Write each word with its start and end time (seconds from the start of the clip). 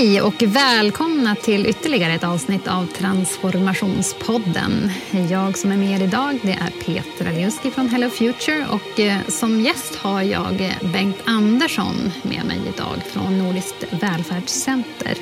Hej 0.00 0.22
och 0.22 0.42
välkomna 0.42 1.34
till 1.34 1.66
ytterligare 1.66 2.12
ett 2.12 2.24
avsnitt 2.24 2.68
av 2.68 2.86
Transformationspodden. 2.86 4.90
Jag 5.30 5.58
som 5.58 5.72
är 5.72 5.76
med 5.76 6.02
idag 6.02 6.38
det 6.42 6.52
är 6.52 6.70
Petra 6.84 7.30
Liuski 7.30 7.70
från 7.70 7.88
Hello 7.88 8.10
Future 8.10 8.66
och 8.70 9.00
eh, 9.00 9.18
som 9.28 9.60
gäst 9.60 9.96
har 9.96 10.22
jag 10.22 10.74
Bengt 10.92 11.16
Andersson 11.24 12.12
med 12.22 12.44
mig 12.44 12.60
idag 12.74 13.02
från 13.12 13.38
Nordiskt 13.38 13.84
välfärdscenter. 13.90 15.14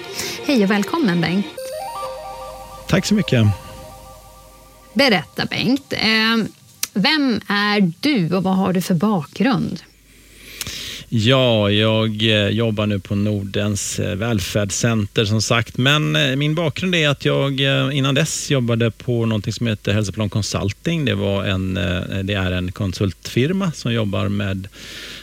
Hej 0.47 0.65
och 0.65 0.71
välkommen 0.71 1.21
Bengt. 1.21 1.47
Tack 2.89 3.07
så 3.07 3.15
mycket. 3.15 3.47
Berätta 4.93 5.47
Bengt, 5.47 5.93
eh, 5.93 6.37
vem 6.93 7.41
är 7.49 7.93
du 8.01 8.37
och 8.37 8.43
vad 8.43 8.57
har 8.57 8.73
du 8.73 8.83
för 8.83 8.95
bakgrund? 8.95 9.83
Ja, 11.11 11.71
jag 11.71 12.23
eh, 12.23 12.49
jobbar 12.49 12.87
nu 12.87 12.99
på 12.99 13.15
Nordens 13.15 13.99
eh, 13.99 14.17
välfärdscenter 14.17 15.25
som 15.25 15.43
sagt, 15.43 15.77
men 15.77 16.17
eh, 16.17 16.37
min 16.37 16.55
bakgrund 16.55 16.95
är 16.95 17.09
att 17.09 17.25
jag 17.25 17.61
innan 17.93 18.15
dess 18.15 18.51
jobbade 18.51 18.91
på 18.91 19.27
något 19.27 19.55
som 19.55 19.67
heter 19.67 19.93
Hälsoplan 19.93 20.31
Consulting. 20.31 21.05
Det, 21.05 21.15
var 21.15 21.45
en, 21.45 21.75
det 22.25 22.35
är 22.35 22.53
en 22.53 22.73
konsultfirma 22.73 23.73
som 23.73 23.93
jobbar 23.93 24.29
med 24.29 24.69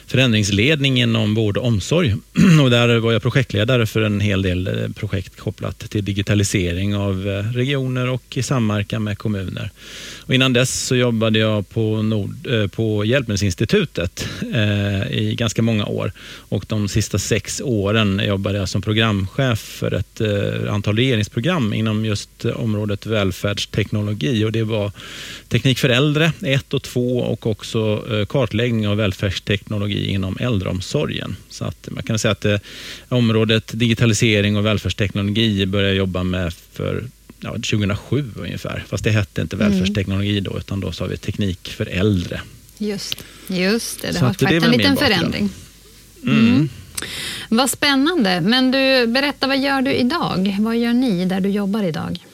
förändringsledning 0.07 1.01
inom 1.01 1.35
vård 1.35 1.57
och 1.57 1.65
omsorg. 1.65 2.15
Och 2.63 2.69
där 2.69 2.99
var 2.99 3.13
jag 3.13 3.21
projektledare 3.21 3.85
för 3.85 4.01
en 4.01 4.19
hel 4.19 4.41
del 4.41 4.67
eh, 4.67 4.89
projekt 4.95 5.37
kopplat 5.37 5.79
till 5.79 6.05
digitalisering 6.05 6.95
av 6.95 7.27
eh, 7.27 7.51
regioner 7.51 8.09
och 8.09 8.37
i 8.37 8.43
samverkan 8.43 9.03
med 9.03 9.17
kommuner. 9.17 9.71
Och 10.27 10.33
innan 10.33 10.53
dess 10.53 10.85
så 10.85 10.95
jobbade 10.95 11.39
jag 11.39 11.69
på, 11.69 12.01
Nord, 12.01 12.47
eh, 12.47 12.67
på 12.67 13.05
Hjälpmedelsinstitutet 13.05 14.27
eh, 14.53 15.11
i 15.11 15.35
ganska 15.37 15.61
många 15.61 15.85
år. 15.85 16.11
Och 16.49 16.65
de 16.67 16.87
sista 16.87 17.19
sex 17.19 17.61
åren 17.65 18.21
jobbade 18.27 18.57
jag 18.57 18.69
som 18.69 18.81
programchef 18.81 19.59
för 19.59 19.93
ett 19.93 20.21
eh, 20.21 20.73
antal 20.73 20.95
regeringsprogram 20.95 21.73
inom 21.73 22.05
just 22.05 22.45
området 22.45 23.05
välfärdsteknologi. 23.05 24.45
Och 24.45 24.51
det 24.51 24.63
var 24.63 24.91
teknik 25.47 25.79
för 25.79 25.89
äldre, 25.89 26.31
ett 26.41 26.73
och 26.73 26.83
två 26.83 27.19
och 27.19 27.47
också 27.47 28.03
kartläggning 28.29 28.87
av 28.87 28.97
välfärdsteknologi 28.97 29.94
inom 29.95 30.37
äldreomsorgen. 30.39 31.35
Så 31.49 31.65
att 31.65 31.89
man 31.91 32.03
kan 32.03 32.19
säga 32.19 32.31
att 32.31 32.45
området 33.09 33.71
digitalisering 33.73 34.57
och 34.57 34.65
välfärdsteknologi 34.65 35.65
började 35.65 35.89
jag 35.89 35.97
jobba 35.97 36.23
med 36.23 36.53
för 36.73 37.03
ja, 37.39 37.51
2007 37.51 38.31
ungefär. 38.35 38.83
Fast 38.87 39.03
det 39.03 39.11
hette 39.11 39.41
inte 39.41 39.55
mm. 39.55 39.69
välfärdsteknologi 39.69 40.39
då, 40.39 40.57
utan 40.57 40.79
då 40.79 40.91
sa 40.91 41.05
vi 41.05 41.17
teknik 41.17 41.69
för 41.69 41.85
äldre. 41.85 42.41
Just, 42.77 43.23
just 43.47 44.01
det. 44.01 44.07
Det 44.07 44.13
Så 44.13 44.25
har 44.25 44.33
skett 44.33 44.63
en 44.63 44.71
liten 44.71 44.97
förändring. 44.97 45.49
Mm. 46.23 46.39
Mm. 46.39 46.69
Vad 47.49 47.69
spännande. 47.69 48.41
Men 48.41 48.71
du, 48.71 49.07
berätta, 49.07 49.47
vad 49.47 49.57
gör 49.57 49.81
du 49.81 49.93
idag? 49.93 50.57
Vad 50.59 50.77
gör 50.77 50.93
ni 50.93 51.25
där 51.25 51.39
du 51.39 51.49
jobbar 51.49 51.83
idag? 51.83 52.25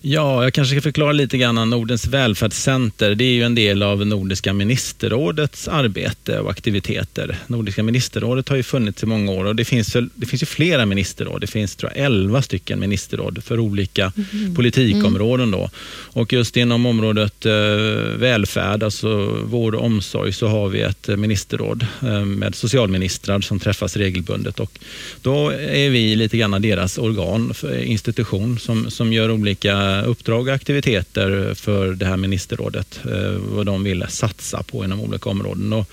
Ja, 0.00 0.42
jag 0.42 0.52
kanske 0.52 0.74
ska 0.74 0.82
förklara 0.82 1.12
lite 1.12 1.38
grann. 1.38 1.70
Nordens 1.70 2.06
välfärdscenter, 2.06 3.14
det 3.14 3.24
är 3.24 3.32
ju 3.32 3.42
en 3.42 3.54
del 3.54 3.82
av 3.82 4.06
Nordiska 4.06 4.52
ministerrådets 4.52 5.68
arbete 5.68 6.38
och 6.40 6.50
aktiviteter. 6.50 7.38
Nordiska 7.46 7.82
ministerrådet 7.82 8.48
har 8.48 8.56
ju 8.56 8.62
funnits 8.62 9.02
i 9.02 9.06
många 9.06 9.32
år 9.32 9.44
och 9.44 9.56
det 9.56 9.64
finns, 9.64 9.96
det 10.14 10.26
finns 10.26 10.42
ju 10.42 10.46
flera 10.46 10.86
ministerråd. 10.86 11.40
Det 11.40 11.46
finns 11.46 11.76
tror 11.76 11.92
jag, 11.94 12.04
11 12.04 12.42
stycken 12.42 12.80
ministerråd 12.80 13.44
för 13.44 13.60
olika 13.60 14.12
mm. 14.16 14.54
politikområden. 14.54 15.50
Då. 15.50 15.70
Och 15.90 16.32
just 16.32 16.56
inom 16.56 16.86
området 16.86 17.46
eh, 17.46 17.52
välfärd, 18.18 18.82
alltså 18.82 19.08
vård 19.44 19.74
och 19.74 19.84
omsorg, 19.84 20.32
så 20.32 20.46
har 20.46 20.68
vi 20.68 20.80
ett 20.80 21.08
ministerråd 21.08 21.86
eh, 22.02 22.24
med 22.24 22.54
socialministrar 22.54 23.40
som 23.40 23.60
träffas 23.60 23.96
regelbundet. 23.96 24.60
Och 24.60 24.78
då 25.22 25.50
är 25.50 25.90
vi 25.90 26.16
lite 26.16 26.36
grann 26.36 26.62
deras 26.62 26.98
organ, 26.98 27.54
institution, 27.82 28.58
som, 28.58 28.90
som 28.90 29.12
gör 29.12 29.30
olika 29.30 29.97
uppdrag 30.02 30.48
och 30.48 30.54
aktiviteter 30.54 31.54
för 31.54 31.92
det 31.92 32.06
här 32.06 32.16
ministerrådet, 32.16 33.00
eh, 33.04 33.32
vad 33.32 33.66
de 33.66 33.82
vill 33.82 34.04
satsa 34.08 34.62
på 34.62 34.84
inom 34.84 35.00
olika 35.00 35.30
områden. 35.30 35.72
Och 35.72 35.90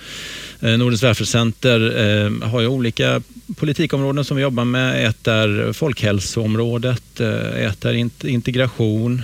eh, 0.59 0.77
Nordens 0.77 1.03
välfärdscenter 1.03 1.79
eh, 1.97 2.49
har 2.49 2.61
ju 2.61 2.67
olika 2.67 3.21
politikområden 3.55 4.25
som 4.25 4.37
vi 4.37 4.43
jobbar 4.43 4.65
med. 4.65 5.07
Ett 5.07 5.27
är 5.27 5.73
folkhälsoområdet, 5.73 7.19
ett 7.55 7.85
är 7.85 7.93
integration, 8.25 9.21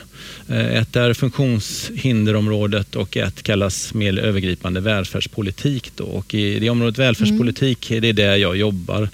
ett 0.50 0.96
är 0.96 1.14
funktionshinderområdet 1.14 2.96
och 2.96 3.18
ett 3.18 3.44
kallas 3.44 3.94
mer 3.94 4.20
övergripande 4.20 4.80
välfärdspolitik. 4.80 5.92
Då. 5.96 6.04
Och 6.04 6.34
I 6.34 6.60
det 6.60 6.70
området 6.70 6.98
välfärdspolitik, 6.98 7.92
mm. 7.92 8.02
det 8.02 8.10
är 8.10 8.14
där 8.14 8.36
jag 8.36 8.58
jobbar 8.58 9.10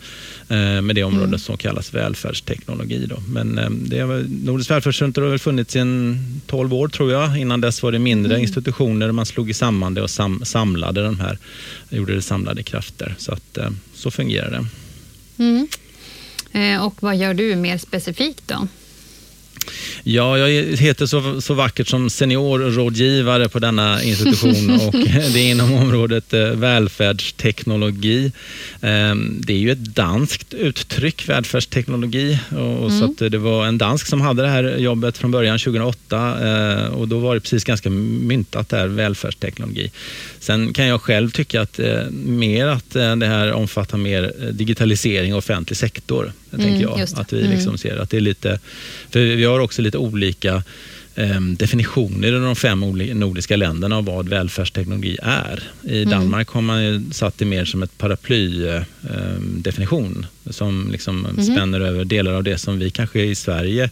med 0.56 0.96
det 0.96 1.04
området 1.04 1.28
mm. 1.28 1.40
som 1.40 1.58
kallas 1.58 1.94
välfärdsteknologi. 1.94 3.06
Då. 3.06 3.18
Men 3.28 3.58
eh, 3.58 3.70
det 3.70 4.00
är, 4.00 4.26
Nordiskt 4.46 4.72
välfärdscenter 4.72 5.22
har 5.22 5.38
funnits 5.38 5.76
i 5.76 5.84
12 6.46 6.74
år 6.74 6.88
tror 6.88 7.12
jag. 7.12 7.38
Innan 7.38 7.62
dess 7.62 7.84
var 7.84 7.92
det 7.92 8.00
mindre 8.00 8.34
mm. 8.34 8.42
institutioner. 8.42 9.12
Man 9.12 9.26
slog 9.26 9.56
samman 9.56 9.94
det 9.94 10.02
och 10.02 10.10
sam, 10.10 10.42
samlade 10.46 11.04
de 11.04 11.20
här, 11.20 11.38
gjorde 11.90 12.16
det 12.16 12.22
samlade 12.22 12.64
krafter. 12.64 13.16
Så, 13.18 13.32
att, 13.34 13.58
eh, 13.58 13.70
så 13.94 14.12
fungerar 14.12 14.52
det. 14.52 14.66
Mm. 15.44 15.68
Och 16.82 17.04
vad 17.04 17.18
gör 17.18 17.34
du 17.34 17.56
mer 17.56 17.78
specifikt 17.78 18.48
då? 18.48 18.68
Ja, 20.04 20.38
jag 20.38 20.78
heter 20.78 21.06
så, 21.06 21.42
så 21.42 21.54
vackert 21.54 21.88
som 21.88 22.10
seniorrådgivare 22.10 23.50
på 23.50 23.60
denna 23.60 24.04
institution 24.04 24.70
och 24.88 24.94
det 25.34 25.40
är 25.40 25.52
inom 25.52 25.74
området 25.74 26.34
eh, 26.34 26.50
välfärdsteknologi. 26.50 28.32
Ehm, 28.82 29.42
det 29.42 29.54
är 29.54 29.58
ju 29.58 29.72
ett 29.72 29.96
danskt 29.96 30.54
uttryck, 30.54 31.30
välfärdsteknologi. 31.30 32.40
Och, 32.50 32.92
mm. 32.92 33.16
så 33.18 33.30
det 33.30 33.38
var 33.38 33.66
en 33.66 33.78
dansk 33.78 34.08
som 34.08 34.22
hade 34.22 34.42
det 34.42 34.50
här 34.50 34.78
jobbet 34.78 35.18
från 35.18 35.32
början 35.32 35.60
2008 35.60 36.38
eh, 36.48 36.86
och 36.86 37.08
då 37.08 37.20
var 37.20 37.36
det 37.36 37.42
precis 37.42 37.64
ganska 37.64 37.90
myntat 37.90 38.70
där, 38.70 38.88
välfärdsteknologi. 38.88 39.92
Sen 40.40 40.74
kan 40.74 40.88
jag 40.88 41.02
själv 41.02 41.30
tycka 41.30 41.62
att 41.62 41.80
eh, 41.80 42.10
mer 42.12 42.68
att 42.68 42.90
det 42.94 43.28
här 43.28 43.54
omfattar 43.54 43.98
mer 43.98 44.52
digitalisering 44.52 45.34
och 45.34 45.38
offentlig 45.38 45.78
sektor. 45.78 46.32
Mm, 46.54 46.66
tänker 46.66 46.82
jag. 46.82 47.02
Att 47.14 47.34
vi 47.34 47.42
liksom 47.42 47.68
mm. 47.68 47.78
ser 47.78 47.98
att 47.98 48.10
det 48.10 48.18
är 48.18 48.22
lite, 48.22 48.60
för 49.10 49.20
vi 49.20 49.46
har 49.46 49.60
också 49.60 49.82
lite 49.82 49.98
olika 49.98 50.64
eh, 51.18 51.42
definitioner 51.42 52.28
i 52.28 52.32
de 52.32 52.56
fem 52.56 52.80
nordiska 53.14 53.56
länderna 53.56 53.98
av 53.98 54.06
vad 54.06 54.30
välfärdsteknologi 54.30 55.18
är. 55.24 55.64
I 55.84 56.02
mm. 56.02 56.10
Danmark 56.10 56.50
har 56.50 56.62
man 56.62 57.10
satt 57.14 57.38
det 57.38 57.46
mer 57.46 57.66
som 57.66 57.84
ett 57.84 57.98
paraplydefinition 57.98 60.26
eh, 60.46 60.52
som 60.52 60.90
liksom 60.92 61.26
mm. 61.26 61.44
spänner 61.44 61.80
över 61.80 62.06
delar 62.06 62.34
av 62.34 62.44
det 62.44 62.58
som 62.58 62.80
vi 62.80 62.90
kanske 62.90 63.22
i 63.22 63.36
Sverige 63.36 63.90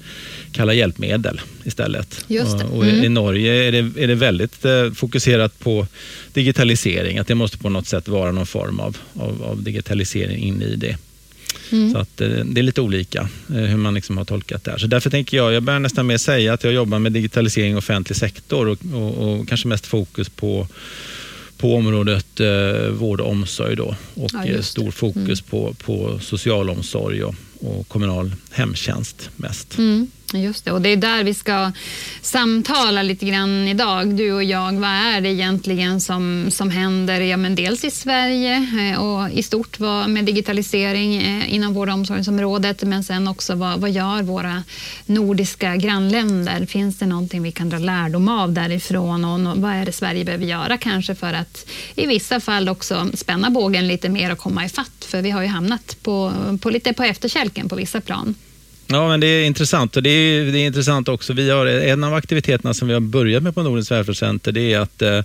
kallar 0.52 0.74
hjälpmedel 0.74 1.42
istället. 1.64 2.26
Och, 2.44 2.62
och 2.78 2.86
i 2.86 3.10
Norge 3.10 3.68
är 3.68 3.72
det, 3.72 3.92
är 4.04 4.08
det 4.08 4.16
väldigt 4.16 4.66
eh, 4.66 4.92
fokuserat 4.92 5.60
på 5.60 5.88
digitalisering, 6.34 7.18
att 7.18 7.28
det 7.28 7.36
måste 7.36 7.58
på 7.58 7.70
något 7.70 7.88
sätt 7.88 8.08
vara 8.08 8.32
någon 8.32 8.46
form 8.46 8.80
av, 8.80 8.98
av, 9.14 9.44
av 9.44 9.64
digitalisering 9.64 10.44
in 10.44 10.62
i 10.62 10.76
det. 10.76 10.98
Mm. 11.72 11.92
Så 11.92 11.98
att, 11.98 12.22
eh, 12.22 12.30
det 12.30 12.62
är 12.62 12.64
lite 12.64 12.82
olika 12.82 13.30
eh, 13.50 13.56
hur 13.56 13.78
man 13.78 13.94
liksom 13.94 14.18
har 14.18 14.26
tolkat 14.26 14.64
det 14.64 14.72
här. 14.72 14.78
Så 14.78 14.88
därför 14.88 15.10
tänker 15.10 15.38
jag, 15.38 15.54
jag 15.54 15.64
börjar 15.64 15.80
nästan 15.80 16.08
mer 16.08 16.18
säga 16.18 16.54
att 16.54 16.64
jag 16.64 16.74
jobbar 16.74 17.00
med 17.00 17.12
digitalisering 17.12 17.74
i 17.74 17.76
offentlig 17.76 18.18
sektor 18.18 18.68
och, 18.68 18.78
och, 18.94 19.40
och 19.40 19.48
kanske 19.48 19.68
mest 19.68 19.86
fokus 19.86 20.30
på 20.30 20.68
på 21.58 21.76
området 21.76 22.40
eh, 22.40 22.90
vård 22.90 23.22
och 23.22 23.30
omsorg 23.30 23.76
då, 23.76 23.96
och 24.14 24.32
ja, 24.34 24.46
eh, 24.46 24.62
stor 24.62 24.92
fokus 24.92 25.42
mm. 25.42 25.50
på, 25.50 25.74
på 25.74 26.20
socialomsorg 26.20 27.24
och, 27.24 27.36
och 27.60 27.88
kommunal 27.88 28.32
hemtjänst 28.52 29.30
mest. 29.36 29.78
Mm. 29.78 30.08
Just 30.42 30.66
det, 30.66 30.72
och 30.72 30.82
det 30.82 30.90
är 30.90 30.98
där 30.98 31.24
vi 31.24 31.34
ska 31.34 31.72
samtala 32.22 33.04
lite 33.04 33.26
grann 33.26 33.68
idag, 33.68 34.16
du 34.16 34.32
och 34.32 34.44
jag. 34.44 34.74
Vad 34.74 34.90
är 34.90 35.22
det 35.22 35.30
egentligen 35.30 36.02
som, 36.02 36.48
som 36.52 36.70
händer, 36.70 37.22
ja, 37.22 37.38
men 37.38 37.56
dels 37.56 37.84
i 37.84 37.92
Sverige 37.92 38.68
eh, 38.94 39.02
och 39.04 39.30
i 39.30 39.44
stort 39.44 39.80
med 40.08 40.26
digitalisering 40.26 41.16
eh, 41.16 41.54
inom 41.54 41.74
vård 41.74 41.90
och 41.90 41.94
omsorgsområdet, 41.94 42.84
men 42.84 43.04
sen 43.04 43.28
också 43.28 43.56
vad, 43.56 43.80
vad 43.80 43.92
gör 43.92 44.22
våra 44.22 44.64
nordiska 45.06 45.76
grannländer? 45.76 46.66
Finns 46.66 46.98
det 46.98 47.06
någonting 47.06 47.44
vi 47.44 47.52
kan 47.52 47.70
dra 47.70 47.78
lärdom 47.78 48.30
av 48.30 48.54
därifrån 48.54 49.26
och 49.26 49.58
vad 49.58 49.72
är 49.72 49.86
det 49.86 49.92
Sverige 49.92 50.26
behöver 50.26 50.46
göra 50.46 50.78
kanske 50.78 51.16
för 51.16 51.34
att 51.34 51.68
i 51.96 52.06
vissa 52.08 52.40
fall 52.40 52.70
också 52.70 53.10
spänna 53.14 53.50
bågen 53.50 53.88
lite 53.88 54.10
mer 54.10 54.32
och 54.32 54.38
komma 54.38 54.66
ifatt? 54.66 55.06
För 55.06 55.22
vi 55.22 55.32
har 55.32 55.42
ju 55.42 55.48
hamnat 55.48 55.98
på, 56.04 56.34
på 56.62 56.70
lite 56.70 56.94
på 56.94 57.04
efterkälken 57.04 57.70
på 57.70 57.76
vissa 57.76 58.02
plan. 58.02 58.36
Ja, 58.88 59.08
men 59.08 59.20
det 59.20 59.28
är 59.28 59.46
intressant 59.46 59.98
och 59.98 60.04
det 60.04 60.10
är, 60.10 60.52
det 60.52 60.60
är 60.60 60.66
intressant 60.66 61.10
också. 61.10 61.34
Vi 61.34 61.50
har, 61.50 61.66
en 61.66 62.04
av 62.04 62.14
aktiviteterna 62.14 62.74
som 62.74 62.88
vi 62.88 62.94
har 62.94 63.02
börjat 63.02 63.44
med 63.44 63.56
på 63.56 63.64
Nordens 63.64 63.92
välfärdscenter 63.92 64.52
det 64.52 64.74
är 64.74 64.80
att 64.80 65.02
eh, 65.02 65.18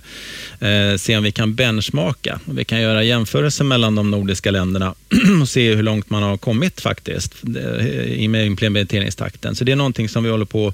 eh 0.69 0.97
se 0.97 1.17
om 1.17 1.23
vi 1.23 1.31
kan 1.31 1.55
benchmarka. 1.55 2.39
Vi 2.45 2.65
kan 2.65 2.81
göra 2.81 3.03
jämförelser 3.03 3.63
mellan 3.63 3.95
de 3.95 4.11
nordiska 4.11 4.51
länderna 4.51 4.93
och 5.41 5.49
se 5.49 5.75
hur 5.75 5.83
långt 5.83 6.09
man 6.09 6.23
har 6.23 6.37
kommit 6.37 6.81
faktiskt 6.81 7.33
eh, 7.57 7.85
i 8.05 8.27
med 8.27 8.45
implementeringstakten. 8.45 9.55
Så 9.55 9.63
det 9.63 9.71
är 9.71 9.75
någonting 9.75 10.09
som 10.09 10.23
vi 10.23 10.29
håller 10.29 10.45
på 10.45 10.73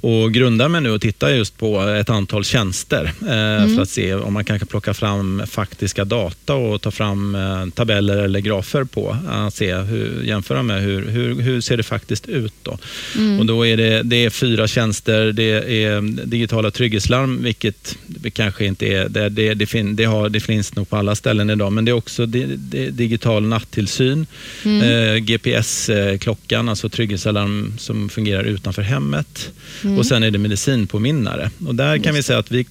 och 0.00 0.32
grundar 0.32 0.68
med 0.68 0.82
nu 0.82 0.90
och 0.90 1.00
tittar 1.00 1.28
just 1.28 1.58
på 1.58 1.80
ett 1.80 2.10
antal 2.10 2.44
tjänster 2.44 3.12
eh, 3.22 3.62
mm. 3.62 3.74
för 3.74 3.82
att 3.82 3.88
se 3.88 4.14
om 4.14 4.32
man 4.32 4.44
kan 4.44 4.58
plocka 4.58 4.94
fram 4.94 5.42
faktiska 5.46 6.04
data 6.04 6.54
och 6.54 6.82
ta 6.82 6.90
fram 6.90 7.34
eh, 7.34 7.66
tabeller 7.74 8.16
eller 8.16 8.40
grafer 8.40 8.84
på. 8.84 9.16
Att 9.28 9.54
se 9.54 9.74
hur, 9.74 10.22
jämföra 10.22 10.62
med 10.62 10.82
hur, 10.82 11.08
hur, 11.08 11.40
hur 11.40 11.60
ser 11.60 11.76
det 11.76 11.82
faktiskt 11.82 12.15
faktiskt 12.16 12.28
ut. 12.28 12.52
Då. 12.62 12.78
Mm. 13.16 13.40
Och 13.40 13.46
då 13.46 13.66
är 13.66 13.76
det, 13.76 14.02
det 14.02 14.24
är 14.24 14.30
fyra 14.30 14.66
tjänster, 14.66 15.32
det 15.32 15.84
är 15.84 16.26
digitala 16.26 16.70
trygghetslarm, 16.70 17.42
vilket 17.42 17.98
det 18.06 18.30
kanske 18.30 18.64
inte 18.64 18.86
är, 18.86 19.08
det, 19.08 19.28
det, 19.28 19.54
det, 19.54 19.66
fin, 19.66 19.96
det, 19.96 20.04
har, 20.04 20.28
det 20.28 20.40
finns 20.40 20.76
nog 20.76 20.88
på 20.88 20.96
alla 20.96 21.14
ställen 21.14 21.50
idag, 21.50 21.72
men 21.72 21.84
det 21.84 21.90
är 21.90 21.96
också 21.96 22.26
digital 22.26 23.42
nattillsyn, 23.42 24.26
mm. 24.64 24.82
eh, 24.82 25.16
GPS-klockan, 25.16 26.68
alltså 26.68 26.88
trygghetsalarm 26.88 27.74
som 27.78 28.08
fungerar 28.08 28.44
utanför 28.44 28.82
hemmet 28.82 29.50
mm. 29.84 29.98
och 29.98 30.06
sen 30.06 30.22
är 30.22 30.30
det 30.30 30.38
medicinpåminnare. 30.38 31.50
Och 31.66 31.74
där 31.74 31.98
kan 31.98 32.14
vi 32.14 32.22
säga 32.22 32.38
att 32.38 32.50
vi 32.50 32.66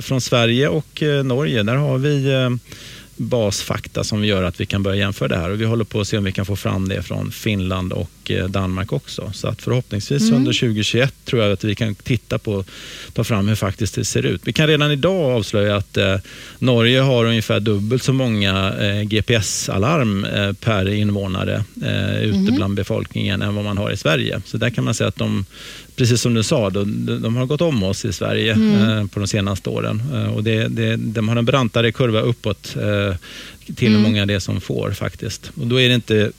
från 0.00 0.20
Sverige 0.20 0.68
och 0.68 1.02
eh, 1.02 1.24
Norge, 1.24 1.62
där 1.62 1.76
har 1.76 1.98
vi 1.98 2.32
eh, 2.32 2.50
basfakta 3.18 4.04
som 4.04 4.24
gör 4.24 4.42
att 4.42 4.60
vi 4.60 4.66
kan 4.66 4.82
börja 4.82 4.96
jämföra 4.96 5.28
det 5.28 5.36
här. 5.36 5.50
Och 5.50 5.60
vi 5.60 5.64
håller 5.64 5.84
på 5.84 6.00
att 6.00 6.08
se 6.08 6.18
om 6.18 6.24
vi 6.24 6.32
kan 6.32 6.46
få 6.46 6.56
fram 6.56 6.88
det 6.88 7.02
från 7.02 7.32
Finland 7.32 7.92
och 7.92 8.30
eh, 8.30 8.48
Danmark 8.48 8.92
också. 8.92 9.30
Så 9.34 9.48
att 9.48 9.62
förhoppningsvis 9.62 10.22
mm. 10.22 10.34
under 10.34 10.52
2021 10.52 11.14
tror 11.24 11.42
jag 11.42 11.52
att 11.52 11.64
vi 11.64 11.74
kan 11.74 11.94
titta 11.94 12.38
på 12.38 12.64
ta 13.12 13.24
fram 13.24 13.48
hur 13.48 13.54
faktiskt 13.54 13.94
det 13.94 14.04
ser 14.04 14.26
ut. 14.26 14.40
Vi 14.44 14.52
kan 14.52 14.66
redan 14.66 14.92
idag 14.92 15.36
avslöja 15.36 15.76
att 15.76 15.96
eh, 15.96 16.16
Norge 16.58 17.00
har 17.00 17.24
ungefär 17.24 17.60
dubbelt 17.60 18.02
så 18.02 18.12
många 18.12 18.74
eh, 18.74 19.02
GPS-alarm 19.02 20.24
eh, 20.24 20.52
per 20.52 20.88
invånare 20.88 21.64
eh, 21.82 22.22
ute 22.22 22.38
mm. 22.38 22.54
bland 22.54 22.74
befolkningen 22.74 23.42
än 23.42 23.54
vad 23.54 23.64
man 23.64 23.78
har 23.78 23.90
i 23.90 23.96
Sverige. 23.96 24.40
Så 24.44 24.56
där 24.56 24.70
kan 24.70 24.84
man 24.84 24.94
säga 24.94 25.08
att 25.08 25.16
de 25.16 25.44
precis 25.98 26.20
som 26.20 26.34
du 26.34 26.42
sa, 26.42 26.70
de, 26.70 27.06
de 27.22 27.36
har 27.36 27.46
gått 27.46 27.60
om 27.60 27.82
oss 27.82 28.04
i 28.04 28.12
Sverige 28.12 28.52
mm. 28.52 28.98
eh, 28.98 29.06
på 29.06 29.20
de 29.20 29.26
senaste 29.26 29.70
åren. 29.70 30.02
Eh, 30.14 30.34
och 30.34 30.44
det, 30.44 30.68
det, 30.68 30.96
de 30.96 31.28
har 31.28 31.36
en 31.36 31.44
brantare 31.44 31.92
kurva 31.92 32.20
uppåt 32.20 32.76
eh, 32.76 33.16
till 33.76 33.88
mm. 33.88 33.98
hur 33.98 34.08
många 34.08 34.26
det 34.26 34.34
är 34.34 34.38
som 34.38 34.60
får 34.60 34.90
faktiskt. 34.90 35.50
Och 35.60 35.66
då 35.66 35.80
är 35.80 35.88
det 35.88 35.94
inte 35.94 36.32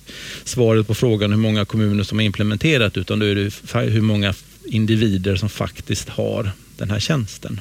svaret 0.44 0.88
på 0.88 0.96
frågan 0.96 1.32
hur 1.32 1.38
många 1.38 1.66
kommuner 1.66 2.04
som 2.04 2.18
har 2.18 2.26
implementerat 2.26 2.98
utan 2.98 3.20
då 3.20 3.26
är 3.26 3.36
det 3.36 3.90
hur 3.90 4.02
många 4.02 4.34
individer 4.66 5.36
som 5.36 5.50
faktiskt 5.50 6.10
har 6.10 6.52
den 6.78 6.90
här 6.92 7.00
tjänsten. 7.00 7.60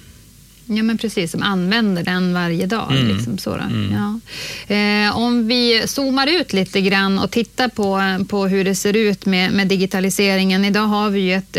Ja, 0.70 0.82
men 0.82 0.98
precis, 0.98 1.30
som 1.30 1.42
använder 1.42 2.02
den 2.02 2.34
varje 2.34 2.66
dag. 2.66 2.92
Mm. 2.92 3.08
Liksom 3.08 3.38
så 3.38 3.54
mm. 3.54 3.92
ja. 3.92 4.20
eh, 4.74 5.18
om 5.18 5.48
vi 5.48 5.82
zoomar 5.86 6.26
ut 6.26 6.52
lite 6.52 6.80
grann 6.80 7.18
och 7.18 7.30
tittar 7.30 7.68
på, 7.68 8.00
på 8.28 8.46
hur 8.46 8.64
det 8.64 8.74
ser 8.74 8.96
ut 8.96 9.26
med, 9.26 9.52
med 9.52 9.68
digitaliseringen. 9.68 10.64
Idag 10.64 10.86
har 10.86 11.10
vi 11.10 11.20
ju 11.20 11.34
ett, 11.34 11.56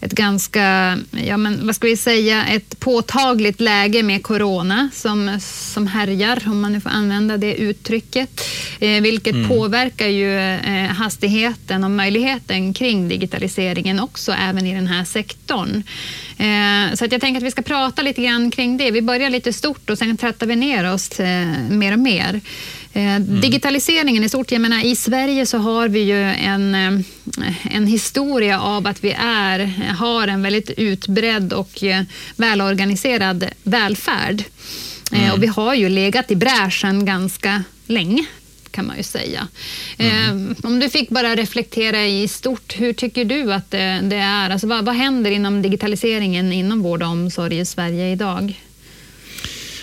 ett 0.00 0.12
ganska, 0.12 0.98
ja, 1.26 1.36
men 1.36 1.66
vad 1.66 1.76
ska 1.76 1.86
vi 1.86 1.96
säga, 1.96 2.46
ett 2.46 2.80
påtagligt 2.80 3.60
läge 3.60 4.02
med 4.02 4.22
corona 4.22 4.90
som, 4.92 5.40
som 5.40 5.86
härjar, 5.86 6.42
om 6.46 6.60
man 6.60 6.72
nu 6.72 6.80
får 6.80 6.90
använda 6.90 7.36
det 7.36 7.54
uttrycket, 7.54 8.40
eh, 8.80 9.02
vilket 9.02 9.34
mm. 9.34 9.48
påverkar 9.48 10.08
ju 10.08 10.38
eh, 10.40 10.90
hastigheten 10.90 11.84
och 11.84 11.90
möjligheten 11.90 12.74
kring 12.74 13.08
digitaliseringen 13.08 14.00
också, 14.00 14.32
även 14.32 14.66
i 14.66 14.74
den 14.74 14.86
här 14.86 15.04
sektorn. 15.04 15.82
Eh, 16.38 16.94
så 16.94 17.04
att 17.04 17.12
jag 17.12 17.20
tänker 17.20 17.40
att 17.40 17.46
vi 17.46 17.50
ska 17.50 17.62
prata 17.62 18.02
lite 18.02 18.22
grann 18.22 18.49
kring 18.50 18.76
det. 18.76 18.90
Vi 18.90 19.02
börjar 19.02 19.30
lite 19.30 19.52
stort 19.52 19.90
och 19.90 19.98
sen 19.98 20.16
trattar 20.16 20.46
vi 20.46 20.56
ner 20.56 20.92
oss 20.92 21.20
eh, 21.20 21.48
mer 21.70 21.92
och 21.92 21.98
mer. 21.98 22.40
Eh, 22.92 23.16
mm. 23.16 23.40
Digitaliseringen 23.40 24.24
i 24.24 24.28
stort, 24.28 24.52
jag 24.52 24.60
menar 24.60 24.84
i 24.84 24.96
Sverige 24.96 25.46
så 25.46 25.58
har 25.58 25.88
vi 25.88 26.00
ju 26.00 26.22
en, 26.22 26.74
en 27.70 27.86
historia 27.86 28.60
av 28.60 28.86
att 28.86 29.04
vi 29.04 29.12
är, 29.18 29.58
har 29.98 30.28
en 30.28 30.42
väldigt 30.42 30.70
utbredd 30.70 31.52
och 31.52 31.84
välorganiserad 32.36 33.46
välfärd. 33.62 34.44
Mm. 35.12 35.32
Och 35.32 35.42
vi 35.42 35.46
har 35.46 35.74
ju 35.74 35.88
legat 35.88 36.30
i 36.30 36.36
bräschen 36.36 37.04
ganska 37.04 37.64
länge 37.86 38.24
kan 38.70 38.86
man 38.86 38.96
ju 38.96 39.02
säga. 39.02 39.48
Mm. 39.98 40.50
Eh, 40.50 40.56
om 40.66 40.80
du 40.80 40.90
fick 40.90 41.08
bara 41.08 41.36
reflektera 41.36 42.06
i 42.06 42.28
stort, 42.28 42.80
hur 42.80 42.92
tycker 42.92 43.24
du 43.24 43.52
att 43.52 43.70
det, 43.70 44.00
det 44.02 44.16
är? 44.16 44.50
Alltså 44.50 44.66
vad, 44.66 44.84
vad 44.84 44.94
händer 44.94 45.30
inom 45.30 45.62
digitaliseringen 45.62 46.52
inom 46.52 46.82
vård 46.82 47.02
och 47.02 47.08
omsorg 47.08 47.58
i 47.58 47.64
Sverige 47.64 48.12
idag? 48.12 48.54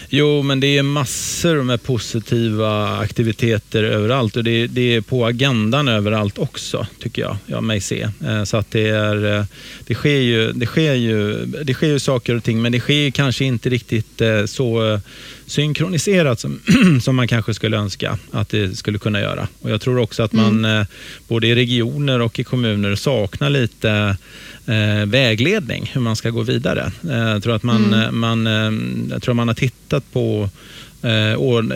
Jo, 0.10 0.42
men 0.42 0.60
det 0.60 0.78
är 0.78 0.84
massor 0.84 1.64
med 1.64 1.84
positiva 1.84 2.98
aktiviteter 2.98 3.84
överallt 3.84 4.36
och 4.36 4.44
det, 4.44 4.68
det, 4.68 4.96
är 4.96 5.02
på 5.02 5.26
agendan 5.26 5.88
överallt 5.88 6.38
också, 6.38 6.88
tycker 7.00 7.22
jag, 7.22 7.38
jag 7.46 7.64
mig 7.64 7.82
se. 7.82 8.08
Eh, 8.26 8.44
så 8.44 8.58
att 8.58 8.72
det, 8.72 8.90
är, 8.90 9.38
eh, 9.38 9.46
det, 9.88 9.96
sker 9.96 10.20
ju, 10.20 10.52
det, 10.52 10.66
sker 10.66 10.94
ju, 10.94 11.46
det 11.46 11.74
sker 11.74 11.88
ju 11.88 12.00
saker 12.00 12.36
och 12.36 12.44
ting, 12.44 12.62
men 12.62 12.72
det 12.72 12.80
sker 12.80 13.12
kanske 13.12 13.46
inte 13.46 13.70
riktigt 13.70 14.22
så 14.46 15.00
synkroniserat 15.48 16.40
som, 16.40 16.60
som 17.02 17.16
man 17.16 17.28
kanske 17.28 17.54
skulle 17.54 17.78
önska 17.78 18.18
att 18.32 18.50
det 18.50 18.78
skulle 18.78 19.00
kunna 19.00 19.22
göra. 19.22 19.48
Och 19.62 19.70
Jag 19.70 19.82
tror 19.82 19.98
också 20.00 20.24
att 20.24 20.34
man 20.34 20.48
mm. 20.48 20.82
Eh, 20.82 20.88
både 21.28 21.48
i 21.48 21.56
regioner 21.56 22.22
och 22.22 22.40
i 22.40 22.44
kommuner 22.44 22.96
saknar 22.96 23.50
lite 23.50 24.18
eh, 24.68 25.06
vägledning 25.06 25.92
hur 25.94 26.02
man 26.02 26.16
ska 26.16 26.30
gå 26.30 26.42
vidare. 26.42 26.92
Eh, 27.10 27.18
jag 27.18 27.44
tror 27.44 27.56
att 27.56 27.64
man, 27.64 27.86
mm. 27.86 28.02
Eh, 28.02 28.12
man, 28.12 28.48
eh, 28.48 29.12
jag 29.14 29.22
tror 29.22 29.34
man 29.34 29.48
har 29.48 29.56
tittat 29.56 30.12
på 30.14 30.50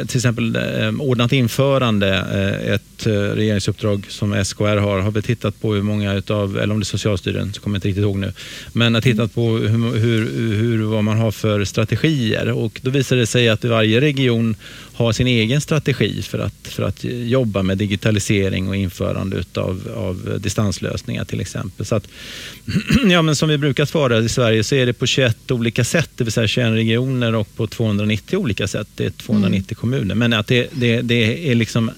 till 0.08 0.18
exempel 0.18 0.58
ordnat 1.00 1.32
införande, 1.32 2.10
eh, 2.18 2.74
ett 3.02 3.38
regeringsuppdrag 3.38 4.06
som 4.10 4.46
SKR 4.46 4.78
har, 4.78 5.00
har 5.00 5.12
vi 5.12 5.22
tittat 5.22 5.62
på 5.62 5.74
hur 5.74 5.82
många 5.82 6.14
utav, 6.14 6.58
eller 6.58 6.74
om 6.74 6.80
det 6.80 6.84
är 6.84 6.86
Socialstyrelsen, 6.86 7.54
så 7.54 7.62
kommer 7.62 7.76
jag 7.76 7.78
inte 7.78 7.88
riktigt 7.88 8.04
ihåg 8.04 8.18
nu, 8.18 8.34
men 8.74 8.94
har 8.94 9.02
tittat 9.02 9.36
på 9.36 9.58
hur, 9.58 10.00
hur, 10.00 10.56
hur, 10.56 10.84
vad 10.84 11.04
man 11.04 11.18
har 11.18 11.32
för 11.32 11.66
strategier 11.66 12.52
och 12.52 12.80
då 12.84 12.92
visar 12.92 13.16
det 13.16 13.28
sig 13.28 13.50
att 13.50 13.66
varje 13.66 14.02
region 14.02 14.56
har 14.94 15.12
sin 15.12 15.28
egen 15.28 15.62
strategi 15.62 16.22
för 16.22 16.40
att, 16.40 16.68
för 16.68 16.84
att 16.84 17.04
jobba 17.04 17.64
med 17.64 17.78
digitalisering 17.78 18.68
och 18.68 18.76
införande 18.76 19.38
utav, 19.38 19.92
av 19.96 20.40
distanslösningar 20.40 21.26
till 21.26 21.42
exempel. 21.42 21.86
Så 21.86 21.96
att, 21.96 22.08
ja, 23.10 23.22
men 23.22 23.36
som 23.36 23.50
vi 23.50 23.58
brukar 23.58 23.86
svara 23.86 24.20
i 24.20 24.30
Sverige 24.30 24.64
så 24.64 24.76
är 24.76 24.86
det 24.86 24.94
på 24.94 25.06
21 25.06 25.52
olika 25.52 25.84
sätt, 25.84 26.10
det 26.16 26.24
vill 26.24 26.34
säga 26.34 26.48
21 26.48 26.68
regioner 26.68 27.36
och 27.36 27.56
på 27.56 27.68
290 27.68 28.38
olika 28.38 28.68
sätt. 28.68 28.88
Det 28.96 29.06
är 29.06 29.10
290 29.10 29.56
mm. 29.56 29.76
kommuner. 29.76 30.16
Men 30.16 30.34
att 30.34 30.48
det, 30.48 30.68
det, 30.72 31.02
det 31.02 31.52
är 31.52 31.56
liksom 31.56 31.92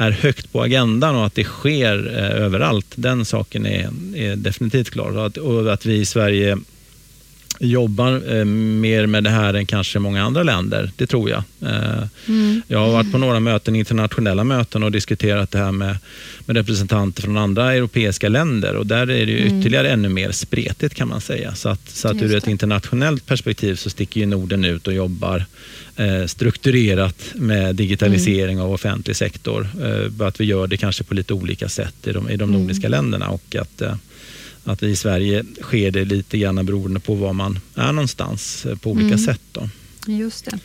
är 0.00 0.10
högt 0.10 0.52
på 0.52 0.62
agendan 0.62 1.16
och 1.16 1.26
att 1.26 1.34
det 1.34 1.44
sker 1.44 2.18
eh, 2.18 2.42
överallt, 2.44 2.86
den 2.94 3.24
saken 3.24 3.66
är, 3.66 3.90
är 4.16 4.36
definitivt 4.36 4.90
klar. 4.90 5.16
Och 5.16 5.26
att, 5.26 5.36
och 5.36 5.72
att 5.72 5.86
vi 5.86 5.94
i 5.94 6.04
Sverige 6.04 6.58
jobbar 7.62 8.36
eh, 8.36 8.44
mer 8.44 9.06
med 9.06 9.24
det 9.24 9.30
här 9.30 9.54
än 9.54 9.66
kanske 9.66 9.98
många 9.98 10.24
andra 10.24 10.42
länder. 10.42 10.90
Det 10.96 11.06
tror 11.06 11.30
jag. 11.30 11.42
Eh, 11.60 12.02
mm. 12.28 12.62
Jag 12.68 12.78
har 12.78 12.92
varit 12.92 13.12
på 13.12 13.18
några 13.18 13.40
möten, 13.40 13.76
internationella 13.76 14.44
möten 14.44 14.82
och 14.82 14.92
diskuterat 14.92 15.50
det 15.50 15.58
här 15.58 15.72
med, 15.72 15.96
med 16.46 16.56
representanter 16.56 17.22
från 17.22 17.36
andra 17.36 17.74
europeiska 17.74 18.28
länder 18.28 18.74
och 18.76 18.86
där 18.86 19.10
är 19.10 19.26
det 19.26 19.40
mm. 19.40 19.60
ytterligare 19.60 19.90
ännu 19.90 20.08
mer 20.08 20.30
spretigt 20.30 20.94
kan 20.94 21.08
man 21.08 21.20
säga. 21.20 21.54
Så 21.54 21.68
att, 21.68 21.90
så 21.90 22.08
att 22.08 22.22
ur 22.22 22.34
ett 22.34 22.48
internationellt 22.48 23.26
perspektiv 23.26 23.74
så 23.74 23.90
sticker 23.90 24.20
ju 24.20 24.26
Norden 24.26 24.64
ut 24.64 24.86
och 24.86 24.94
jobbar 24.94 25.44
eh, 25.96 26.26
strukturerat 26.26 27.24
med 27.34 27.74
digitalisering 27.76 28.54
mm. 28.54 28.64
av 28.64 28.72
offentlig 28.72 29.16
sektor. 29.16 29.68
Eh, 29.82 30.26
att 30.26 30.40
vi 30.40 30.44
gör 30.44 30.66
det 30.66 30.76
kanske 30.76 31.04
på 31.04 31.14
lite 31.14 31.34
olika 31.34 31.68
sätt 31.68 32.06
i 32.06 32.12
de, 32.12 32.30
i 32.30 32.36
de 32.36 32.50
mm. 32.50 32.60
nordiska 32.60 32.88
länderna 32.88 33.28
och 33.28 33.56
att 33.56 33.82
att 34.64 34.82
i 34.82 34.96
Sverige 34.96 35.44
sker 35.60 35.90
det 35.90 36.04
lite 36.04 36.38
grann 36.38 36.66
beroende 36.66 37.00
på 37.00 37.14
var 37.14 37.32
man 37.32 37.60
är 37.74 37.92
någonstans 37.92 38.66
eh, 38.66 38.76
på 38.76 38.90
olika 38.90 39.06
mm. 39.06 39.18
sätt. 39.18 39.40
Då. 39.52 39.68
Just 40.06 40.44
det. 40.44 40.58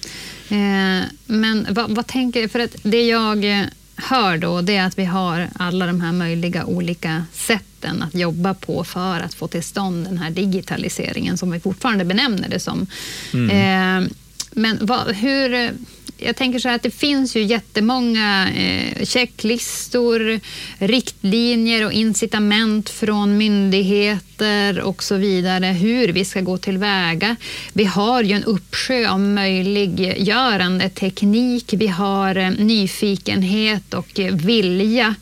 Eh, 0.56 1.04
men 1.26 1.68
vad, 1.70 1.96
vad 1.96 2.08
tänker 2.08 2.48
För 2.48 2.60
att 2.60 2.76
det 2.84 3.08
jag 3.08 3.60
eh, 3.60 3.66
hör 3.96 4.38
då, 4.38 4.62
det 4.62 4.76
är 4.76 4.86
att 4.86 5.00
vi 5.00 5.06
har 5.06 5.50
alla 5.56 5.88
de 5.88 6.02
här 6.02 6.12
möjliga 6.12 6.66
olika 6.66 7.26
sätten 7.34 8.02
att 8.02 8.16
jobba 8.16 8.54
på 8.54 8.84
för 8.84 9.20
att 9.20 9.34
få 9.34 9.48
till 9.48 9.64
stånd 9.64 10.06
den 10.06 10.18
här 10.18 10.30
digitaliseringen 10.30 11.38
som 11.38 11.52
vi 11.52 11.60
fortfarande 11.60 12.06
benämner 12.06 12.50
det 12.50 12.60
som. 12.60 12.88
Mm. 13.34 13.50
Eh, 13.50 14.10
men 14.52 14.78
vad, 14.82 15.16
hur, 15.16 15.72
jag 16.18 16.36
tänker 16.36 16.60
så 16.60 16.68
här 16.68 16.76
att 16.76 16.84
det 16.84 16.92
finns 16.92 17.36
ju 17.36 17.44
jättemånga 17.44 18.50
eh, 18.56 19.06
checklistor, 19.06 20.40
riktlinjer 20.78 21.86
och 21.86 21.94
incitament 21.94 22.90
från 22.90 23.38
myndigheter 23.38 24.80
och 24.80 25.04
så 25.04 25.16
vidare 25.16 25.66
hur 25.66 26.08
vi 26.08 26.26
ska 26.26 26.42
gå 26.42 26.58
tillväga. 26.58 27.36
Vi 27.74 27.86
har 27.86 28.24
ju 28.24 28.36
en 28.36 28.44
uppsjö 28.44 29.10
av 29.10 29.20
möjliggörande 29.20 30.90
teknik. 30.90 31.74
Vi 31.74 31.88
har 31.88 32.36
eh, 32.36 32.52
nyfikenhet 32.52 33.94
och 33.94 34.20
eh, 34.20 34.36
vilja 34.36 35.16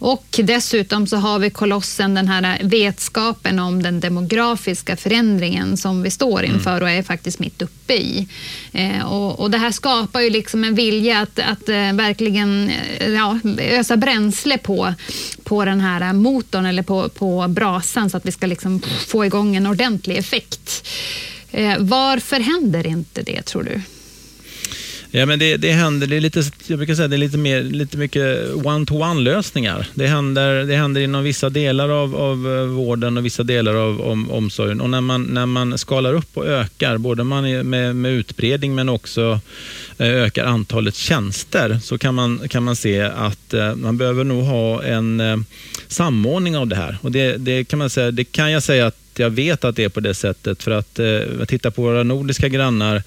och 0.00 0.40
dessutom 0.42 1.06
så 1.06 1.16
har 1.16 1.38
vi 1.38 1.50
kolossen, 1.50 2.14
den 2.14 2.28
här 2.28 2.58
vetskapen 2.62 3.58
om 3.58 3.82
den 3.82 4.00
demografiska 4.00 4.96
förändringen 4.96 5.76
som 5.76 6.02
vi 6.02 6.10
står 6.10 6.38
mm. 6.44 6.54
inför 6.54 6.80
och 6.80 6.90
är 6.90 7.02
faktiskt 7.02 7.38
mitt 7.38 7.62
uppe 7.62 7.94
i. 7.94 8.28
Eh, 8.72 9.12
och, 9.12 9.40
och, 9.40 9.50
det 9.50 9.58
här 9.58 9.70
skapar 9.70 10.20
ju 10.20 10.27
liksom 10.30 10.64
en 10.64 10.74
vilja 10.74 11.20
att, 11.20 11.38
att 11.38 11.68
eh, 11.68 11.92
verkligen 11.92 12.70
eh, 12.70 13.08
ja, 13.08 13.38
ösa 13.58 13.96
bränsle 13.96 14.58
på, 14.58 14.94
på 15.44 15.64
den 15.64 15.80
här 15.80 16.00
eh, 16.00 16.12
motorn 16.12 16.66
eller 16.66 16.82
på, 16.82 17.08
på 17.08 17.48
brasan 17.48 18.10
så 18.10 18.16
att 18.16 18.26
vi 18.26 18.32
ska 18.32 18.46
liksom 18.46 18.80
få 19.06 19.24
igång 19.24 19.56
en 19.56 19.66
ordentlig 19.66 20.16
effekt. 20.16 20.88
Varför 21.78 22.40
händer 22.40 22.86
inte 22.86 23.22
det 23.22 23.42
tror 23.42 23.62
du? 23.62 23.80
Ja, 25.10 25.26
men 25.26 25.38
det, 25.38 25.56
det 25.56 25.72
händer, 25.72 26.06
det 26.06 26.16
är 26.16 26.20
lite, 26.20 26.42
jag 26.66 26.78
brukar 26.78 26.94
säga 26.94 27.08
det 27.08 27.16
är 27.16 27.18
lite, 27.18 27.38
mer, 27.38 27.62
lite 27.62 27.96
mycket 27.96 28.54
one-to-one 28.54 29.22
lösningar. 29.22 29.86
Det 29.94 30.06
händer, 30.06 30.64
det 30.64 30.76
händer 30.76 31.00
inom 31.00 31.24
vissa 31.24 31.50
delar 31.50 31.88
av, 31.88 32.16
av 32.16 32.56
eh, 32.56 32.64
vården 32.64 33.16
och 33.16 33.24
vissa 33.24 33.42
delar 33.42 33.74
av 33.74 34.00
om, 34.00 34.30
omsorgen. 34.30 34.80
Och 34.80 34.90
när 34.90 35.00
man, 35.00 35.22
när 35.22 35.46
man 35.46 35.78
skalar 35.78 36.14
upp 36.14 36.36
och 36.36 36.46
ökar, 36.46 36.98
både 36.98 37.24
man 37.24 37.68
med, 37.68 37.96
med 37.96 38.12
utbredning 38.12 38.74
men 38.74 38.88
också 38.88 39.40
eh, 39.98 40.06
ökar 40.06 40.44
antalet 40.44 40.94
tjänster, 40.94 41.78
så 41.82 41.98
kan 41.98 42.14
man, 42.14 42.48
kan 42.48 42.62
man 42.62 42.76
se 42.76 43.00
att 43.00 43.54
eh, 43.54 43.74
man 43.74 43.98
behöver 43.98 44.24
nog 44.24 44.44
ha 44.44 44.82
en 44.82 45.44
samordning 45.88 46.56
av 46.56 46.66
det 46.66 46.76
här. 46.76 46.98
Och 47.02 47.12
det, 47.12 47.36
det, 47.36 47.64
kan 47.64 47.78
man 47.78 47.90
säga, 47.90 48.10
det 48.10 48.24
kan 48.24 48.52
jag 48.52 48.62
säga 48.62 48.86
att 48.86 48.96
jag 49.16 49.30
vet 49.30 49.64
att 49.64 49.76
det 49.76 49.84
är 49.84 49.88
på 49.88 50.00
det 50.00 50.14
sättet. 50.14 50.62
För 50.62 50.70
att 50.70 50.98
eh, 50.98 51.44
titta 51.48 51.70
på 51.70 51.82
våra 51.82 52.02
nordiska 52.02 52.48
grannar 52.48 53.02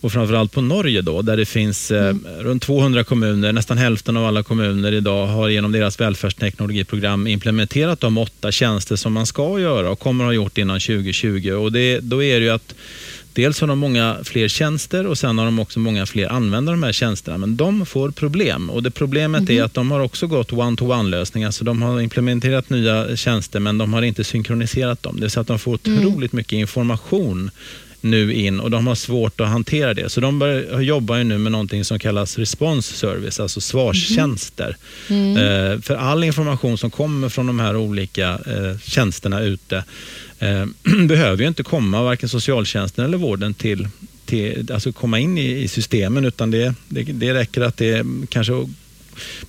och 0.00 0.12
framförallt 0.12 0.52
på 0.52 0.60
Norge 0.60 1.02
då, 1.02 1.22
där 1.22 1.36
det 1.36 1.46
finns 1.46 1.90
eh, 1.90 2.04
mm. 2.04 2.24
runt 2.38 2.62
200 2.62 3.04
kommuner, 3.04 3.52
nästan 3.52 3.78
hälften 3.78 4.16
av 4.16 4.24
alla 4.24 4.42
kommuner 4.42 4.92
idag 4.92 5.26
har 5.26 5.48
genom 5.48 5.72
deras 5.72 6.00
välfärdsteknologiprogram 6.00 7.26
implementerat 7.26 8.00
de 8.00 8.18
åtta 8.18 8.52
tjänster 8.52 8.96
som 8.96 9.12
man 9.12 9.26
ska 9.26 9.60
göra 9.60 9.90
och 9.90 9.98
kommer 9.98 10.24
att 10.24 10.28
ha 10.28 10.32
gjort 10.32 10.58
innan 10.58 10.80
2020. 10.80 11.50
Och 11.50 11.72
det, 11.72 12.00
då 12.00 12.22
är 12.22 12.40
det 12.40 12.46
ju 12.46 12.50
att 12.50 12.74
Dels 13.32 13.60
har 13.60 13.68
de 13.68 13.78
många 13.78 14.16
fler 14.24 14.48
tjänster 14.48 15.06
och 15.06 15.18
sen 15.18 15.38
har 15.38 15.44
de 15.44 15.58
också 15.58 15.78
många 15.78 16.06
fler 16.06 16.28
användare 16.28 16.74
av 16.74 16.80
de 16.80 16.86
här 16.86 16.92
tjänsterna. 16.92 17.38
Men 17.38 17.56
de 17.56 17.86
får 17.86 18.10
problem 18.10 18.70
och 18.70 18.82
det 18.82 18.90
problemet 18.90 19.40
mm 19.40 19.50
är 19.50 19.54
mhm. 19.54 19.66
att 19.66 19.74
de 19.74 19.90
har 19.90 20.00
också 20.00 20.26
gått 20.26 20.52
one-to-one-lösningar. 20.52 21.50
Så 21.50 21.64
de 21.64 21.82
har 21.82 22.00
implementerat 22.00 22.70
nya 22.70 23.16
tjänster 23.16 23.60
men 23.60 23.78
de 23.78 23.92
har 23.92 24.02
inte 24.02 24.24
synkroniserat 24.24 25.02
dem. 25.02 25.14
Det 25.16 25.20
vill 25.20 25.30
säga 25.30 25.40
att 25.40 25.46
de 25.46 25.58
får 25.58 25.78
mm. 25.84 26.06
otroligt 26.06 26.32
mycket 26.32 26.52
information 26.52 27.50
nu 28.00 28.34
in 28.34 28.60
och 28.60 28.70
de 28.70 28.86
har 28.86 28.94
svårt 28.94 29.40
att 29.40 29.48
hantera 29.48 29.94
det. 29.94 30.08
Så 30.08 30.20
de 30.20 30.38
bör, 30.38 30.80
jobbar 30.80 31.16
ju 31.16 31.24
nu 31.24 31.38
med 31.38 31.52
någonting 31.52 31.84
som 31.84 31.98
kallas 31.98 32.38
response 32.38 32.94
service, 32.94 33.40
alltså 33.40 33.60
svarstjänster. 33.60 34.76
Mm. 35.08 35.36
Mm. 35.36 35.82
för 35.82 35.94
all 35.94 36.24
information 36.24 36.78
som 36.78 36.90
kommer 36.90 37.28
från 37.28 37.46
de 37.46 37.60
här 37.60 37.76
olika 37.76 38.28
eh, 38.30 38.78
tjänsterna 38.84 39.40
ute 39.40 39.84
eh, 40.38 40.66
behöver 41.06 41.42
ju 41.42 41.48
inte 41.48 41.62
komma, 41.62 42.02
varken 42.02 42.28
socialtjänsten 42.28 43.04
eller 43.04 43.18
vården, 43.18 43.54
till, 43.54 43.88
till 44.26 44.72
alltså 44.72 44.92
komma 44.92 45.18
in 45.18 45.38
i, 45.38 45.62
i 45.62 45.68
systemen 45.68 46.24
utan 46.24 46.50
det, 46.50 46.74
det, 46.88 47.02
det 47.02 47.34
räcker 47.34 47.60
att 47.60 47.76
det 47.76 48.06
kanske 48.28 48.52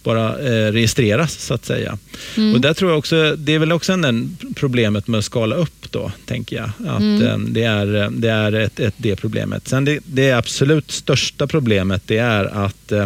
bara 0.04 0.40
eh, 0.40 0.72
registreras 0.72 1.40
så 1.40 1.54
att 1.54 1.66
säga. 1.66 1.98
Mm. 2.38 2.56
Och 2.56 2.62
där 2.62 2.74
tror 2.74 2.92
jag 2.92 2.98
också, 2.98 3.36
det 3.36 3.56
är 3.56 3.60
väl 3.60 3.72
också 3.72 3.94
en, 3.94 4.38
problemet 4.56 5.08
med 5.08 5.18
att 5.18 5.26
skala 5.26 5.56
upp 5.56 5.92
då, 5.92 6.12
tänker 6.26 6.56
jag. 6.56 6.70
Att 6.88 7.00
mm. 7.00 7.22
eh, 7.22 7.38
det 7.38 7.64
är, 7.64 8.10
det 8.12 8.30
är 8.30 8.52
ett, 8.52 8.80
ett, 8.80 8.96
det 8.98 9.16
problemet. 9.16 9.68
Sen 9.68 9.86
det, 9.86 10.00
det 10.06 10.32
absolut 10.32 10.92
största 10.92 11.48
problemet 11.48 12.02
det 12.06 12.18
är 12.18 12.46
att 12.66 12.92
eh, 12.92 13.06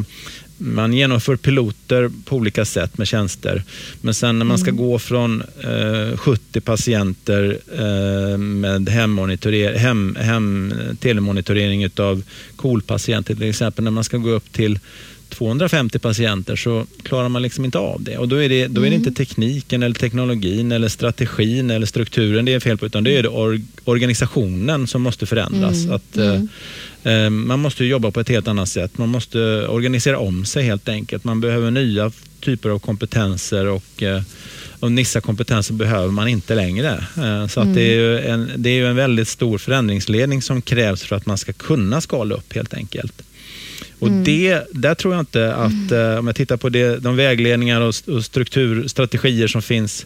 man 0.57 0.93
genomför 0.93 1.35
piloter 1.35 2.11
på 2.25 2.35
olika 2.35 2.65
sätt 2.65 2.97
med 2.97 3.07
tjänster. 3.07 3.63
Men 4.01 4.13
sen 4.13 4.39
när 4.39 4.45
man 4.45 4.57
ska 4.57 4.69
mm. 4.69 4.85
gå 4.85 4.99
från 4.99 5.43
eh, 5.63 6.17
70 6.17 6.61
patienter 6.61 7.59
eh, 7.77 8.37
med 8.37 8.89
hem, 8.89 10.15
hem, 10.15 10.73
telemonitorering 10.99 11.89
av 11.97 12.23
KOL-patienter 12.55 13.35
till 13.35 13.49
exempel, 13.49 13.83
när 13.83 13.91
man 13.91 14.03
ska 14.03 14.17
gå 14.17 14.29
upp 14.29 14.51
till 14.53 14.79
250 15.37 15.99
patienter 15.99 16.55
så 16.55 16.85
klarar 17.03 17.29
man 17.29 17.41
liksom 17.41 17.65
inte 17.65 17.77
av 17.77 18.03
det. 18.03 18.17
Och 18.17 18.27
då 18.27 18.35
är 18.35 18.49
det, 18.49 18.67
då 18.67 18.81
är 18.81 18.89
det 18.89 18.95
inte 18.95 19.09
mm. 19.09 19.15
tekniken, 19.15 19.83
eller 19.83 19.95
teknologin, 19.95 20.71
eller 20.71 20.87
strategin 20.87 21.71
eller 21.71 21.85
strukturen 21.85 22.45
det 22.45 22.53
är 22.53 22.59
fel 22.59 22.77
på, 22.77 22.85
utan 22.85 23.03
det 23.03 23.17
är 23.17 23.23
det 23.23 23.29
or, 23.29 23.61
organisationen 23.83 24.87
som 24.87 25.01
måste 25.01 25.25
förändras. 25.25 25.83
Mm. 25.83 25.95
Att, 25.95 26.17
mm. 26.17 26.49
Eh, 27.03 27.13
eh, 27.13 27.29
man 27.29 27.59
måste 27.59 27.85
jobba 27.85 28.11
på 28.11 28.19
ett 28.19 28.29
helt 28.29 28.47
annat 28.47 28.69
sätt. 28.69 28.97
Man 28.97 29.09
måste 29.09 29.67
organisera 29.67 30.19
om 30.19 30.45
sig 30.45 30.63
helt 30.63 30.89
enkelt. 30.89 31.23
Man 31.23 31.41
behöver 31.41 31.71
nya 31.71 32.11
typer 32.39 32.69
av 32.69 32.79
kompetenser 32.79 33.65
och 33.67 34.03
eh, 34.03 34.21
och 34.79 34.97
vissa 34.97 35.21
kompetenser 35.21 35.73
behöver 35.73 36.11
man 36.11 36.27
inte 36.27 36.55
längre. 36.55 37.05
Eh, 37.17 37.47
så 37.47 37.59
att 37.59 37.73
det, 37.73 37.81
är 37.81 37.95
ju 37.95 38.19
en, 38.19 38.51
det 38.55 38.69
är 38.69 38.85
en 38.85 38.95
väldigt 38.95 39.27
stor 39.27 39.57
förändringsledning 39.57 40.41
som 40.41 40.61
krävs 40.61 41.03
för 41.03 41.15
att 41.15 41.25
man 41.25 41.37
ska 41.37 41.53
kunna 41.53 42.01
skala 42.01 42.35
upp 42.35 42.53
helt 42.53 42.73
enkelt. 42.73 43.21
Och 43.99 44.07
mm. 44.07 44.23
det, 44.23 44.63
där 44.71 44.95
tror 44.95 45.13
jag 45.13 45.21
inte 45.21 45.55
att, 45.55 45.91
mm. 45.91 46.19
om 46.19 46.27
jag 46.27 46.35
tittar 46.35 46.57
på 46.57 46.69
det, 46.69 46.97
de 46.97 47.15
vägledningar 47.15 47.81
och, 47.81 47.95
och 48.07 48.25
strukturstrategier 48.25 49.47
som 49.47 49.61
finns 49.61 50.05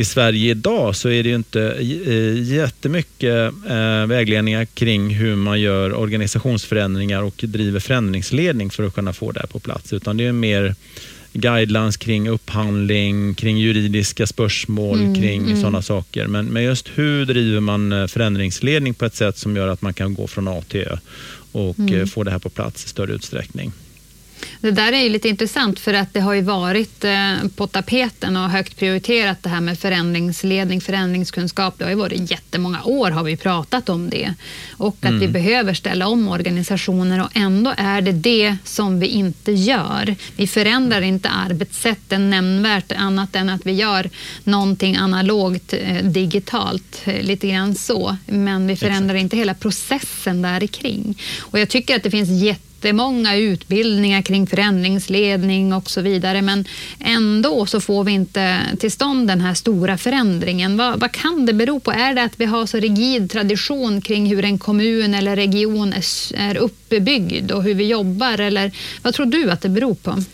i 0.00 0.04
Sverige 0.04 0.50
idag 0.50 0.96
så 0.96 1.08
är 1.08 1.22
det 1.22 1.28
ju 1.28 1.34
inte 1.34 1.62
eh, 2.06 2.42
jättemycket 2.42 3.52
eh, 3.68 4.06
vägledningar 4.06 4.64
kring 4.64 5.10
hur 5.10 5.36
man 5.36 5.60
gör 5.60 5.94
organisationsförändringar 5.94 7.22
och 7.22 7.34
driver 7.46 7.80
förändringsledning 7.80 8.70
för 8.70 8.82
att 8.82 8.94
kunna 8.94 9.12
få 9.12 9.32
det 9.32 9.40
här 9.40 9.46
på 9.46 9.58
plats. 9.58 9.92
Utan 9.92 10.16
det 10.16 10.26
är 10.26 10.32
mer 10.32 10.74
guidelines 11.32 11.96
kring 11.96 12.28
upphandling, 12.28 13.34
kring 13.34 13.58
juridiska 13.58 14.26
spörsmål, 14.26 15.00
mm, 15.00 15.14
kring 15.14 15.42
mm. 15.42 15.60
sådana 15.60 15.82
saker. 15.82 16.26
Men, 16.26 16.46
men 16.46 16.62
just 16.62 16.88
hur 16.94 17.24
driver 17.24 17.60
man 17.60 18.08
förändringsledning 18.08 18.94
på 18.94 19.04
ett 19.04 19.14
sätt 19.14 19.38
som 19.38 19.56
gör 19.56 19.68
att 19.68 19.82
man 19.82 19.94
kan 19.94 20.14
gå 20.14 20.26
från 20.26 20.48
A 20.48 20.62
till 20.68 20.80
Ö 20.80 20.96
och 21.52 21.78
mm. 21.78 22.00
Eh, 22.00 22.06
få 22.06 22.22
det 22.22 22.30
här 22.30 22.38
på 22.38 22.50
plats 22.50 22.84
i 22.84 22.88
större 22.88 23.12
utsträckning. 23.12 23.72
Det 24.60 24.70
där 24.70 24.92
är 24.92 25.02
ju 25.02 25.08
lite 25.08 25.28
intressant 25.28 25.78
för 25.78 25.94
att 25.94 26.14
det 26.14 26.20
har 26.20 26.34
ju 26.34 26.42
varit 26.42 27.04
eh, 27.04 27.34
på 27.56 27.66
tapeten 27.66 28.36
och 28.36 28.50
högt 28.50 28.76
prioriterat 28.76 29.42
det 29.42 29.48
här 29.48 29.60
med 29.60 29.78
förändringsledning, 29.78 30.80
förändringskunskap. 30.80 31.74
Det 31.78 31.84
har 31.84 31.90
ju 31.90 31.96
varit 31.96 32.30
jättemånga 32.30 32.82
år 32.82 33.10
har 33.10 33.24
vi 33.24 33.36
pratat 33.36 33.88
om 33.88 34.10
det 34.10 34.34
och 34.70 34.96
att 35.00 35.04
mm. 35.04 35.20
vi 35.20 35.28
behöver 35.28 35.74
ställa 35.74 36.08
om 36.08 36.28
organisationer 36.28 37.22
och 37.24 37.30
ändå 37.34 37.74
är 37.76 38.00
det 38.00 38.12
det 38.12 38.56
som 38.64 39.00
vi 39.00 39.06
inte 39.06 39.52
gör. 39.52 40.14
Vi 40.36 40.46
förändrar 40.46 41.00
inte 41.00 41.28
arbetssätten 41.28 42.30
nämnvärt 42.30 42.92
annat 42.92 43.36
än 43.36 43.48
att 43.48 43.66
vi 43.66 43.72
gör 43.72 44.10
någonting 44.44 44.96
analogt 44.96 45.72
eh, 45.72 46.04
digitalt, 46.04 47.02
eh, 47.04 47.22
lite 47.22 47.48
grann 47.48 47.74
så. 47.74 48.16
Men 48.26 48.66
vi 48.66 48.76
förändrar 48.76 49.14
Exakt. 49.14 49.22
inte 49.22 49.36
hela 49.36 49.54
processen 49.54 50.42
där 50.42 50.66
kring. 50.66 51.18
Och 51.40 51.58
jag 51.58 51.68
tycker 51.68 51.96
att 51.96 52.02
det 52.02 52.10
finns 52.10 52.42
jätte 52.42 52.69
jättemånga 52.80 53.36
utbildningar 53.36 54.22
kring 54.22 54.46
förändringsledning 54.46 55.72
och 55.72 55.90
så 55.90 56.00
vidare, 56.00 56.42
men 56.42 56.64
ändå 57.00 57.66
så 57.66 57.80
får 57.80 58.04
vi 58.04 58.12
inte 58.12 58.60
till 58.78 58.90
stånd 58.90 59.28
den 59.28 59.40
här 59.40 59.54
stora 59.54 59.98
förändringen. 59.98 60.76
Vad, 60.76 61.00
vad 61.00 61.12
kan 61.12 61.46
det 61.46 61.52
bero 61.52 61.80
på? 61.80 61.92
Är 61.92 62.14
det 62.14 62.22
att 62.22 62.40
vi 62.40 62.44
har 62.44 62.66
så 62.66 62.78
rigid 62.78 63.30
tradition 63.30 64.00
kring 64.00 64.26
hur 64.26 64.44
en 64.44 64.58
kommun 64.58 65.14
eller 65.14 65.36
region 65.36 65.92
är, 65.92 66.04
är 66.36 66.56
uppbyggd 66.56 67.50
och 67.50 67.62
hur 67.62 67.74
vi 67.74 67.86
jobbar? 67.86 68.40
Eller 68.40 68.72
vad 69.02 69.14
tror 69.14 69.26
du 69.26 69.50
att 69.50 69.60
det 69.60 69.68
beror 69.68 69.94
på? 69.94 70.24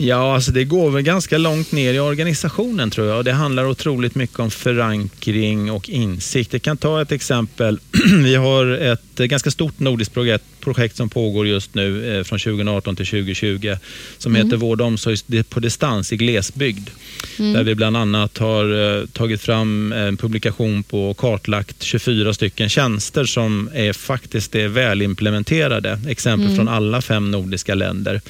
Ja, 0.00 0.34
alltså 0.34 0.50
det 0.50 0.64
går 0.64 0.90
väl 0.90 1.02
ganska 1.02 1.38
långt 1.38 1.72
ner 1.72 1.94
i 1.94 2.00
organisationen 2.00 2.90
tror 2.90 3.06
jag. 3.06 3.24
Det 3.24 3.32
handlar 3.32 3.64
otroligt 3.64 4.14
mycket 4.14 4.38
om 4.38 4.50
förankring 4.50 5.70
och 5.70 5.88
insikt. 5.88 6.52
Jag 6.52 6.62
kan 6.62 6.76
ta 6.76 7.02
ett 7.02 7.12
exempel. 7.12 7.78
Vi 8.22 8.34
har 8.34 8.66
ett 8.66 9.18
ganska 9.18 9.50
stort 9.50 9.78
nordiskt 9.78 10.14
projekt, 10.60 10.96
som 10.96 11.08
pågår 11.08 11.46
just 11.46 11.74
nu 11.74 12.18
eh, 12.18 12.24
från 12.24 12.38
2018 12.38 12.96
till 12.96 13.06
2020 13.06 13.76
som 14.18 14.34
mm. 14.34 14.46
heter 14.46 14.56
Vård 14.56 14.80
och 14.80 14.86
omsorg 14.86 15.42
på 15.42 15.60
distans 15.60 16.12
i 16.12 16.16
glesbygd. 16.16 16.90
Mm. 17.38 17.52
Där 17.52 17.64
vi 17.64 17.74
bland 17.74 17.96
annat 17.96 18.38
har 18.38 18.98
eh, 18.98 19.06
tagit 19.06 19.40
fram 19.40 19.92
en 19.92 20.16
publikation 20.16 20.82
på 20.82 21.10
och 21.10 21.16
kartlagt 21.16 21.82
24 21.82 22.34
stycken 22.34 22.68
tjänster 22.68 23.24
som 23.24 23.70
är 23.74 23.92
faktiskt 23.92 24.54
är 24.54 24.68
välimplementerade. 24.68 26.00
Exempel 26.08 26.46
mm. 26.46 26.56
från 26.56 26.68
alla 26.68 27.02
fem 27.02 27.30
nordiska 27.30 27.74
länder. 27.74 28.20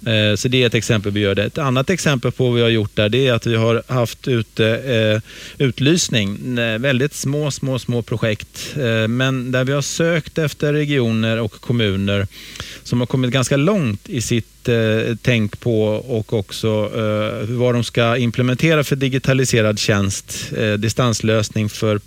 Det. 0.00 0.30
Eh, 0.30 0.36
så 0.36 0.48
det 0.48 0.62
är 0.62 0.66
ett 0.66 0.74
exempel 0.74 1.12
vi 1.16 1.22
gör 1.22 1.34
det. 1.34 1.44
Ett 1.44 1.58
annat 1.58 1.90
exempel 1.90 2.32
på 2.32 2.44
vad 2.44 2.54
vi 2.54 2.62
har 2.62 2.68
gjort 2.68 2.96
där 2.96 3.08
det 3.08 3.26
är 3.26 3.32
att 3.32 3.46
vi 3.46 3.56
har 3.56 3.82
haft 3.86 4.28
ute 4.28 4.66
eh, 4.66 5.66
utlysning. 5.66 6.54
Väldigt 6.78 7.14
små, 7.14 7.50
små, 7.50 7.78
små 7.78 8.02
projekt. 8.02 8.76
Eh, 8.76 9.08
men 9.08 9.52
där 9.52 9.64
vi 9.64 9.72
har 9.72 9.82
sökt 9.82 10.38
efter 10.38 10.72
regioner 10.72 11.40
och 11.40 11.52
kommuner 11.52 12.26
som 12.82 13.00
har 13.00 13.06
kommit 13.06 13.30
ganska 13.30 13.56
långt 13.56 14.08
i 14.08 14.20
sitt 14.20 14.68
eh, 14.68 15.16
tänk 15.22 15.60
på 15.60 15.84
och 15.86 16.32
också 16.32 16.90
eh, 16.96 17.56
vad 17.56 17.74
de 17.74 17.84
ska 17.84 18.16
implementera 18.16 18.84
för 18.84 18.96
digitaliserad 18.96 19.78
tjänst, 19.78 20.52
eh, 20.56 20.72
distanslösning 20.72 21.68
för 21.68 22.00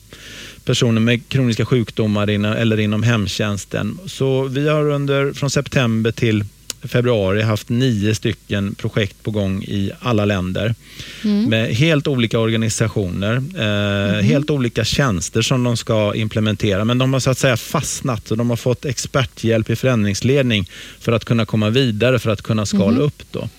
personer 0.66 1.02
med 1.02 1.30
kroniska 1.30 1.66
sjukdomar 1.66 2.28
eller 2.28 2.80
inom 2.80 3.04
hemtjänsten. 3.04 4.00
Så 4.06 4.44
vi 4.44 4.70
har 4.70 4.90
under, 4.90 5.34
från 5.34 5.50
september 5.50 6.12
till 6.12 6.46
februari 6.84 7.42
haft 7.42 7.70
nio 7.70 8.16
stycken 8.16 8.76
projekt 8.76 9.24
på 9.24 9.32
gång 9.32 9.64
i 9.64 9.92
alla 10.00 10.26
länder 10.26 10.76
mm. 11.24 11.50
med 11.50 11.76
helt 11.76 12.08
olika 12.08 12.40
organisationer, 12.40 13.36
eh, 13.36 14.14
mm. 14.14 14.26
helt 14.26 14.50
olika 14.50 14.84
tjänster 14.84 15.42
som 15.42 15.64
de 15.64 15.78
ska 15.78 16.16
implementera. 16.16 16.86
Men 16.86 16.98
de 16.98 17.14
har 17.14 17.20
så 17.20 17.30
att 17.30 17.38
säga 17.38 17.58
fastnat 17.58 18.32
och 18.32 18.38
de 18.38 18.50
har 18.50 18.58
fått 18.58 18.86
experthjälp 18.86 19.70
i 19.70 19.76
förändringsledning 19.76 20.70
för 21.00 21.12
att 21.12 21.26
kunna 21.26 21.46
komma 21.46 21.70
vidare, 21.70 22.20
för 22.20 22.30
att 22.30 22.42
kunna 22.42 22.66
skala 22.66 22.88
mm. 22.88 23.02
upp. 23.02 23.24
Då. 23.32 23.50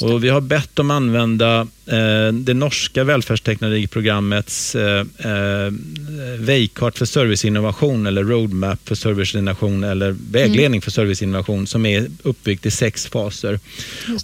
Och 0.00 0.24
vi 0.24 0.28
har 0.28 0.40
bett 0.40 0.76
dem 0.76 0.90
använda 0.90 1.60
eh, 1.86 2.32
det 2.32 2.54
norska 2.54 3.04
välfärdsteknologiprogrammets 3.04 4.74
eh, 4.74 5.06
eh, 5.18 5.72
vägkart 6.38 6.98
för 6.98 7.04
serviceinnovation 7.04 8.06
eller 8.06 8.24
roadmap 8.24 8.88
för 8.88 8.94
serviceinnovation 8.94 9.84
eller 9.84 10.16
vägledning 10.30 10.78
mm. 10.78 10.80
för 10.80 10.90
serviceinnovation 10.90 11.66
som 11.66 11.86
är 11.86 12.06
uppbyggt 12.22 12.66
i 12.66 12.70
sex 12.70 13.06
faser. 13.06 13.60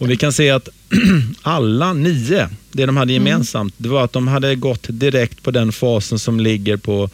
Och 0.00 0.10
vi 0.10 0.16
kan 0.16 0.32
se 0.32 0.50
att 0.50 0.68
alla 1.42 1.92
nio, 1.92 2.48
det 2.72 2.86
de 2.86 2.96
hade 2.96 3.12
mm. 3.12 3.26
gemensamt, 3.26 3.74
mm. 3.80 3.82
det 3.82 3.88
var 3.88 4.04
att 4.04 4.12
de 4.12 4.28
hade 4.28 4.54
gått 4.54 4.86
direkt 4.88 5.42
på 5.42 5.50
den 5.50 5.72
fasen 5.72 6.18
som 6.18 6.40
ligger 6.40 6.76
på 6.76 7.10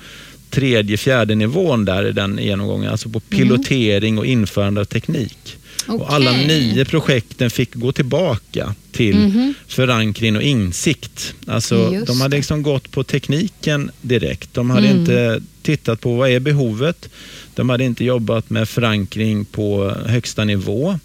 tredje, 0.50 0.96
fjärde 0.96 1.34
nivån 1.34 1.84
där 1.84 2.06
i 2.06 2.12
den 2.12 2.38
genomgången, 2.42 2.90
alltså 2.90 3.08
på 3.08 3.20
mm. 3.30 3.42
pilotering 3.42 4.18
och 4.18 4.26
införande 4.26 4.80
av 4.80 4.84
teknik. 4.84 5.56
Okay. 5.86 5.96
Och 5.96 6.12
alla 6.12 6.32
nio 6.32 6.84
projekten 6.84 7.50
fick 7.50 7.74
gå 7.74 7.92
tillbaka 7.92 8.74
till 8.92 9.16
mm 9.16 9.30
-hmm. 9.30 9.54
förankring 9.66 10.36
och 10.36 10.42
insikt. 10.42 11.34
Alltså, 11.46 11.90
de 12.06 12.20
hade 12.20 12.36
liksom 12.36 12.62
gått 12.62 12.90
på 12.90 13.04
tekniken 13.04 13.90
direkt. 14.00 14.54
De 14.54 14.70
hade 14.70 14.88
mm. 14.88 15.00
inte 15.00 15.40
tittat 15.62 16.00
på 16.00 16.16
vad 16.16 16.30
är 16.30 16.40
behovet. 16.40 17.08
De 17.54 17.68
hade 17.68 17.84
inte 17.84 18.04
jobbat 18.04 18.50
med 18.50 18.68
förankring 18.68 19.44
på 19.44 19.96
högsta 20.06 20.44
nivå. 20.44 20.98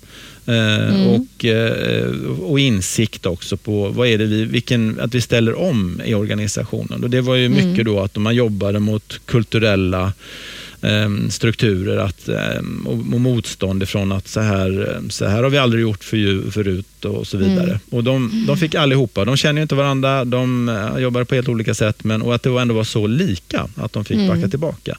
Eh, 0.49 0.89
mm. 0.89 1.07
och, 1.07 1.45
eh, 1.45 2.11
och 2.41 2.59
insikt 2.59 3.25
också 3.25 3.57
på 3.57 3.89
vad 3.89 4.07
är 4.07 4.17
det 4.17 4.25
vi, 4.25 4.45
vilken, 4.45 4.99
att 4.99 5.15
vi 5.15 5.21
ställer 5.21 5.59
om 5.59 6.01
i 6.05 6.13
organisationen. 6.13 7.03
Och 7.03 7.09
det 7.09 7.21
var 7.21 7.35
ju 7.35 7.45
mm. 7.45 7.69
mycket 7.69 7.85
då 7.85 7.99
att 7.99 8.17
man 8.17 8.35
jobbade 8.35 8.79
mot 8.79 9.21
kulturella 9.25 10.13
strukturer 11.29 11.97
att, 11.97 12.27
ehm, 12.27 12.87
och, 12.87 12.97
motstånd 12.97 13.83
ifrån 13.83 14.11
att 14.11 14.27
så 14.27 14.39
här, 14.39 14.95
ehm, 14.95 15.09
så 15.09 15.25
här 15.25 15.43
har 15.43 15.49
vi 15.49 15.57
aldrig 15.57 15.81
gjort 15.81 16.03
för, 16.03 16.51
förut 16.51 17.05
och 17.05 17.27
så 17.27 17.37
vidare. 17.37 17.69
Mm. 17.69 17.79
Och 17.89 18.03
de, 18.03 18.45
de 18.47 18.57
fick 18.57 18.75
allihopa, 18.75 19.25
de 19.25 19.37
känner 19.37 19.61
inte 19.61 19.75
varandra, 19.75 20.25
de 20.25 20.69
eh, 20.69 21.01
jobbar 21.01 21.23
på 21.23 21.35
helt 21.35 21.49
olika 21.49 21.73
sätt 21.73 22.03
men, 22.03 22.21
och 22.21 22.35
att 22.35 22.43
det 22.43 22.49
ändå 22.61 22.75
var 22.75 22.83
så 22.83 23.07
lika 23.07 23.67
att 23.75 23.93
de 23.93 24.05
fick 24.05 24.17
mm. 24.17 24.27
backa 24.27 24.47
tillbaka. 24.47 24.97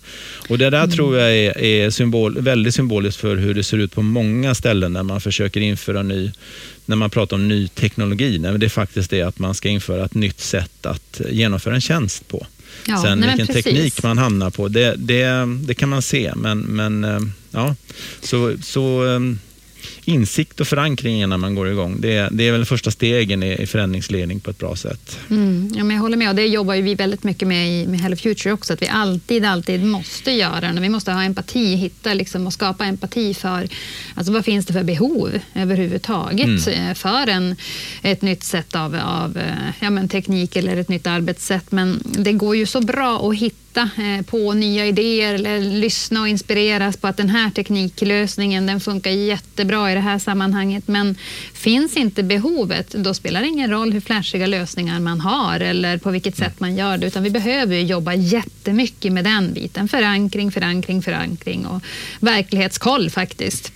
Och 0.48 0.58
Det 0.58 0.70
där 0.70 0.78
mm. 0.78 0.90
tror 0.90 1.16
jag 1.16 1.36
är, 1.36 1.58
är 1.58 1.90
symbol, 1.90 2.40
väldigt 2.40 2.74
symboliskt 2.74 3.20
för 3.20 3.36
hur 3.36 3.54
det 3.54 3.62
ser 3.62 3.78
ut 3.78 3.94
på 3.94 4.02
många 4.02 4.54
ställen 4.54 4.92
när 4.92 5.02
man 5.02 5.20
försöker 5.20 5.60
införa 5.60 6.02
ny 6.02 6.32
när 6.90 6.96
man 6.96 7.10
pratar 7.10 7.36
om 7.36 7.48
ny 7.48 7.68
teknologi, 7.68 8.38
det 8.38 8.66
är 8.66 8.68
faktiskt 8.68 9.10
det 9.10 9.22
att 9.22 9.38
man 9.38 9.54
ska 9.54 9.68
införa 9.68 10.04
ett 10.04 10.14
nytt 10.14 10.40
sätt 10.40 10.86
att 10.86 11.20
genomföra 11.30 11.74
en 11.74 11.80
tjänst 11.80 12.28
på. 12.28 12.46
Ja, 12.86 13.02
Sen 13.02 13.18
nej, 13.18 13.36
vilken 13.36 13.54
teknik 13.54 14.02
man 14.02 14.18
hamnar 14.18 14.50
på, 14.50 14.68
det, 14.68 14.94
det, 14.98 15.46
det 15.66 15.74
kan 15.74 15.88
man 15.88 16.02
se. 16.02 16.32
Men, 16.36 16.58
men 16.60 17.04
eh, 17.04 17.20
ja, 17.50 17.74
så, 18.22 18.56
så 18.62 19.14
eh, 19.14 19.20
insikt 20.04 20.60
och 20.60 20.66
förankring 20.66 21.28
när 21.28 21.36
man 21.36 21.54
går 21.54 21.68
igång. 21.68 22.00
Det, 22.00 22.28
det 22.32 22.48
är 22.48 22.52
väl 22.52 22.64
första 22.64 22.90
stegen 22.90 23.42
i, 23.42 23.62
i 23.62 23.66
förändringsledning 23.66 24.40
på 24.40 24.50
ett 24.50 24.58
bra 24.58 24.76
sätt. 24.76 25.18
Mm, 25.30 25.72
ja, 25.74 25.84
men 25.84 25.96
jag 25.96 26.02
håller 26.02 26.16
med 26.16 26.28
och 26.28 26.34
det 26.34 26.46
jobbar 26.46 26.74
vi 26.74 26.94
väldigt 26.94 27.24
mycket 27.24 27.48
med 27.48 27.68
i 27.68 27.86
med 27.86 28.00
Hello 28.00 28.16
Future 28.16 28.52
också, 28.52 28.72
att 28.72 28.82
vi 28.82 28.88
alltid, 28.88 29.44
alltid 29.44 29.84
måste 29.84 30.30
göra 30.30 30.72
det. 30.72 30.80
Vi 30.80 30.88
måste 30.88 31.12
ha 31.12 31.22
empati, 31.22 31.74
hitta 31.74 32.14
liksom, 32.14 32.46
och 32.46 32.52
skapa 32.52 32.84
empati 32.84 33.34
för 33.34 33.68
alltså, 34.14 34.32
vad 34.32 34.44
finns 34.44 34.66
det 34.66 34.72
för 34.72 34.82
behov 34.82 35.38
överhuvudtaget 35.54 36.66
mm. 36.66 36.90
Eh, 36.90 36.94
för 36.94 37.26
en, 37.26 37.56
ett 38.02 38.22
nytt 38.22 38.44
sätt 38.44 38.76
av, 38.76 38.96
av 39.04 39.36
eh, 39.38 39.70
ja, 39.80 39.90
men 39.90 40.08
teknik 40.08 40.56
eller 40.56 40.76
ett 40.76 40.88
nytt 40.88 41.06
arbetssätt. 41.06 41.72
Men 41.72 42.02
det 42.04 42.32
går 42.32 42.56
ju 42.56 42.66
så 42.66 42.80
bra 42.80 43.30
att 43.30 43.36
hitta 43.36 43.60
titta 43.70 44.02
eh, 44.02 44.22
på 44.22 44.52
nya 44.52 44.86
idéer 44.86 45.34
eller 45.34 45.60
lyssna 45.60 46.20
och 46.20 46.28
inspireras 46.28 46.96
på 46.96 47.06
att 47.06 47.16
den 47.16 47.28
här 47.28 47.50
tekniklösningen 47.50 48.66
den 48.66 48.80
funkar 48.80 49.10
jättebra 49.10 49.92
i 49.92 49.94
det 49.94 50.00
här 50.00 50.18
sammanhanget. 50.18 50.88
Men 50.88 51.16
finns 51.52 51.96
inte 51.96 52.22
behovet, 52.22 52.90
då 52.90 53.14
spelar 53.14 53.40
det 53.40 53.46
ingen 53.46 53.70
roll 53.70 53.92
hur 53.92 54.00
flashiga 54.00 54.46
lösningar 54.46 55.00
man 55.00 55.20
har 55.20 55.60
eller 55.60 55.98
på 55.98 56.10
vilket 56.10 56.36
sätt 56.36 56.60
man 56.60 56.76
gör 56.76 56.98
det, 56.98 57.06
utan 57.06 57.22
vi 57.22 57.30
behöver 57.30 57.76
jobba 57.76 58.14
jättemycket 58.14 59.12
med 59.12 59.24
den 59.24 59.52
biten. 59.52 59.88
Förankring, 59.88 60.52
förankring, 60.52 61.02
förankring 61.02 61.66
och 61.66 61.82
verklighetskoll 62.20 63.10
faktiskt. 63.10 63.72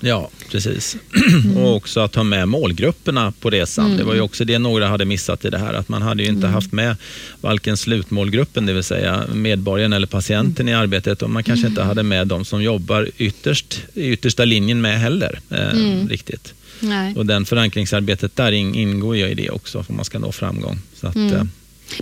Ja, 0.00 0.30
precis. 0.50 0.96
Mm. 1.44 1.56
Och 1.62 1.76
också 1.76 2.00
att 2.00 2.14
ha 2.14 2.22
med 2.22 2.48
målgrupperna 2.48 3.32
på 3.40 3.50
resan. 3.50 3.84
Mm. 3.84 3.96
Det 3.96 4.04
var 4.04 4.14
ju 4.14 4.20
också 4.20 4.44
det 4.44 4.58
några 4.58 4.88
hade 4.88 5.04
missat 5.04 5.44
i 5.44 5.50
det 5.50 5.58
här, 5.58 5.74
att 5.74 5.88
man 5.88 6.02
hade 6.02 6.22
ju 6.22 6.28
inte 6.28 6.46
mm. 6.46 6.54
haft 6.54 6.72
med 6.72 6.96
varken 7.40 7.76
slutmålgruppen, 7.76 8.66
det 8.66 8.72
vill 8.72 8.84
säga 8.84 9.24
medborgaren 9.34 9.92
eller 9.92 10.06
patienten 10.06 10.68
i 10.68 10.74
arbetet 10.74 11.22
och 11.22 11.30
man 11.30 11.44
kanske 11.44 11.66
inte 11.66 11.80
mm. 11.80 11.88
hade 11.88 12.02
med 12.02 12.26
de 12.26 12.44
som 12.44 12.62
jobbar 12.62 13.08
ytterst, 13.18 13.78
i 13.94 14.10
yttersta 14.10 14.44
linjen 14.44 14.80
med 14.80 15.00
heller. 15.00 15.40
Eh, 15.50 15.70
mm. 15.70 16.08
riktigt. 16.08 16.54
Nej. 16.80 17.14
Och 17.16 17.26
den 17.26 17.44
förankringsarbetet 17.44 18.36
där 18.36 18.52
ingår 18.52 19.16
ju 19.16 19.26
i 19.26 19.34
det 19.34 19.50
också, 19.50 19.82
för 19.82 19.92
man 19.92 20.04
ska 20.04 20.18
nå 20.18 20.32
framgång. 20.32 20.78
Så 20.94 21.06
att, 21.06 21.16
eh, 21.16 21.42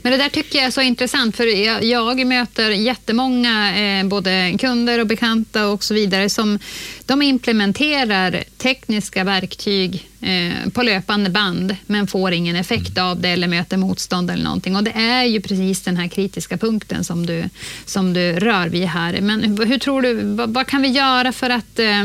men 0.02 0.12
det 0.12 0.18
där 0.18 0.28
tycker 0.28 0.58
jag 0.58 0.66
är 0.66 0.70
så 0.70 0.80
intressant, 0.80 1.36
för 1.36 1.46
jag, 1.46 1.84
jag 1.84 2.26
möter 2.26 2.70
jättemånga 2.70 3.78
eh, 3.78 4.06
både 4.06 4.56
kunder 4.58 4.98
och 4.98 5.06
bekanta 5.06 5.66
och 5.66 5.84
så 5.84 5.94
vidare 5.94 6.30
som 6.30 6.58
de 7.06 7.22
implementerar 7.22 8.44
tekniska 8.58 9.24
verktyg 9.24 10.08
eh, 10.20 10.70
på 10.72 10.82
löpande 10.82 11.30
band 11.30 11.76
men 11.86 12.06
får 12.06 12.32
ingen 12.32 12.56
effekt 12.56 12.98
av 12.98 13.20
det 13.20 13.28
eller 13.28 13.48
möter 13.48 13.76
motstånd 13.76 14.30
eller 14.30 14.44
någonting. 14.44 14.76
Och 14.76 14.84
det 14.84 14.92
är 14.92 15.24
ju 15.24 15.40
precis 15.40 15.82
den 15.82 15.96
här 15.96 16.08
kritiska 16.08 16.56
punkten 16.56 17.04
som 17.04 17.26
du, 17.26 17.44
som 17.84 18.12
du 18.12 18.32
rör 18.32 18.68
vid 18.68 18.86
här. 18.86 19.20
Men 19.20 19.58
hur 19.58 19.78
tror 19.78 20.02
du, 20.02 20.14
vad, 20.14 20.54
vad 20.54 20.66
kan 20.66 20.82
vi 20.82 20.88
göra 20.88 21.32
för 21.32 21.50
att 21.50 21.78
eh, 21.78 22.04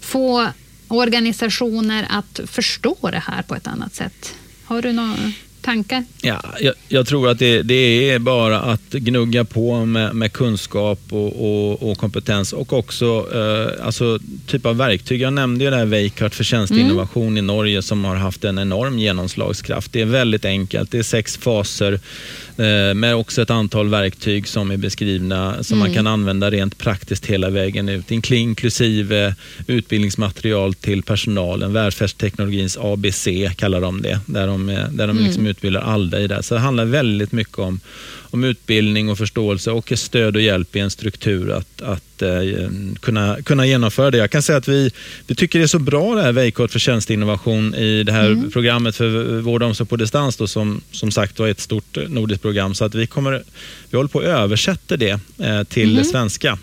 få 0.00 0.48
organisationer 0.88 2.06
att 2.10 2.40
förstå 2.46 2.96
det 3.02 3.22
här 3.26 3.42
på 3.42 3.54
ett 3.54 3.66
annat 3.66 3.94
sätt? 3.94 4.34
Har 4.64 4.82
du 4.82 4.92
något 4.92 5.18
tankar? 5.62 6.04
Ja, 6.22 6.42
jag, 6.60 6.74
jag, 6.88 7.06
tror 7.06 7.28
att 7.28 7.38
det, 7.38 7.62
det, 7.62 8.10
är 8.10 8.18
bara 8.18 8.60
att 8.60 8.90
gnugga 8.90 9.44
på 9.44 9.84
med, 9.84 10.14
med 10.14 10.32
kunskap 10.32 11.00
och, 11.10 11.26
och, 11.26 11.90
och, 11.90 11.98
kompetens 11.98 12.52
och 12.52 12.72
också 12.72 13.26
eh, 13.34 13.86
alltså, 13.86 14.18
typ 14.46 14.66
av 14.66 14.76
verktyg. 14.76 15.20
Jag 15.20 15.32
nämnde 15.32 15.64
ju 15.64 15.70
det 15.70 15.76
här 15.76 15.84
Veikart 15.84 16.34
för 16.34 16.44
tjänsteinnovation 16.44 17.26
mm. 17.26 17.38
i 17.38 17.42
Norge 17.42 17.82
som 17.82 18.04
har 18.04 18.16
haft 18.16 18.44
en 18.44 18.58
enorm 18.58 18.98
genomslagskraft. 18.98 19.92
Det 19.92 20.00
är 20.00 20.04
väldigt 20.04 20.44
enkelt. 20.44 20.90
Det 20.90 20.98
är 20.98 21.02
sex 21.02 21.36
faser 21.36 21.92
eh, 22.56 22.94
med 22.94 23.16
också 23.16 23.42
ett 23.42 23.50
antal 23.50 23.88
verktyg 23.88 24.48
som 24.48 24.70
är 24.70 24.76
beskrivna 24.76 25.62
som 25.62 25.78
mm. 25.78 25.88
man 25.88 25.94
kan 25.94 26.06
använda 26.06 26.50
rent 26.50 26.78
praktiskt 26.78 27.26
hela 27.26 27.50
vägen 27.50 27.88
ut, 27.88 28.10
inklusive 28.30 29.34
utbildningsmaterial 29.66 30.74
till 30.74 31.02
personalen. 31.02 31.72
Välfärdsteknologins 31.72 32.78
ABC 32.80 33.28
kallar 33.56 33.80
de 33.80 34.02
det, 34.02 34.20
där 34.26 34.46
de, 34.46 34.66
där 34.90 35.06
de 35.06 35.18
liksom 35.18 35.40
mm 35.40 35.51
utbildar 35.52 35.80
alla 35.80 36.20
i 36.20 36.26
det. 36.26 36.42
Så 36.42 36.54
det 36.54 36.60
handlar 36.60 36.84
väldigt 36.84 37.32
mycket 37.32 37.58
om, 37.58 37.80
om 38.20 38.44
utbildning 38.44 39.10
och 39.10 39.18
förståelse 39.18 39.70
och 39.70 39.92
stöd 39.96 40.36
och 40.36 40.42
hjälp 40.42 40.76
i 40.76 40.78
en 40.78 40.90
struktur 40.90 41.50
att, 41.50 41.82
att 41.82 42.22
eh, 42.22 42.70
kunna, 43.00 43.36
kunna 43.42 43.66
genomföra 43.66 44.10
det. 44.10 44.18
Jag 44.18 44.30
kan 44.30 44.42
säga 44.42 44.58
att 44.58 44.68
vi, 44.68 44.90
vi 45.26 45.34
tycker 45.34 45.58
det 45.58 45.64
är 45.64 45.66
så 45.66 45.78
bra 45.78 46.14
det 46.14 46.22
här 46.22 46.32
Veikort 46.32 46.70
för 46.70 46.78
tjänsteinnovation 46.78 47.74
i 47.74 48.02
det 48.02 48.12
här 48.12 48.26
mm. 48.30 48.50
programmet 48.50 48.96
för 48.96 49.40
vård 49.40 49.62
och 49.62 49.68
omsorg 49.68 49.88
på 49.88 49.96
distans 49.96 50.36
då, 50.36 50.46
som, 50.46 50.80
som 50.90 51.10
sagt 51.10 51.38
var 51.38 51.48
ett 51.48 51.60
stort 51.60 51.98
nordiskt 52.08 52.42
program. 52.42 52.74
Så 52.74 52.84
att 52.84 52.94
vi, 52.94 53.06
kommer, 53.06 53.42
vi 53.90 53.96
håller 53.96 54.08
på 54.08 54.18
att 54.18 54.24
översätta 54.24 54.96
det 54.96 55.20
eh, 55.38 55.62
till 55.64 55.92
mm. 55.92 56.04
svenska. 56.04 56.58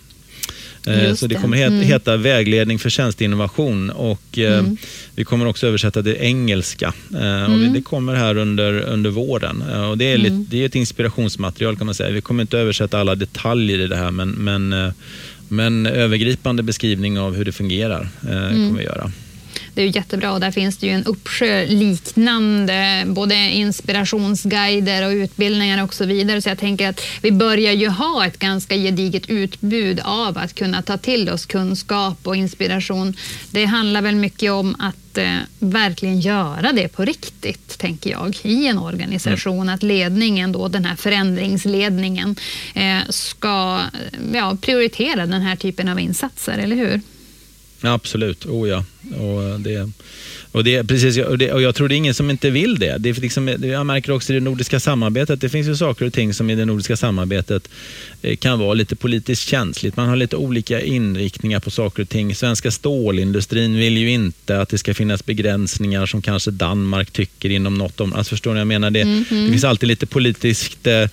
Eh, 0.87 1.03
Just 1.03 1.19
så 1.19 1.27
det 1.27 1.35
kommer 1.35 1.57
heta, 1.57 1.73
mm. 1.73 1.85
heta 1.85 2.17
Vägledning 2.17 2.79
för 2.79 2.89
tjänsteinnovation 2.89 3.89
och 3.89 4.37
eh, 4.37 4.59
mm. 4.59 4.77
vi 5.15 5.23
kommer 5.23 5.45
också 5.45 5.67
översätta 5.67 6.01
det 6.01 6.15
engelska. 6.15 6.93
Eh, 7.13 7.43
och 7.43 7.53
mm. 7.53 7.73
Det 7.73 7.81
kommer 7.81 8.15
här 8.15 8.37
under, 8.37 8.81
under 8.81 9.09
våren. 9.09 9.61
Och 9.61 9.97
det, 9.97 10.05
är 10.05 10.17
lite, 10.17 10.33
mm. 10.33 10.47
det 10.49 10.61
är 10.61 10.65
ett 10.65 10.75
inspirationsmaterial 10.75 11.77
kan 11.77 11.85
man 11.85 11.95
säga. 11.95 12.11
Vi 12.11 12.21
kommer 12.21 12.41
inte 12.41 12.59
översätta 12.59 12.99
alla 12.99 13.15
detaljer 13.15 13.79
i 13.79 13.87
det 13.87 13.95
här 13.95 14.11
men, 14.11 14.29
men, 14.29 14.93
men 15.47 15.85
övergripande 15.85 16.63
beskrivning 16.63 17.19
av 17.19 17.35
hur 17.35 17.45
det 17.45 17.51
fungerar 17.51 18.09
kommer 18.21 18.77
vi 18.77 18.83
göra. 18.83 19.11
Det 19.79 19.83
är 19.83 19.87
ju 19.87 19.91
jättebra 19.95 20.31
och 20.31 20.39
där 20.39 20.51
finns 20.51 20.77
det 20.77 20.87
ju 20.87 20.93
en 20.93 21.03
uppsjö 21.03 21.65
liknande 21.65 23.03
både 23.07 23.35
inspirationsguider 23.35 25.07
och 25.07 25.11
utbildningar 25.11 25.83
och 25.83 25.93
så 25.93 26.05
vidare. 26.05 26.41
Så 26.41 26.49
jag 26.49 26.57
tänker 26.57 26.89
att 26.89 27.01
vi 27.21 27.31
börjar 27.31 27.73
ju 27.73 27.87
ha 27.87 28.25
ett 28.25 28.39
ganska 28.39 28.75
gediget 28.75 29.29
utbud 29.29 29.99
av 30.03 30.37
att 30.37 30.55
kunna 30.55 30.81
ta 30.81 30.97
till 30.97 31.29
oss 31.29 31.45
kunskap 31.45 32.17
och 32.23 32.35
inspiration. 32.35 33.13
Det 33.51 33.65
handlar 33.65 34.01
väl 34.01 34.15
mycket 34.15 34.51
om 34.51 34.75
att 34.79 35.17
eh, 35.17 35.35
verkligen 35.59 36.19
göra 36.19 36.71
det 36.71 36.87
på 36.87 37.05
riktigt, 37.05 37.77
tänker 37.77 38.09
jag, 38.09 38.37
i 38.43 38.67
en 38.67 38.77
organisation. 38.77 39.61
Mm. 39.61 39.75
Att 39.75 39.83
ledningen, 39.83 40.51
då, 40.51 40.67
den 40.67 40.85
här 40.85 40.95
förändringsledningen, 40.95 42.35
eh, 42.73 42.99
ska 43.09 43.81
ja, 44.33 44.57
prioritera 44.61 45.25
den 45.25 45.41
här 45.41 45.55
typen 45.55 45.89
av 45.89 45.99
insatser, 45.99 46.57
eller 46.57 46.75
hur? 46.75 47.01
Absolut, 47.81 48.45
oh 48.45 48.69
ja. 48.69 48.83
Och 49.01 49.59
det, 49.59 49.89
och 50.51 50.63
det, 50.63 50.83
precis, 50.83 51.17
och, 51.17 51.37
det, 51.37 51.53
och 51.53 51.61
jag 51.61 51.75
tror 51.75 51.87
det 51.87 51.95
är 51.95 51.97
ingen 51.97 52.13
som 52.13 52.29
inte 52.29 52.49
vill 52.49 52.79
det. 52.79 52.97
det 52.97 53.09
är 53.09 53.13
liksom, 53.13 53.47
jag 53.47 53.85
märker 53.85 54.11
också 54.11 54.33
i 54.33 54.35
det 54.35 54.39
nordiska 54.39 54.79
samarbetet, 54.79 55.41
det 55.41 55.49
finns 55.49 55.67
ju 55.67 55.75
saker 55.75 56.05
och 56.05 56.13
ting 56.13 56.33
som 56.33 56.49
i 56.49 56.55
det 56.55 56.65
nordiska 56.65 56.97
samarbetet 56.97 57.69
eh, 58.21 58.35
kan 58.35 58.59
vara 58.59 58.73
lite 58.73 58.95
politiskt 58.95 59.47
känsligt. 59.47 59.97
Man 59.97 60.09
har 60.09 60.15
lite 60.15 60.35
olika 60.35 60.81
inriktningar 60.81 61.59
på 61.59 61.71
saker 61.71 62.03
och 62.03 62.09
ting. 62.09 62.35
Svenska 62.35 62.71
stålindustrin 62.71 63.75
vill 63.75 63.97
ju 63.97 64.11
inte 64.11 64.61
att 64.61 64.69
det 64.69 64.77
ska 64.77 64.93
finnas 64.93 65.25
begränsningar 65.25 66.05
som 66.05 66.21
kanske 66.21 66.51
Danmark 66.51 67.11
tycker 67.11 67.49
inom 67.49 67.77
något 67.77 67.99
område. 67.99 68.17
Alltså 68.17 68.29
förstår 68.29 68.53
ni, 68.53 68.59
jag 68.59 68.67
menar 68.67 68.91
det, 68.91 69.01
mm 69.01 69.23
-hmm. 69.23 69.45
det 69.45 69.51
finns 69.51 69.63
alltid 69.63 69.87
lite 69.87 70.05
politiskt, 70.05 70.87
eh, 70.87 71.07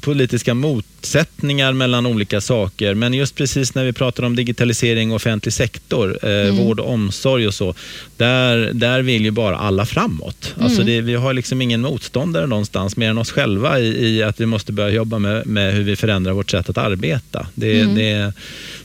politiska 0.00 0.54
motsättningar 0.54 1.72
mellan 1.72 2.06
olika 2.06 2.40
saker. 2.40 2.94
Men 2.94 3.14
just 3.14 3.34
precis 3.34 3.74
när 3.74 3.84
vi 3.84 3.92
pratar 3.92 4.22
om 4.22 4.36
digitalisering 4.36 5.10
och 5.10 5.16
offentlig 5.16 5.52
sektor, 5.52 6.18
eh, 6.22 6.30
mm. 6.30 6.56
vård 6.56 6.80
och 6.80 6.92
omsorg 6.92 7.07
och 7.46 7.54
så, 7.54 7.74
där 8.16 8.72
där, 8.72 9.02
vill 9.02 9.24
ju 9.24 9.30
bara 9.30 9.56
alla 9.56 9.86
framåt. 9.86 10.52
Mm. 10.56 10.66
Alltså 10.66 10.82
det, 10.82 11.00
vi 11.00 11.14
har 11.14 11.34
liksom 11.34 11.62
ingen 11.62 11.80
motståndare 11.80 12.46
någonstans 12.46 12.96
mer 12.96 13.10
än 13.10 13.18
oss 13.18 13.30
själva 13.30 13.80
i, 13.80 14.06
i, 14.06 14.22
att 14.22 14.40
vi 14.40 14.46
måste 14.46 14.72
börja 14.72 14.90
jobba 14.90 15.18
med, 15.18 15.46
med 15.46 15.74
hur 15.74 15.82
vi 15.82 15.96
förändrar 15.96 16.32
vårt 16.32 16.50
sätt 16.50 16.68
att 16.68 16.78
arbeta. 16.78 17.46
Det, 17.54 17.80
mm. 17.80 17.94
det, 17.94 18.32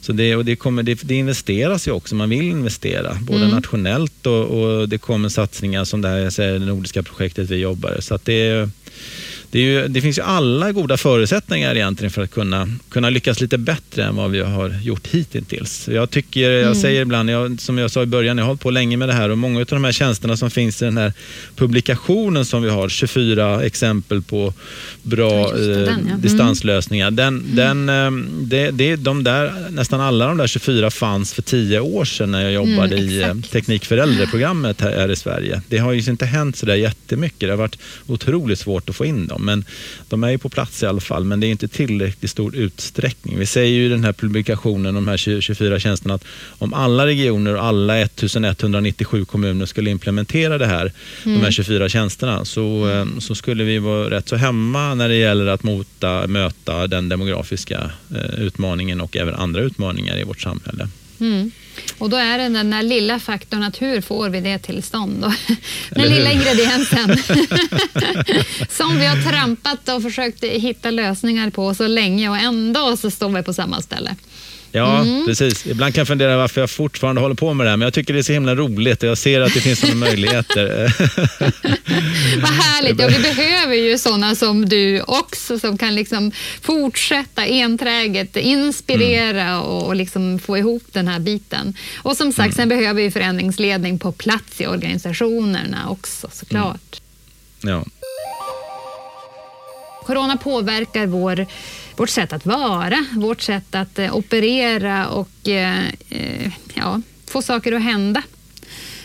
så 0.01 0.11
det, 0.11 0.35
och 0.35 0.45
det, 0.45 0.55
kommer, 0.55 0.83
det, 0.83 0.99
det 1.03 1.15
investeras 1.15 1.87
ju 1.87 1.91
också, 1.91 2.15
man 2.15 2.29
vill 2.29 2.49
investera 2.49 3.17
både 3.21 3.43
mm. 3.43 3.55
nationellt 3.55 4.25
och, 4.25 4.45
och, 4.45 4.89
det 4.89 4.97
kommer 4.97 5.29
satsningar 5.29 5.85
som 5.85 6.01
det 6.01 6.09
här 6.09 6.29
säger, 6.29 6.59
det 6.59 6.65
nordiska 6.65 7.03
projektet 7.03 7.49
vi 7.49 7.55
jobbar 7.55 7.97
så 7.99 8.15
att 8.15 8.25
det 8.25 8.69
det, 9.53 9.59
ju, 9.59 9.87
det, 9.87 10.01
finns 10.01 10.17
ju 10.17 10.21
alla 10.21 10.71
goda 10.71 10.97
förutsättningar 10.97 11.75
egentligen 11.75 12.11
för 12.11 12.23
att 12.23 12.31
kunna, 12.31 12.69
kunna 12.89 13.09
lyckas 13.09 13.41
lite 13.41 13.57
bättre 13.57 14.03
än 14.03 14.15
vad 14.15 14.31
vi 14.31 14.39
har 14.39 14.79
gjort 14.83 15.07
hittills. 15.07 15.87
Jag 15.87 16.09
tycker, 16.09 16.51
jag 16.51 16.61
mm. 16.61 16.75
säger 16.75 17.01
ibland, 17.01 17.29
jag, 17.29 17.61
som 17.61 17.77
jag 17.77 17.91
sa 17.91 18.03
i 18.03 18.05
början, 18.05 18.37
jag 18.37 18.45
har 18.45 18.47
hållit 18.47 18.61
på 18.61 18.71
länge 18.71 18.97
med 18.97 19.09
det 19.09 19.13
här 19.13 19.29
och 19.29 19.37
många 19.37 19.59
av 19.59 19.65
de 19.65 19.83
här 19.83 19.91
tjänsterna 19.91 20.37
som 20.37 20.51
finns 20.51 20.81
i 20.81 20.85
den 20.85 20.97
här 20.97 21.13
publikationen 21.55 22.45
som 22.45 22.61
vi 22.61 22.69
har, 22.69 22.89
24 22.89 23.63
exempel 23.63 24.21
på 24.21 24.53
bra 25.01 25.51
den, 25.51 25.71
eh, 25.71 25.79
ja. 25.79 25.89
mm. 25.89 26.21
distanslösningar. 26.21 27.11
Den, 27.11 27.27
mm. 27.27 27.55
den, 27.55 27.89
eh, 27.89 28.11
det, 28.41 28.71
det, 28.71 28.95
de 28.95 29.23
där, 29.23 29.53
nästan 29.69 30.01
alla 30.01 30.27
de 30.27 30.37
där 30.37 30.47
24 30.47 30.91
fanns 30.91 31.33
för 31.33 31.41
tio 31.41 31.79
år 31.79 32.05
sedan 32.05 32.31
när 32.31 32.43
jag 32.43 32.53
jobbade 32.53 32.97
mm, 32.97 33.09
i 33.09 33.21
eh, 33.21 33.33
Teknik 33.51 33.85
för 33.85 33.97
äldre-programmet 33.97 34.81
här, 34.81 34.91
här 34.91 35.11
i 35.11 35.15
Sverige. 35.15 35.61
Det 35.67 35.77
har 35.77 35.91
ju 35.91 36.11
inte 36.11 36.25
hänt 36.25 36.57
så 36.57 36.65
där 36.65 36.75
jättemycket. 36.75 37.39
Det 37.39 37.49
har 37.49 37.57
varit 37.57 37.77
otroligt 38.07 38.59
svårt 38.59 38.89
att 38.89 38.95
få 38.95 39.05
in 39.05 39.27
dem 39.27 39.42
men 39.45 39.65
de 40.09 40.23
är 40.23 40.29
ju 40.29 40.37
på 40.37 40.49
plats 40.49 40.83
i 40.83 40.85
alla 40.85 40.99
fall, 40.99 41.23
men 41.23 41.39
det 41.39 41.47
är 41.47 41.51
inte 41.51 41.67
tillräckligt 41.67 42.31
stor 42.31 42.55
utsträckning. 42.55 43.39
Vi 43.39 43.45
säger 43.45 43.73
ju 43.73 43.85
i 43.85 43.89
den 43.89 44.03
här 44.03 44.13
publikationen, 44.13 44.95
de 44.95 45.07
här 45.07 45.17
24 45.17 45.79
tjänsterna, 45.79 46.13
att 46.13 46.25
om 46.57 46.73
alla 46.73 47.05
regioner 47.05 47.55
och 47.55 47.63
alla 47.63 47.99
1197 47.99 49.25
kommuner 49.25 49.65
skulle 49.65 49.89
implementera 49.89 50.57
det 50.57 50.65
här, 50.65 50.91
mm. 51.25 51.39
de 51.39 51.43
här 51.43 51.51
24 51.51 51.75
mm. 51.75 51.89
tjänsterna, 51.89 52.45
så, 52.45 52.89
eh, 52.89 53.05
så 53.19 53.35
skulle 53.35 53.63
vi 53.63 53.79
vara 53.79 54.09
rätt 54.09 54.29
så 54.29 54.35
hemma 54.35 54.95
när 54.95 55.09
det 55.09 55.15
gäller 55.15 55.47
att 55.47 55.63
mota, 55.63 56.27
möta 56.27 56.87
den 56.87 57.09
demografiska 57.09 57.91
eh, 58.15 58.39
utmaningen 58.39 59.01
och 59.01 59.17
även 59.17 59.35
andra 59.35 59.61
utmaningar 59.61 60.19
i 60.19 60.23
vårt 60.23 60.41
samhälle. 60.41 60.87
Mm. 61.19 61.51
Och 61.97 62.09
då 62.09 62.17
är 62.17 62.37
det 62.37 62.49
den 62.49 62.69
där 62.69 62.83
lilla 62.83 63.19
faktorn 63.19 63.63
att 63.63 63.81
hur 63.81 64.01
får 64.01 64.29
vi 64.29 64.39
det 64.41 64.59
tillstånd? 64.59 65.21
Då? 65.21 65.33
Den 65.89 66.07
lilla 66.07 66.31
ingrediensen 66.31 67.17
som 68.69 68.99
vi 68.99 69.05
har 69.05 69.31
trampat 69.31 69.89
och 69.89 70.01
försökt 70.01 70.43
hitta 70.43 70.91
lösningar 70.91 71.49
på 71.49 71.73
så 71.73 71.87
länge 71.87 72.29
och 72.29 72.37
ändå 72.37 72.97
så 72.97 73.11
står 73.11 73.29
vi 73.29 73.43
på 73.43 73.53
samma 73.53 73.81
ställe. 73.81 74.15
Ja, 74.75 75.01
mm. 75.01 75.25
precis. 75.25 75.67
Ibland 75.67 75.93
kan 75.93 76.01
jag 76.01 76.07
fundera 76.07 76.37
varför 76.37 76.61
jag 76.61 76.69
fortfarande 76.69 77.21
håller 77.21 77.35
på 77.35 77.53
med 77.53 77.65
det 77.65 77.69
här, 77.69 77.77
men 77.77 77.85
jag 77.85 77.93
tycker 77.93 78.13
det 78.13 78.19
är 78.19 78.23
så 78.23 78.33
himla 78.33 78.55
roligt 78.55 79.03
och 79.03 79.09
jag 79.09 79.17
ser 79.17 79.41
att 79.41 79.53
det 79.53 79.61
finns 79.61 79.79
sådana 79.79 79.99
möjligheter. 80.05 80.65
Vad 82.41 82.49
härligt. 82.49 82.99
Ja, 82.99 83.07
vi 83.07 83.19
behöver 83.19 83.75
ju 83.75 83.97
sådana 83.97 84.35
som 84.35 84.69
du 84.69 85.01
också 85.01 85.59
som 85.59 85.77
kan 85.77 85.95
liksom 85.95 86.31
fortsätta 86.61 87.45
enträget 87.45 88.37
inspirera 88.37 89.47
mm. 89.47 89.61
och 89.61 89.95
liksom 89.95 90.39
få 90.39 90.57
ihop 90.57 90.83
den 90.91 91.07
här 91.07 91.19
biten. 91.19 91.73
Och 91.95 92.17
som 92.17 92.31
sagt, 92.31 92.45
mm. 92.45 92.55
sen 92.55 92.69
behöver 92.69 93.03
vi 93.03 93.11
förändringsledning 93.11 93.99
på 93.99 94.11
plats 94.11 94.61
i 94.61 94.67
organisationerna 94.67 95.89
också 95.89 96.29
såklart. 96.31 97.01
Mm. 97.63 97.75
Ja. 97.75 97.85
Corona 100.03 100.37
påverkar 100.37 101.05
vår 101.05 101.45
vårt 101.95 102.09
sätt 102.09 102.33
att 102.33 102.45
vara, 102.45 103.05
vårt 103.11 103.41
sätt 103.41 103.75
att 103.75 103.99
eh, 103.99 104.15
operera 104.15 105.07
och 105.07 105.49
eh, 105.49 105.87
eh, 106.09 106.51
ja, 106.73 107.01
få 107.27 107.41
saker 107.41 107.71
att 107.71 107.81
hända 107.83 108.23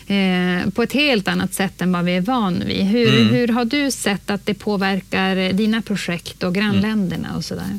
eh, 0.06 0.70
på 0.70 0.82
ett 0.82 0.92
helt 0.92 1.28
annat 1.28 1.54
sätt 1.54 1.82
än 1.82 1.92
vad 1.92 2.04
vi 2.04 2.16
är 2.16 2.20
van 2.20 2.62
vid. 2.66 2.84
Hur, 2.84 3.20
mm. 3.20 3.34
hur 3.34 3.48
har 3.48 3.64
du 3.64 3.90
sett 3.90 4.30
att 4.30 4.46
det 4.46 4.54
påverkar 4.54 5.52
dina 5.52 5.82
projekt 5.82 6.42
och 6.42 6.54
grannländerna 6.54 7.37
och 7.37 7.44
sådär? 7.44 7.78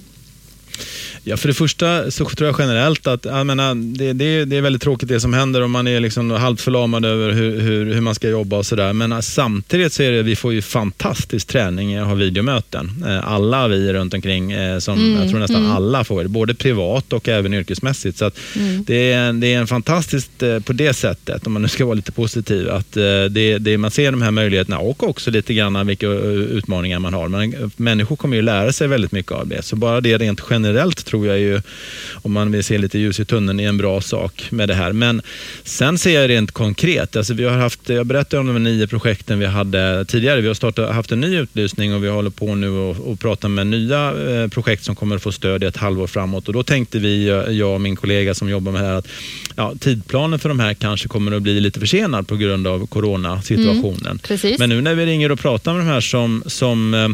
Ja, 1.23 1.37
för 1.37 1.47
det 1.47 1.53
första 1.53 2.11
så 2.11 2.25
tror 2.25 2.47
jag 2.47 2.55
generellt 2.59 3.07
att 3.07 3.25
jag 3.25 3.45
menar, 3.45 3.75
det, 3.97 4.13
det, 4.13 4.45
det 4.45 4.57
är 4.57 4.61
väldigt 4.61 4.81
tråkigt 4.81 5.09
det 5.09 5.19
som 5.19 5.33
händer 5.33 5.61
och 5.61 5.69
man 5.69 5.87
är 5.87 5.99
liksom 5.99 6.31
halvt 6.31 6.61
förlamad 6.61 7.05
över 7.05 7.31
hur, 7.31 7.59
hur, 7.59 7.93
hur 7.93 8.01
man 8.01 8.15
ska 8.15 8.29
jobba 8.29 8.57
och 8.57 8.65
sådär. 8.65 8.93
Men 8.93 9.21
samtidigt 9.21 9.93
så 9.93 10.03
är 10.03 10.11
det, 10.11 10.23
vi 10.23 10.35
får 10.35 10.53
ju 10.53 10.61
fantastisk 10.61 11.47
träning 11.47 11.95
att 11.95 12.07
ha 12.07 12.13
videomöten. 12.13 13.03
Eh, 13.07 13.31
alla 13.31 13.67
vi 13.67 13.93
runt 13.93 14.13
omkring, 14.13 14.51
eh, 14.51 14.79
som 14.79 14.99
mm, 14.99 15.21
jag 15.21 15.29
tror 15.29 15.39
nästan 15.39 15.61
mm. 15.61 15.71
alla 15.71 16.03
får 16.03 16.23
både 16.23 16.53
privat 16.53 17.13
och 17.13 17.29
även 17.29 17.53
yrkesmässigt. 17.53 18.17
Så 18.17 18.31
mm. 18.55 18.83
det, 18.83 19.11
är, 19.11 19.33
det 19.33 19.53
är 19.53 19.59
en 19.59 19.67
fantastiskt 19.67 20.43
eh, 20.43 20.59
på 20.59 20.73
det 20.73 20.93
sättet, 20.93 21.47
om 21.47 21.53
man 21.53 21.61
nu 21.61 21.67
ska 21.67 21.85
vara 21.85 21.95
lite 21.95 22.11
positiv, 22.11 22.69
att 22.69 22.91
det, 23.29 23.57
det, 23.57 23.77
man 23.77 23.91
ser 23.91 24.11
de 24.11 24.21
här 24.21 24.31
möjligheterna 24.31 24.79
och 24.79 25.03
också 25.03 25.31
lite 25.31 25.53
grann 25.53 25.87
vilka 25.87 26.07
utmaningar 26.07 26.99
man 26.99 27.13
har. 27.13 27.27
Men 27.27 27.71
människor 27.75 28.15
kommer 28.15 28.35
ju 28.35 28.41
lära 28.41 28.73
sig 28.73 28.87
väldigt 28.87 29.11
mycket 29.11 29.31
av 29.31 29.47
det. 29.47 29.61
Så 29.61 29.75
bara 29.75 30.01
det 30.01 30.17
rent 30.17 30.41
generellt 30.49 31.08
tror 31.09 31.27
jag 31.27 31.39
ju, 31.39 31.61
om 32.11 32.31
man 32.31 32.51
vill 32.51 32.63
se 32.63 32.77
lite 32.77 32.99
ljus 32.99 33.19
i 33.19 33.25
tunneln, 33.25 33.59
är 33.59 33.69
en 33.69 33.77
bra 33.77 34.01
sak 34.01 34.47
med 34.49 34.67
det 34.67 34.73
här. 34.75 34.93
Men 34.93 35.21
sen 35.63 35.97
ser 35.97 36.21
jag 36.21 36.29
rent 36.29 36.51
konkret, 36.51 37.15
alltså 37.15 37.33
vi 37.33 37.43
har 37.43 37.57
haft, 37.57 37.89
jag 37.89 38.05
berättade 38.05 38.39
om 38.39 38.53
de 38.53 38.63
nio 38.63 38.87
projekten 38.87 39.39
vi 39.39 39.45
hade 39.45 40.05
tidigare. 40.05 40.41
Vi 40.41 40.47
har 40.47 40.53
startat, 40.53 40.95
haft 40.95 41.11
en 41.11 41.21
ny 41.21 41.37
utlysning 41.37 41.93
och 41.93 42.03
vi 42.03 42.09
håller 42.09 42.29
på 42.29 42.55
nu 42.55 42.69
och, 42.69 43.11
och 43.11 43.19
pratar 43.19 43.49
med 43.49 43.67
nya 43.67 44.13
eh, 44.29 44.47
projekt 44.47 44.83
som 44.83 44.95
kommer 44.95 45.15
att 45.15 45.21
få 45.21 45.31
stöd 45.31 45.63
i 45.63 45.65
ett 45.65 45.77
halvår 45.77 46.07
framåt. 46.07 46.47
Och 46.47 46.53
då 46.53 46.63
tänkte 46.63 46.99
vi, 46.99 47.27
jag 47.49 47.73
och 47.73 47.81
min 47.81 47.95
kollega 47.95 48.33
som 48.33 48.49
jobbar 48.49 48.71
med 48.71 48.81
det 48.81 48.87
här, 48.87 48.95
att 48.95 49.07
ja, 49.55 49.73
tidplanen 49.79 50.39
för 50.39 50.49
de 50.49 50.59
här 50.59 50.73
kanske 50.73 51.07
kommer 51.07 51.31
att 51.31 51.41
bli 51.41 51.59
lite 51.59 51.79
försenad 51.79 52.27
på 52.27 52.35
grund 52.35 52.67
av 52.67 52.87
coronasituationen. 52.87 54.05
Mm, 54.05 54.19
Men 54.59 54.69
nu 54.69 54.81
när 54.81 54.95
vi 54.95 55.05
ringer 55.05 55.31
och 55.31 55.39
pratar 55.39 55.73
med 55.73 55.81
de 55.81 55.87
här 55.87 56.01
som, 56.01 56.43
som 56.45 56.93
eh, 56.93 57.09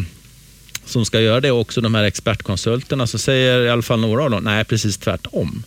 som 0.86 1.06
ska 1.06 1.22
göra 1.22 1.42
det 1.42 1.52
också 1.52 1.82
de 1.82 1.96
här 1.96 2.04
expertkonsulterna 2.04 3.08
så 3.08 3.18
säger 3.18 3.62
i 3.62 3.70
alla 3.70 3.82
fall 3.82 4.00
några 4.00 4.24
av 4.24 4.32
dem, 4.32 4.44
nej 4.44 4.66
precis 4.66 4.98
tvärtom. 4.98 5.64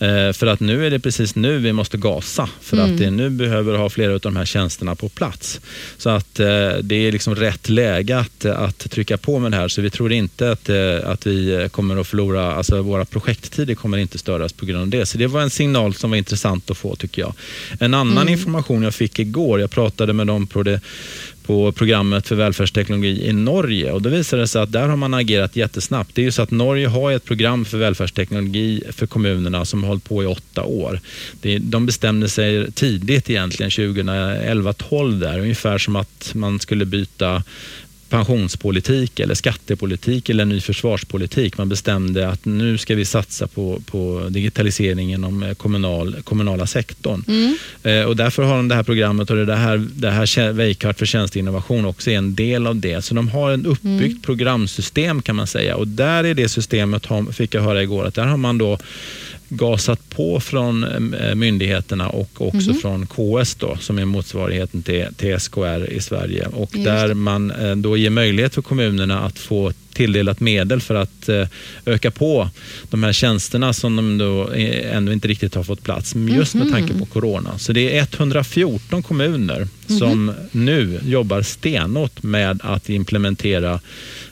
Eh, 0.00 0.32
för 0.32 0.46
att 0.46 0.60
nu 0.60 0.86
är 0.86 0.90
det 0.90 1.00
precis 1.00 1.34
nu 1.34 1.58
vi 1.58 1.72
måste 1.72 1.96
gasa 1.96 2.48
för 2.60 2.76
mm. 2.76 2.90
att 2.90 2.98
det 2.98 3.10
nu 3.10 3.30
behöver 3.30 3.78
ha 3.78 3.90
flera 3.90 4.14
av 4.14 4.20
de 4.20 4.36
här 4.36 4.44
tjänsterna 4.44 4.94
på 4.94 5.08
plats. 5.08 5.60
Så 5.96 6.10
att 6.10 6.40
eh, 6.40 6.46
det 6.82 6.94
är 6.94 7.12
liksom 7.12 7.34
rätt 7.34 7.68
läge 7.68 8.18
att, 8.18 8.44
att 8.44 8.90
trycka 8.90 9.16
på 9.16 9.38
med 9.38 9.52
det 9.52 9.56
här 9.56 9.68
så 9.68 9.82
vi 9.82 9.90
tror 9.90 10.12
inte 10.12 10.50
att, 10.50 10.68
eh, 10.68 10.76
att 11.04 11.26
vi 11.26 11.68
kommer 11.72 11.96
att 11.96 12.06
förlora, 12.06 12.52
alltså 12.52 12.82
våra 12.82 13.04
projekttider 13.04 13.74
kommer 13.74 13.98
inte 13.98 14.18
störas 14.18 14.52
på 14.52 14.66
grund 14.66 14.82
av 14.82 14.88
det. 14.88 15.06
Så 15.06 15.18
det 15.18 15.26
var 15.26 15.40
en 15.40 15.50
signal 15.50 15.94
som 15.94 16.10
var 16.10 16.16
intressant 16.16 16.70
att 16.70 16.78
få 16.78 16.96
tycker 16.96 17.22
jag. 17.22 17.34
En 17.80 17.94
annan 17.94 18.18
mm. 18.18 18.32
information 18.32 18.82
jag 18.82 18.94
fick 18.94 19.18
igår, 19.18 19.60
jag 19.60 19.70
pratade 19.70 20.12
med 20.12 20.26
dem 20.26 20.46
på 20.46 20.62
det 20.62 20.80
på 21.48 21.72
programmet 21.72 22.28
för 22.28 22.34
välfärdsteknologi 22.34 23.28
i 23.28 23.32
Norge 23.32 23.92
och 23.92 24.02
då 24.02 24.10
visade 24.10 24.42
det 24.42 24.48
sig 24.48 24.62
att 24.62 24.72
där 24.72 24.88
har 24.88 24.96
man 24.96 25.14
agerat 25.14 25.56
jättesnabbt. 25.56 26.10
Det 26.14 26.22
är 26.22 26.24
ju 26.24 26.30
så 26.30 26.42
att 26.42 26.50
Norge 26.50 26.88
har 26.88 27.12
ett 27.12 27.24
program 27.24 27.64
för 27.64 27.78
välfärdsteknologi 27.78 28.82
för 28.90 29.06
kommunerna 29.06 29.64
som 29.64 29.82
har 29.82 29.88
hållit 29.88 30.04
på 30.04 30.22
i 30.22 30.26
åtta 30.26 30.64
år. 30.64 31.00
de 31.60 31.86
bestämde 31.86 32.28
sig 32.28 32.72
tidigt 32.72 33.30
egentligen, 33.30 33.70
2011-12 33.70 35.20
där, 35.20 35.38
ungefär 35.38 35.78
som 35.78 35.96
att 35.96 36.30
man 36.34 36.60
skulle 36.60 36.84
byta 36.84 37.42
pensionspolitik 38.08 39.20
eller 39.20 39.34
skattepolitik 39.34 40.28
eller 40.28 40.44
ny 40.44 40.60
försvarspolitik. 40.60 41.58
Man 41.58 41.68
bestämde 41.68 42.28
att 42.28 42.44
nu 42.44 42.78
ska 42.78 42.94
vi 42.94 43.04
satsa 43.04 43.46
på, 43.46 43.82
på 43.86 44.26
digitalisering 44.30 45.12
inom 45.12 45.42
eh, 45.42 45.54
kommunal, 45.54 46.16
kommunala 46.24 46.66
sektorn. 46.66 47.24
Mm. 47.28 47.56
Eh, 47.82 48.08
och 48.08 48.16
därför 48.16 48.42
har 48.42 48.56
de 48.56 48.68
det 48.68 48.74
här 48.74 48.82
programmet 48.82 49.30
och 49.30 49.46
det 49.46 49.56
här, 49.56 49.86
det 49.94 50.10
här 50.10 50.52
Veikart 50.52 50.98
för 50.98 51.06
tjänsteinnovation 51.06 51.84
också 51.84 52.10
är 52.10 52.18
en 52.18 52.34
del 52.34 52.66
av 52.66 52.76
det. 52.76 53.04
Så 53.04 53.14
de 53.14 53.28
har 53.28 53.50
en 53.50 53.66
uppbyggt 53.66 54.12
mm. 54.12 54.22
programsystem 54.22 55.22
kan 55.22 55.36
man 55.36 55.46
säga 55.46 55.76
och 55.76 55.88
där 55.88 56.24
är 56.24 56.34
det 56.34 56.48
systemet, 56.48 57.06
fick 57.32 57.54
jag 57.54 57.62
höra 57.62 57.82
igår, 57.82 58.04
att 58.04 58.14
där 58.14 58.26
har 58.26 58.36
man 58.36 58.58
då 58.58 58.78
gasat 59.48 60.10
på 60.10 60.40
från 60.40 60.84
eh, 61.14 61.34
myndigheterna 61.34 62.08
och 62.08 62.30
också 62.38 62.70
mm. 62.70 62.80
från 62.80 63.06
KS 63.06 63.54
då, 63.54 63.76
som 63.80 63.98
är 63.98 64.04
motsvarigheten 64.04 64.82
till, 64.82 65.06
till 65.16 65.40
SKR 65.40 65.92
i 65.92 66.00
Sverige. 66.00 66.46
Och 66.46 66.70
där 66.72 67.14
man 67.14 67.50
eh, 67.50 67.76
då 67.76 67.96
ger 67.96 68.10
möjlighet 68.10 68.54
för 68.54 68.62
kommunerna 68.62 69.20
att 69.20 69.38
få 69.38 69.72
tilldelat 69.98 70.40
medel 70.40 70.80
för 70.80 70.94
att 70.94 71.28
eh, 71.28 71.46
öka 71.86 72.10
på 72.10 72.50
de 72.90 73.02
här 73.02 73.12
tjänsterna 73.12 73.72
som 73.72 73.96
de 73.96 74.18
då 74.18 74.50
ännu 74.92 75.12
inte 75.12 75.28
riktigt 75.28 75.54
har 75.54 75.62
fått 75.62 75.82
plats, 75.82 76.14
just 76.16 76.54
med 76.54 76.70
tanke 76.70 76.94
på 76.94 77.06
corona. 77.06 77.58
Så 77.58 77.72
det 77.72 77.98
är 77.98 78.06
114 78.16 79.02
kommuner 79.02 79.68
som 79.98 80.32
nu 80.52 81.00
jobbar 81.04 81.42
stenåt 81.42 82.22
med 82.22 82.60
att 82.62 82.88
implementera 82.88 83.80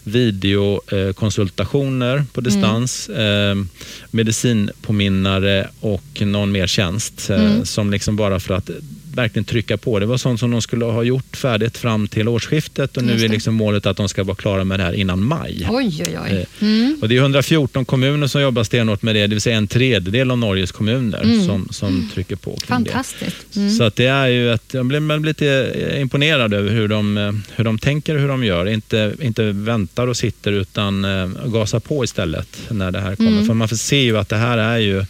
videokonsultationer 0.05 2.25
på 2.33 2.41
distans, 2.41 3.09
mm. 3.09 3.69
medicinpåminnare 4.11 5.69
och 5.81 6.21
någon 6.21 6.53
mer 6.53 6.67
tjänst 6.67 7.31
mm. 7.31 7.65
som 7.65 7.91
liksom 7.91 8.17
bara 8.17 8.41
för 8.41 8.55
att 8.55 8.71
verkligen 9.17 9.45
trycka 9.45 9.77
på. 9.77 9.99
Det 9.99 10.07
var 10.07 10.17
sånt 10.17 10.41
som 10.41 10.51
de 10.51 10.63
skulle 10.63 10.85
ha 10.85 11.03
gjort 11.03 11.37
färdigt 11.37 11.79
fram 11.79 12.09
till 12.09 12.29
årsskiftet 12.29 12.97
och 12.97 13.05
nu 13.05 13.25
är 13.25 13.29
liksom 13.29 13.55
målet 13.55 13.87
att 13.87 13.97
de 13.97 14.09
ska 14.09 14.25
vara 14.25 14.37
klara 14.37 14.65
med 14.65 14.81
det 14.81 14.85
här 14.85 14.93
innan 14.93 15.23
maj. 15.23 15.67
Oj, 15.71 16.03
oj, 16.07 16.19
oj. 16.25 16.31
Eh, 16.31 16.69
mm. 16.69 16.99
Och 17.03 17.09
det 17.09 17.17
är 17.17 17.21
114 17.21 17.85
kommuner 17.85 18.27
som 18.27 18.41
jobbar 18.41 18.65
stenhårt 18.65 19.03
med 19.03 19.15
det, 19.15 19.21
det 19.21 19.35
vill 19.35 19.41
säga 19.41 19.57
en 19.57 19.69
tredjedel 19.69 20.31
av 20.31 20.39
Norges 20.39 20.73
kommuner 20.73 21.23
mm. 21.23 21.47
som, 21.47 21.69
som 21.71 22.11
trycker 22.15 22.37
på. 22.37 22.59
Fantastiskt. 22.65 23.57
Mm. 23.57 23.71
Så 23.71 23.85
att 23.85 23.97
det 23.97 24.07
är 24.07 24.27
ju 24.27 24.53
ett, 24.53 24.75
jag 24.75 24.87
blir 24.87 25.25
lite 25.25 25.75
imponerad 26.01 26.55
över 26.55 26.71
hur 26.71 26.89
de, 26.89 27.43
hur 27.57 27.65
de 27.65 27.79
tänker 27.79 28.15
och 28.15 28.21
hur 28.21 28.29
de 28.29 28.45
gör. 28.45 28.67
Inte, 28.67 29.15
inte 29.21 29.53
väntar 29.53 30.07
och 30.07 30.17
sitter 30.17 30.53
utan 30.53 31.07
gasar 31.47 31.81
på 31.81 32.05
istället 32.05 32.49
när 32.69 32.91
det 32.91 33.01
här 33.01 33.17
kommer. 33.17 33.31
Mm. 33.31 33.47
För 33.47 33.55
man 33.55 33.69
får 33.69 33.77
se 33.77 34.03
ju 34.03 34.19
att 34.19 34.29
det 34.29 34.37
här 34.37 34.59
är 34.59 34.79
ju 34.79 35.05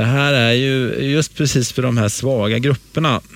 det 0.00 0.06
här 0.06 0.32
är 0.32 0.52
ju 0.52 0.94
just 1.12 1.34
precis 1.34 1.72
för 1.72 1.82
de 1.82 1.96
här 1.96 2.08
svaga 2.08 2.58
grupperna 2.58 3.20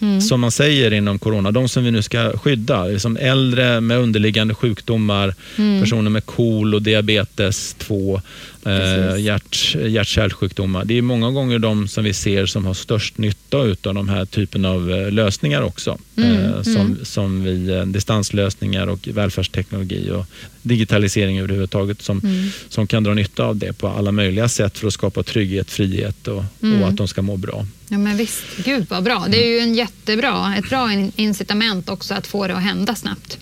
Mm. 0.00 0.20
som 0.20 0.40
man 0.40 0.50
säger 0.50 0.92
inom 0.92 1.18
corona, 1.18 1.50
de 1.50 1.68
som 1.68 1.84
vi 1.84 1.90
nu 1.90 2.02
ska 2.02 2.38
skydda, 2.38 2.84
liksom 2.84 3.16
äldre 3.16 3.80
med 3.80 3.98
underliggande 3.98 4.54
sjukdomar, 4.54 5.34
mm. 5.56 5.80
personer 5.82 6.10
med 6.10 6.26
KOL 6.26 6.74
och 6.74 6.82
diabetes 6.82 7.74
2, 7.78 8.20
eh, 8.66 9.20
hjärt, 9.20 9.74
hjärt-kärlsjukdomar. 9.74 10.84
Det 10.84 10.98
är 10.98 11.02
många 11.02 11.30
gånger 11.30 11.58
de 11.58 11.88
som 11.88 12.04
vi 12.04 12.12
ser 12.12 12.46
som 12.46 12.66
har 12.66 12.74
störst 12.74 13.18
nytta 13.18 13.56
av 13.56 13.94
de 13.94 14.08
här 14.08 14.24
typen 14.24 14.64
av 14.64 14.90
eh, 14.90 15.10
lösningar 15.10 15.62
också. 15.62 15.98
Mm. 16.16 16.44
Eh, 16.44 16.62
som, 16.62 16.76
mm. 16.76 17.04
som 17.04 17.44
vi, 17.44 17.70
eh, 17.70 17.86
distanslösningar 17.86 18.86
och 18.86 19.08
välfärdsteknologi 19.08 20.10
och 20.10 20.26
digitalisering 20.62 21.38
överhuvudtaget 21.38 22.02
som, 22.02 22.20
mm. 22.24 22.50
som 22.68 22.86
kan 22.86 23.04
dra 23.04 23.14
nytta 23.14 23.44
av 23.44 23.56
det 23.56 23.72
på 23.72 23.88
alla 23.88 24.12
möjliga 24.12 24.48
sätt 24.48 24.78
för 24.78 24.86
att 24.86 24.92
skapa 24.92 25.22
trygghet, 25.22 25.70
frihet 25.70 26.28
och, 26.28 26.36
och 26.36 26.44
mm. 26.62 26.84
att 26.84 26.96
de 26.96 27.08
ska 27.08 27.22
må 27.22 27.36
bra. 27.36 27.66
Ja 27.88 27.98
men 27.98 28.16
visst, 28.16 28.44
gud 28.64 28.86
vad 28.88 29.02
bra. 29.02 29.26
Det 29.28 29.46
är 29.46 29.48
ju 29.48 29.58
en 29.58 29.74
jättebra, 29.74 30.54
ett 30.58 30.68
bra 30.68 30.92
incitament 31.16 31.88
också 31.88 32.14
att 32.14 32.26
få 32.26 32.46
det 32.46 32.56
att 32.56 32.62
hända 32.62 32.94
snabbt. 32.94 33.38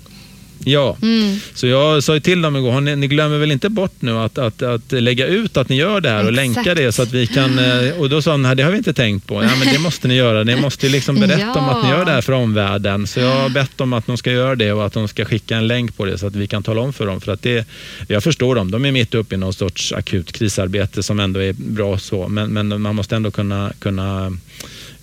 Ja, 0.64 0.96
mm. 1.02 1.40
så 1.54 1.66
jag 1.66 2.02
sa 2.02 2.14
ju 2.14 2.20
till 2.20 2.42
dem 2.42 2.56
igår, 2.56 2.80
ni, 2.80 2.96
ni 2.96 3.06
glömmer 3.06 3.38
väl 3.38 3.52
inte 3.52 3.68
bort 3.68 3.94
nu 4.00 4.18
att, 4.18 4.38
att, 4.38 4.62
att 4.62 4.92
lägga 4.92 5.26
ut 5.26 5.56
att 5.56 5.68
ni 5.68 5.76
gör 5.76 6.00
det 6.00 6.08
här 6.08 6.24
och 6.24 6.32
Exakt. 6.32 6.56
länka 6.56 6.74
det 6.74 6.92
så 6.92 7.02
att 7.02 7.12
vi 7.12 7.26
kan... 7.26 7.58
Eh, 7.58 8.00
och 8.00 8.10
då 8.10 8.22
sa 8.22 8.30
de, 8.30 8.56
det 8.56 8.62
har 8.62 8.70
vi 8.70 8.78
inte 8.78 8.92
tänkt 8.92 9.26
på. 9.26 9.42
Ja, 9.42 9.50
men 9.58 9.72
det 9.72 9.78
måste 9.78 10.08
ni 10.08 10.14
göra. 10.14 10.44
Ni 10.44 10.56
måste 10.56 10.88
liksom 10.88 11.14
berätta 11.20 11.52
ja. 11.54 11.58
om 11.58 11.68
att 11.68 11.84
ni 11.84 11.90
gör 11.90 12.04
det 12.04 12.10
här 12.10 12.20
för 12.20 12.32
omvärlden. 12.32 13.06
Så 13.06 13.20
jag 13.20 13.36
har 13.36 13.48
bett 13.48 13.78
dem 13.78 13.92
att 13.92 14.06
de 14.06 14.16
ska 14.16 14.32
göra 14.32 14.54
det 14.54 14.72
och 14.72 14.86
att 14.86 14.92
de 14.92 15.08
ska 15.08 15.24
skicka 15.24 15.56
en 15.56 15.66
länk 15.66 15.96
på 15.96 16.04
det 16.04 16.18
så 16.18 16.26
att 16.26 16.36
vi 16.36 16.46
kan 16.46 16.62
tala 16.62 16.80
om 16.80 16.92
för 16.92 17.06
dem. 17.06 17.20
För 17.20 17.32
att 17.32 17.42
det, 17.42 17.68
jag 18.08 18.22
förstår 18.22 18.54
dem, 18.54 18.70
de 18.70 18.84
är 18.84 18.92
mitt 18.92 19.14
uppe 19.14 19.34
i 19.34 19.38
någon 19.38 19.54
sorts 19.54 19.92
akut 19.92 20.32
krisarbete 20.32 21.02
som 21.02 21.20
ändå 21.20 21.40
är 21.40 21.52
bra 21.52 21.98
så, 21.98 22.28
men, 22.28 22.52
men 22.52 22.82
man 22.82 22.94
måste 22.94 23.16
ändå 23.16 23.30
kunna, 23.30 23.72
kunna 23.78 24.32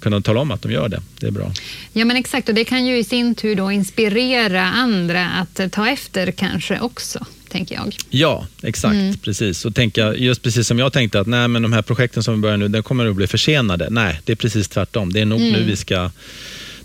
kunna 0.01 0.21
tala 0.21 0.39
om 0.39 0.51
att 0.51 0.61
de 0.61 0.71
gör 0.71 0.89
det. 0.89 1.01
Det 1.19 1.27
är 1.27 1.31
bra. 1.31 1.51
Ja 1.93 2.05
men 2.05 2.17
exakt 2.17 2.49
och 2.49 2.55
det 2.55 2.65
kan 2.65 2.85
ju 2.85 2.97
i 2.97 3.03
sin 3.03 3.35
tur 3.35 3.55
då 3.55 3.71
inspirera 3.71 4.63
andra 4.63 5.29
att 5.29 5.71
ta 5.71 5.89
efter 5.89 6.31
kanske 6.31 6.79
också. 6.79 7.25
Tänker 7.49 7.75
jag. 7.75 7.95
Ja, 8.09 8.47
exakt. 8.61 8.93
Mm. 8.93 9.17
Precis. 9.17 9.65
Och 9.65 9.75
tänka, 9.75 10.15
just 10.15 10.43
precis 10.43 10.67
som 10.67 10.79
jag 10.79 10.93
tänkte 10.93 11.19
att 11.19 11.27
nej, 11.27 11.47
men 11.47 11.61
de 11.61 11.73
här 11.73 11.81
projekten 11.81 12.23
som 12.23 12.33
vi 12.33 12.39
börjar 12.39 12.57
nu, 12.57 12.67
de 12.67 12.83
kommer 12.83 13.05
att 13.05 13.15
bli 13.15 13.27
försenade. 13.27 13.87
Nej, 13.89 14.21
det 14.25 14.31
är 14.31 14.35
precis 14.35 14.67
tvärtom. 14.67 15.13
Det 15.13 15.21
är 15.21 15.25
nog 15.25 15.39
mm. 15.41 15.53
nu 15.53 15.63
vi 15.63 15.75
ska 15.75 16.11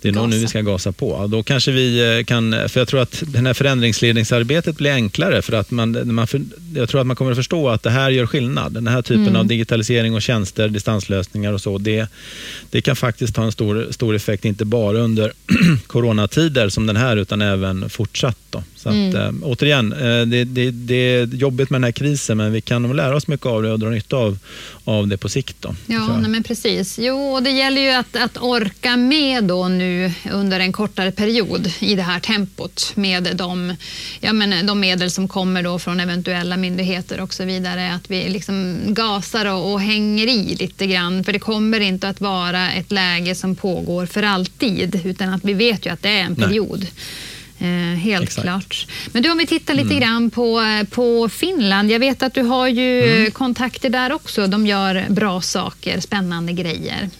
det 0.00 0.08
är 0.08 0.12
nog 0.12 0.28
nu 0.28 0.38
vi 0.38 0.46
ska 0.46 0.60
gasa 0.60 0.92
på. 0.92 1.26
Då 1.26 1.42
kanske 1.42 1.70
vi 1.70 2.18
eh, 2.18 2.24
kan, 2.24 2.68
för 2.68 2.80
jag 2.80 2.88
tror 2.88 3.00
att 3.00 3.22
det 3.26 3.38
här 3.38 3.54
förändringsledningsarbetet 3.54 4.76
blir 4.76 4.92
enklare 4.92 5.42
för 5.42 5.52
att 5.52 5.70
man, 5.70 6.14
man 6.14 6.26
jag 6.74 6.88
tror 6.88 7.00
att 7.00 7.06
man 7.06 7.16
kommer 7.16 7.30
att 7.30 7.36
förstå 7.36 7.68
att 7.68 7.82
det 7.82 7.90
här 7.90 8.10
gör 8.10 8.26
skillnad. 8.26 8.72
Den 8.72 8.86
här 8.86 9.02
typen 9.02 9.22
mm. 9.26 9.36
av 9.36 9.46
digitalisering 9.46 10.14
och 10.14 10.22
tjänster, 10.22 10.68
distanslösningar 10.68 11.52
och 11.52 11.60
så, 11.60 11.78
det, 11.78 12.08
det 12.70 12.80
kan 12.80 12.96
faktiskt 12.96 13.36
ha 13.36 13.44
en 13.44 13.52
stor, 13.52 13.86
stor 13.90 14.14
effekt, 14.14 14.44
inte 14.44 14.64
bara 14.64 14.98
under 14.98 15.32
coronatider 15.86 16.68
som 16.68 16.86
den 16.86 16.96
här, 16.96 17.16
utan 17.16 17.42
även 17.42 17.90
fortsatt. 17.90 18.38
Då. 18.50 18.62
Så 18.86 18.92
mm. 18.92 19.08
att, 19.08 19.14
äh, 19.14 19.32
återigen, 19.42 19.92
äh, 19.92 20.26
det, 20.26 20.44
det, 20.44 20.70
det, 20.70 20.94
är 20.94 21.26
jobbigt 21.26 21.70
med 21.70 21.80
den 21.80 21.84
här 21.84 21.92
krisen, 21.92 22.36
men 22.36 22.52
vi 22.52 22.60
kan 22.60 22.82
nog 22.82 22.94
lära 22.94 23.16
oss 23.16 23.28
mycket 23.28 23.46
av 23.46 23.62
det 23.62 23.72
och 23.72 23.78
dra 23.78 23.90
nytta 23.90 24.16
av, 24.16 24.38
av 24.84 25.08
det 25.08 25.16
på 25.16 25.28
sikt. 25.28 25.56
Då, 25.60 25.74
ja, 25.86 26.18
men 26.18 26.42
precis. 26.42 26.98
Jo, 26.98 27.34
och 27.34 27.42
det 27.42 27.50
gäller 27.50 27.80
ju 27.80 27.90
att, 27.90 28.16
att 28.16 28.36
orka 28.36 28.96
med 28.96 29.44
då 29.44 29.68
nu 29.68 30.12
under 30.32 30.60
en 30.60 30.72
kortare 30.72 31.12
period 31.12 31.72
i 31.80 31.94
det 31.94 32.02
här 32.02 32.20
tempot 32.20 32.92
med 32.94 33.36
de, 33.36 33.76
ja, 34.20 34.32
men, 34.32 34.66
de 34.66 34.80
medel 34.80 35.10
som 35.10 35.28
kommer 35.28 35.62
då 35.62 35.78
från 35.78 36.00
eventuella 36.00 36.56
myndigheter 36.56 37.20
och 37.20 37.34
så 37.34 37.44
vidare. 37.44 37.94
Att 37.94 38.10
vi 38.10 38.28
liksom 38.28 38.78
gasar 38.86 39.46
och, 39.46 39.72
och 39.72 39.80
hänger 39.80 40.26
i 40.26 40.56
lite 40.60 40.86
grann, 40.86 41.24
för 41.24 41.32
det 41.32 41.38
kommer 41.38 41.80
inte 41.80 42.08
att 42.08 42.20
vara 42.20 42.72
ett 42.72 42.92
läge 42.92 43.34
som 43.34 43.56
pågår 43.56 44.06
för 44.06 44.22
alltid, 44.22 45.00
utan 45.04 45.28
att 45.28 45.44
vi 45.44 45.52
vet 45.52 45.86
ju 45.86 45.90
att 45.90 46.02
det 46.02 46.08
är 46.08 46.22
en 46.22 46.36
period. 46.36 46.80
Nej. 46.80 46.92
Eh, 47.58 47.68
helt 47.98 48.24
Exakt. 48.24 48.42
klart. 48.44 48.86
Men 49.12 49.22
du, 49.22 49.30
om 49.30 49.38
vi 49.38 49.46
tittar 49.46 49.74
lite 49.74 49.94
mm. 49.94 50.00
grann 50.00 50.30
på, 50.30 50.62
på 50.90 51.28
Finland. 51.28 51.90
Jag 51.90 51.98
vet 51.98 52.22
att 52.22 52.34
du 52.34 52.42
har 52.42 52.68
ju 52.68 53.02
mm. 53.02 53.30
kontakter 53.30 53.90
där 53.90 54.12
också. 54.12 54.46
De 54.46 54.66
gör 54.66 55.04
bra 55.08 55.40
saker, 55.40 56.00
spännande 56.00 56.52
grejer. 56.52 57.10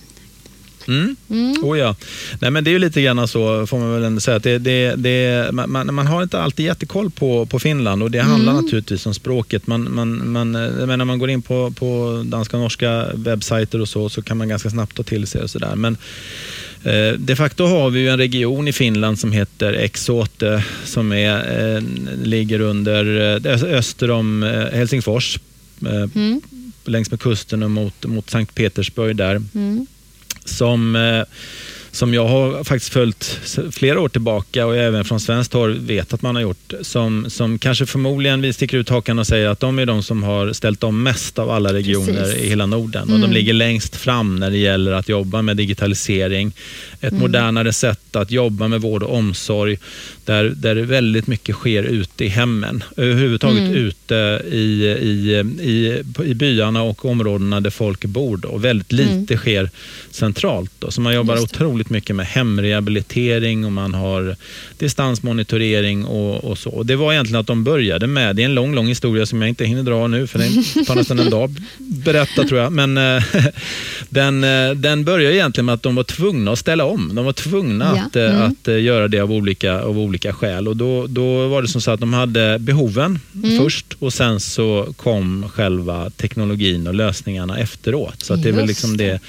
Mm. 0.88 1.16
Mm. 1.31 1.64
Oh 1.64 1.79
ja. 1.79 1.96
Nej, 2.40 2.51
men 2.51 2.64
det 2.64 2.70
är 2.70 2.72
ju 2.72 2.79
lite 2.79 3.03
grann 3.03 3.29
så, 3.29 3.66
får 3.66 3.79
man 3.79 3.92
väl 3.92 4.05
ändå 4.05 4.20
säga, 4.20 4.37
att 4.37 4.42
det, 4.42 4.59
det, 4.59 4.94
det, 4.96 5.51
man, 5.53 5.94
man 5.94 6.07
har 6.07 6.22
inte 6.22 6.40
alltid 6.40 6.66
jättekoll 6.66 7.11
på, 7.11 7.46
på 7.46 7.59
Finland 7.59 8.03
och 8.03 8.11
det 8.11 8.18
mm. 8.18 8.31
handlar 8.31 8.53
naturligtvis 8.53 9.07
om 9.07 9.14
språket. 9.14 9.66
Man, 9.66 9.94
man, 9.94 10.31
man, 10.33 10.53
när 10.53 11.05
man 11.05 11.18
går 11.18 11.31
in 11.31 11.42
på, 11.42 11.70
på 11.70 12.22
danska 12.27 12.57
och 12.57 12.62
norska 12.62 13.07
webbsajter 13.14 13.81
och 13.81 13.88
så, 13.88 14.09
så 14.09 14.22
kan 14.22 14.37
man 14.37 14.49
ganska 14.49 14.70
snabbt 14.70 14.96
ta 14.96 15.03
till 15.03 15.27
sig 15.27 15.42
och 15.42 15.51
sådär. 15.51 15.77
Men 15.77 15.96
Eh, 15.96 16.65
de 17.18 17.37
facto 17.37 17.66
har 17.66 17.90
vi 17.90 18.09
en 18.09 18.18
region 18.18 18.68
i 18.68 18.72
Finland 18.72 19.18
som 19.18 19.33
heter 19.33 19.72
Exote 19.72 20.64
som 20.85 21.12
är, 21.12 21.37
eh, 21.77 21.83
ligger 22.22 22.61
under 22.61 23.05
eh, 23.46 23.77
öster 23.79 24.11
om 24.11 24.42
Helsingfors. 24.72 25.38
Mm. 26.14 26.40
Längs 26.85 27.11
med 27.11 27.20
kusten 27.20 27.62
och 27.62 27.70
mot, 27.70 28.07
mot 28.07 28.31
Sankt 28.31 28.55
Petersburg 28.55 29.16
där. 29.16 29.42
Mm. 29.55 29.87
Som 30.44 30.96
som 31.97 32.15
jag 32.15 32.29
har 32.29 32.65
faktiskt 32.65 32.93
följt 32.93 33.41
flera 33.73 34.01
år 34.01 34.09
tillbaka 34.09 34.67
och 34.67 34.77
även 34.77 35.05
från 35.05 35.21
svenskt 35.21 35.53
håll 35.53 35.79
vet 35.79 36.13
att 36.13 36.23
man 36.23 36.35
har 36.35 36.43
gjort, 36.43 36.73
som, 36.83 37.31
som 37.31 37.59
kanske 37.59 37.87
förmodligen 37.87 38.41
vi 38.41 38.53
sticker 38.53 38.79
ut 38.79 38.89
hakan 38.89 39.19
och 39.19 39.27
säger 39.27 39.49
att 39.49 39.61
de 39.61 39.79
är 39.79 39.87
de 39.87 40.03
som 40.03 40.23
har 40.23 40.53
ställt 40.53 40.85
om 40.85 41.03
mest 41.03 41.39
av 41.39 41.51
alla 41.51 41.73
regioner 41.73 42.13
Precis. 42.13 42.43
i 42.43 42.49
hela 42.49 42.67
Norden. 42.67 43.03
Mm. 43.03 43.15
Och 43.15 43.21
de 43.21 43.25
mm. 43.25 43.35
ligger 43.35 43.53
längst 43.53 43.97
fram 43.97 44.37
när 44.37 44.51
det 44.51 44.59
gäller 44.59 44.93
att 44.93 45.09
jobba 45.09 45.43
med 45.43 45.57
digitalisering, 45.57 46.53
ett 47.01 47.11
mm. 47.11 47.21
modernare 47.21 47.73
sätt 47.73 48.17
att 48.17 48.31
jobba 48.31 48.69
med 48.69 48.81
vård 48.81 49.03
och 49.03 49.15
omsorg, 49.15 49.79
där, 50.25 50.45
där 50.45 50.77
väldigt 50.77 51.27
mycket 51.27 51.55
sker 51.55 51.83
ute 51.83 52.25
i 52.25 52.29
hemmen. 52.29 52.85
Överhuvudtaget 52.97 53.59
mm. 53.59 53.75
ute 53.75 54.43
i, 54.51 54.85
i, 55.01 55.45
i, 55.61 56.03
i 56.25 56.35
byarna 56.35 56.83
och 56.83 57.05
områdena 57.05 57.61
där 57.61 57.71
folk 57.71 58.05
bor. 58.05 58.37
Då. 58.37 58.49
Och 58.49 58.65
väldigt 58.65 58.93
lite 58.93 59.35
mm. 59.35 59.39
sker 59.39 59.71
centralt. 60.11 60.71
Då. 60.79 60.91
Så 60.91 61.01
man 61.01 61.15
jobbar 61.15 61.43
otroligt 61.43 61.86
väldigt 61.87 61.90
mycket 61.90 62.16
med 62.16 62.27
hemrehabilitering 62.27 63.64
och 63.64 63.72
man 63.72 63.94
har 63.94 64.37
distansmonitorering 64.79 66.05
och, 66.05 66.44
och 66.44 66.59
så. 66.59 66.70
Och 66.70 66.87
det 66.87 66.96
var 66.96 67.12
egentligen 67.12 67.40
att 67.40 67.46
de 67.46 67.64
började 67.64 68.07
med, 68.07 68.37
det 68.37 68.42
är 68.42 68.44
en 68.44 68.55
lång, 68.55 68.75
lång 68.75 68.87
historia 68.88 69.27
som 69.27 69.42
jag 69.42 69.49
inte 69.49 69.64
hinner 69.64 69.83
dra 69.83 70.07
nu 70.07 70.27
för 70.27 70.38
det 70.38 70.85
tar 70.87 70.94
nästan 70.94 71.18
en 71.18 71.31
dag 71.31 71.55
berätta 71.79 72.44
tror 72.44 72.61
jag. 72.61 72.72
Men 72.72 72.99
eh, 72.99 73.22
den, 74.09 74.44
eh, 74.44 74.70
den 74.70 75.05
börjar 75.05 75.31
egentligen 75.33 75.66
med 75.66 75.75
att 75.75 75.83
de 75.83 75.94
var 75.94 76.05
tvungna 76.05 76.53
att 76.53 76.59
ställa 76.59 76.85
om. 76.85 77.14
De 77.14 77.25
var 77.25 77.33
tvungna 77.33 77.92
Ja. 77.96 78.03
att, 78.07 78.16
eh, 78.16 78.27
Mm. 78.27 78.42
att 78.42 78.83
göra 78.83 79.09
det 79.09 79.20
av 79.20 79.33
olika, 79.33 79.81
av 79.81 79.99
olika 79.99 80.33
skäl. 80.33 80.68
Och 80.68 80.77
då, 80.77 81.07
då 81.07 81.49
var 81.49 81.62
det 81.62 81.68
som 81.68 81.81
så 81.81 81.90
att 81.90 82.01
de 82.01 82.12
hade 82.12 82.59
behoven 82.59 83.18
Mm. 83.35 83.59
först 83.59 83.87
och 83.99 84.12
sen 84.12 84.40
så 84.40 84.87
kom 84.96 85.49
själva 85.55 86.11
teknologin 86.11 86.87
och 86.87 86.94
lösningarna 86.94 87.59
efteråt. 87.59 88.22
Så 88.22 88.37
det 88.37 88.49
är 88.49 88.53
väl 88.53 88.66
liksom 88.66 88.96
det. 88.96 89.20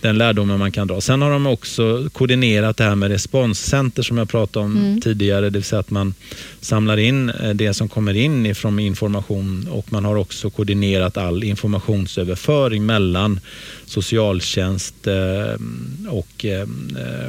Den 0.00 0.18
lärdomen 0.18 0.58
man 0.58 0.72
kan 0.72 0.86
dra. 0.88 1.00
Sen 1.00 1.22
har 1.22 1.30
de 1.30 1.46
också 1.46 2.08
koordinerat 2.12 2.76
det 2.76 2.84
här 2.84 2.94
med 2.94 3.10
responscenter 3.10 4.02
som 4.02 4.18
jag 4.18 4.28
pratade 4.28 4.64
om 4.64 4.76
Mm. 4.76 5.00
tidigare. 5.00 5.40
Det 5.44 5.50
vill 5.58 5.64
säga 5.64 5.80
att 5.80 5.90
man 5.90 6.14
samlar 6.60 6.96
in 6.96 7.30
eh, 7.30 7.50
det 7.50 7.74
som 7.74 7.88
kommer 7.88 8.14
in 8.16 8.46
ifrån 8.46 8.78
information 8.78 9.68
och 9.70 9.92
man 9.92 10.04
har 10.04 10.16
också 10.16 10.50
koordinerat 10.50 11.16
all 11.16 11.44
informationsöverföring 11.44 12.86
mellan 12.86 13.40
socialtjänst 13.86 15.06
eh, 15.06 15.60
och 16.08 16.44
eh, 16.44 16.66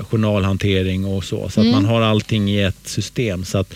journalhantering 0.10 1.06
och 1.06 1.24
så. 1.24 1.50
Så 1.50 1.60
att 1.62 1.66
Mm. 1.66 1.72
man 1.72 1.86
har 1.86 2.02
allting 2.02 2.50
i 2.52 2.62
ett 2.62 2.88
system. 2.88 3.46
Så 3.46 3.58
att, 3.58 3.74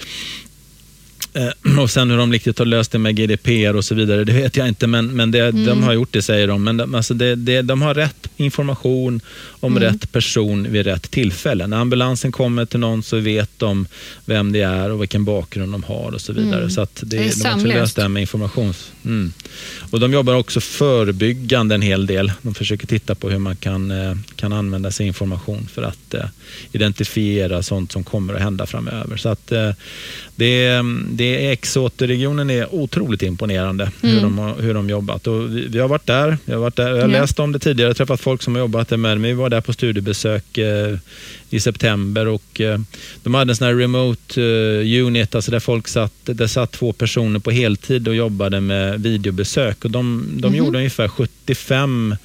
eh, 1.35 1.79
och 1.79 1.89
sen 1.89 2.11
hur 2.11 2.17
de 2.17 2.31
riktigt 2.31 2.59
har 2.59 2.65
löst 2.65 2.91
det 2.91 2.99
med 2.99 3.15
GDPR 3.15 3.75
och 3.75 3.85
så 3.85 3.95
vidare, 3.95 4.23
det 4.23 4.33
vet 4.33 4.57
jag 4.57 4.67
inte, 4.67 4.87
men, 4.87 5.07
men 5.07 5.31
det, 5.31 5.51
de 5.51 5.83
har 5.83 5.93
gjort 5.93 6.11
det 6.11 6.21
säger 6.21 6.47
de. 6.47 6.63
Men 6.63 6.77
de, 6.77 6.95
alltså 6.95 7.13
det, 7.13 7.35
det, 7.35 7.61
de 7.61 7.81
har 7.81 7.93
rätt 7.93 8.29
information 8.37 9.21
om 9.59 9.79
rätt 9.79 10.11
person 10.11 10.71
vid 10.71 10.85
rätt 10.85 11.11
tillfälle. 11.11 11.67
När 11.67 11.77
ambulansen 11.77 12.31
kommer 12.31 12.65
till 12.65 12.79
någon 12.79 13.03
så 13.03 13.19
vet 13.19 13.49
de 13.57 13.87
vem 14.25 14.51
det 14.51 14.61
är 14.61 14.91
och 14.91 15.01
vilken 15.01 15.25
bakgrund 15.25 15.71
de 15.71 15.83
har 15.83 16.11
och 16.13 16.21
så 16.21 16.33
vidare. 16.33 16.69
Så 16.69 16.81
att 16.81 16.95
det, 16.95 17.17
Det 17.17 17.17
är 17.17 17.43
de 17.43 17.49
har 17.49 17.55
också 17.55 17.67
löst 17.67 17.95
det 17.95 18.01
här 18.01 18.09
med 18.09 18.21
informations... 18.21 18.91
Mm. 19.05 19.33
Och 19.91 19.99
de 19.99 20.13
jobbar 20.13 20.35
också 20.35 20.59
förebyggande 20.61 21.75
en 21.75 21.81
hel 21.81 22.05
del. 22.05 22.31
De 22.41 22.53
försöker 22.53 22.87
titta 22.87 23.15
på 23.15 23.29
hur 23.29 23.39
man 23.39 23.55
kan, 23.55 23.91
eh, 23.91 24.15
kan 24.35 24.53
använda 24.53 24.91
sig 24.91 25.07
information 25.07 25.67
för 25.73 25.83
att 25.83 26.13
eh, 26.13 26.25
identifiera 26.71 27.63
sånt 27.63 27.91
som 27.91 28.03
kommer 28.03 28.33
att 28.33 28.41
hända 28.41 28.65
framöver. 28.65 29.17
Så 29.17 29.29
att 29.29 29.51
eh, 29.51 29.71
det, 30.35 30.81
det 31.09 31.51
Exoterregionen 31.51 32.49
är 32.49 32.75
otroligt 32.75 33.23
imponerande 33.23 33.91
hur, 34.01 34.21
de 34.21 34.37
har, 34.37 34.55
hur 34.61 34.73
de 34.73 34.89
jobbat. 34.89 35.27
Och 35.27 35.57
vi, 35.57 35.67
vi 35.67 35.79
har 35.79 35.87
varit 35.87 36.05
där, 36.05 36.37
vi 36.45 36.53
har 36.53 36.59
varit 36.59 36.75
där. 36.75 36.89
jag 36.89 37.01
har 37.01 37.07
läst 37.07 37.39
om 37.39 37.51
det 37.51 37.59
tidigare, 37.59 37.93
träffat 37.93 38.21
folk 38.21 38.41
som 38.41 38.55
har 38.55 38.59
jobbat 38.59 38.87
där 38.87 38.97
med 38.97 39.21
Vi 39.21 39.33
var 39.33 39.49
där 39.49 39.61
på 39.61 39.73
studiebesök 39.73 40.57
eh, 40.57 40.97
i 41.49 41.59
september 41.59 42.27
och 42.27 42.61
eh, 42.61 42.79
de 43.23 43.33
hade 43.33 43.51
en 43.51 43.55
sån 43.55 43.67
här 43.67 43.75
remote 43.75 44.41
eh, 44.41 45.05
unit, 45.05 45.35
alltså 45.35 45.51
där 45.51 45.59
folk 45.59 45.87
satt, 45.87 46.13
där 46.23 46.47
satt 46.47 46.71
två 46.71 46.93
personer 46.93 47.39
på 47.39 47.51
heltid 47.51 48.07
och 48.07 48.15
jobbade 48.15 48.61
med 48.61 49.01
videobesök. 49.01 49.85
Och 49.85 49.91
de, 49.91 50.29
de 50.33 50.55
gjorde 50.55 50.77
ungefär 50.77 51.07
75 51.07 52.15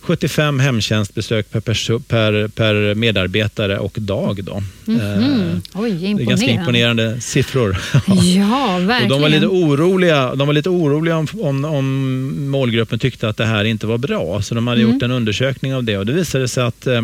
75 0.00 0.58
hemtjänstbesök 0.60 1.50
per, 1.50 1.60
perso- 1.60 2.02
per, 2.08 2.48
per 2.48 2.94
medarbetare 2.94 3.78
och 3.78 3.96
dag. 4.00 4.44
Då. 4.44 4.52
Eh, 4.92 5.16
Mm. 5.16 5.60
Oj, 5.74 5.90
det 5.90 5.96
är 6.06 6.08
imponerande. 6.10 6.24
ganska 6.24 6.50
imponerande 6.50 7.20
siffror. 7.20 7.76
Ja, 8.36 8.78
verkligen. 8.80 9.02
Och 9.02 9.08
de 9.18 9.22
var 9.22 9.28
lite 9.28 9.46
oroliga, 9.46 10.34
de 10.34 10.46
var 10.46 10.54
lite 10.54 10.68
oroliga 10.70 11.16
om, 11.16 11.26
om, 11.40 11.64
om 11.64 12.50
målgruppen 12.50 12.98
tyckte 12.98 13.28
att 13.28 13.36
det 13.36 13.44
här 13.46 13.64
inte 13.64 13.86
var 13.86 13.98
bra. 13.98 14.42
Så 14.42 14.54
de 14.54 14.66
hade 14.66 14.80
Mm. 14.80 14.92
gjort 14.92 15.02
en 15.02 15.10
undersökning 15.10 15.74
av 15.74 15.84
det 15.84 15.98
och 15.98 16.06
det 16.06 16.12
visade 16.12 16.48
sig 16.48 16.62
att 16.64 16.86
eh, 16.86 17.02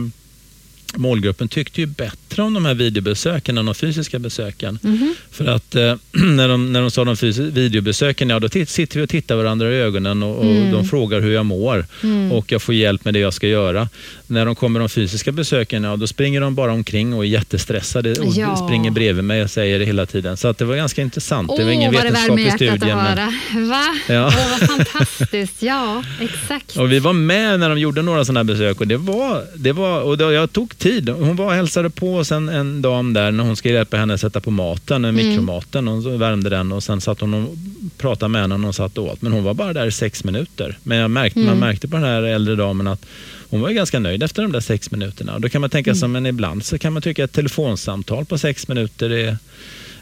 målgruppen 0.95 1.49
tyckte 1.49 1.81
ju 1.81 1.87
bättre 1.87 2.43
om 2.43 2.55
de 2.55 2.65
här 2.67 2.75
videobesöken 2.75 3.59
än 3.59 3.67
de 3.67 3.75
fysiska 3.75 4.19
besöken. 4.19 4.79
Mhm. 4.83 5.15
För 5.31 5.47
att 5.47 5.75
eh, 5.75 5.97
när, 6.13 6.49
de, 6.49 6.73
när 6.73 6.81
de 6.81 6.91
sa 6.91 7.05
de 7.05 7.17
fysiska 7.17 7.51
videobesöken, 7.55 8.31
ja 8.31 8.39
då 8.41 8.49
sitter 8.49 8.99
vi 9.01 9.05
och 9.07 9.11
tittar 9.11 9.37
varandra 9.37 9.73
i 9.73 9.77
ögonen 9.77 10.23
och, 10.23 10.37
och 10.39 10.45
Mm. 10.57 10.73
de 10.73 10.85
frågar 10.85 11.21
hur 11.21 11.33
jag 11.33 11.47
mår 11.47 11.87
och 12.33 12.53
jag 12.53 12.63
får 12.63 12.75
hjälp 12.75 13.05
med 13.05 13.15
det 13.15 13.21
jag 13.21 13.35
ska 13.35 13.47
göra. 13.49 13.89
När 14.29 14.47
de 14.47 14.55
kommer 14.55 14.81
de 14.81 14.89
fysiska 14.89 15.33
besöken, 15.33 15.85
ja 15.85 15.97
då 15.97 16.07
springer 16.07 16.41
de 16.41 16.55
bara 16.55 16.73
omkring 16.73 17.15
och 17.15 17.25
är 17.25 17.29
jättestressade 17.29 18.13
och 18.13 18.33
Ja. 18.35 18.57
springer 18.57 18.91
bredvid 18.91 19.25
mig 19.25 19.43
och 19.43 19.51
säger 19.51 19.79
det 19.79 19.85
hela 19.85 20.07
tiden. 20.07 20.37
Så 20.37 20.49
att 20.49 20.59
det 20.59 20.65
var 20.65 20.77
ganska 20.77 21.03
intressant. 21.03 21.51
det 21.57 21.65
var 21.65 21.71
ingen 21.71 21.95
Åh, 21.95 21.95
vad 21.97 22.05
det 22.07 22.11
värmer 22.11 22.37
vetenskaplig 22.37 22.67
hjärtat 22.67 22.79
studie. 22.79 22.93
att 22.93 22.97
Men, 22.97 23.19
höra. 23.19 23.69
Va? 23.69 23.85
Ja. 24.09 24.27
Åh, 24.27 24.59
vad 24.61 24.69
fantastiskt. 24.71 25.63
Ja, 25.63 26.05
exakt. 26.21 26.77
och 26.77 26.93
vi 26.93 26.99
var 26.99 27.13
med 27.13 27.61
när 27.61 27.69
de 27.69 27.79
gjorde 27.79 28.03
några 28.03 28.25
sådana 28.25 28.41
här 28.41 28.45
besök 28.45 28.81
och 28.81 28.87
det 28.87 28.97
var, 28.97 29.45
det 29.57 29.73
var 29.73 30.01
och 30.01 30.19
då, 30.19 30.33
jag 30.33 30.53
tog 30.53 30.79
tid. 30.79 31.09
Hon 31.09 31.37
var 31.37 31.47
och 31.47 31.53
hälsade 31.53 31.91
på 31.91 32.17
oss 32.17 32.33
en, 32.33 32.49
en 32.49 32.83
dam 32.83 33.13
där 33.13 33.31
när 33.33 33.45
hon 33.45 33.57
skulle 33.57 33.75
hjälpa 33.75 33.97
henne 33.97 34.15
att 34.15 34.21
sätta 34.21 34.41
på 34.41 34.51
maten, 34.51 35.05
Mm. 35.05 35.27
mikromaten. 35.27 35.89
Och 35.89 36.03
så 36.03 36.17
värmde 36.17 36.51
den 36.51 36.73
och 36.73 36.83
sen 36.83 37.01
satt 37.01 37.21
hon 37.21 37.35
och 37.35 37.55
pratade 37.99 38.29
med 38.29 38.41
henne 38.41 38.57
när 38.57 38.65
hon 38.65 38.73
satt 38.73 38.99
och 38.99 39.05
åt. 39.05 39.23
Men 39.23 39.33
hon 39.33 39.45
var 39.45 39.55
bara 39.55 39.73
där 39.73 39.87
i 39.87 39.93
sex 39.93 40.25
minuter. 40.25 40.79
Men 40.83 40.99
jag 40.99 41.11
märkte, 41.11 41.41
Mm. 41.41 41.51
man 41.51 41.69
märkte 41.69 41.89
på 41.89 41.97
den 41.97 42.05
här 42.07 42.23
äldre 42.23 42.55
damen 42.57 42.87
att 42.87 43.07
hon 43.57 43.63
var 43.63 43.71
ganska 43.71 43.99
nöjd 43.99 44.23
efter 44.23 44.43
de 44.43 44.53
där 44.53 44.61
sex 44.61 44.91
minuterna. 44.91 45.35
Och 45.35 45.41
då 45.41 45.49
kan 45.49 45.61
man 45.61 45.71
tänka 45.71 45.91
Mm. 45.91 45.99
sig, 46.01 46.09
men 46.09 46.27
ibland 46.27 46.65
så 46.65 46.79
kan 46.79 46.93
man 46.93 47.03
tycka 47.03 47.25
att 47.25 47.31
ett 47.31 47.35
telefonsamtal 47.35 48.25
på 48.25 48.39
sex 48.39 48.69
minuter 48.69 49.11
är 49.11 49.37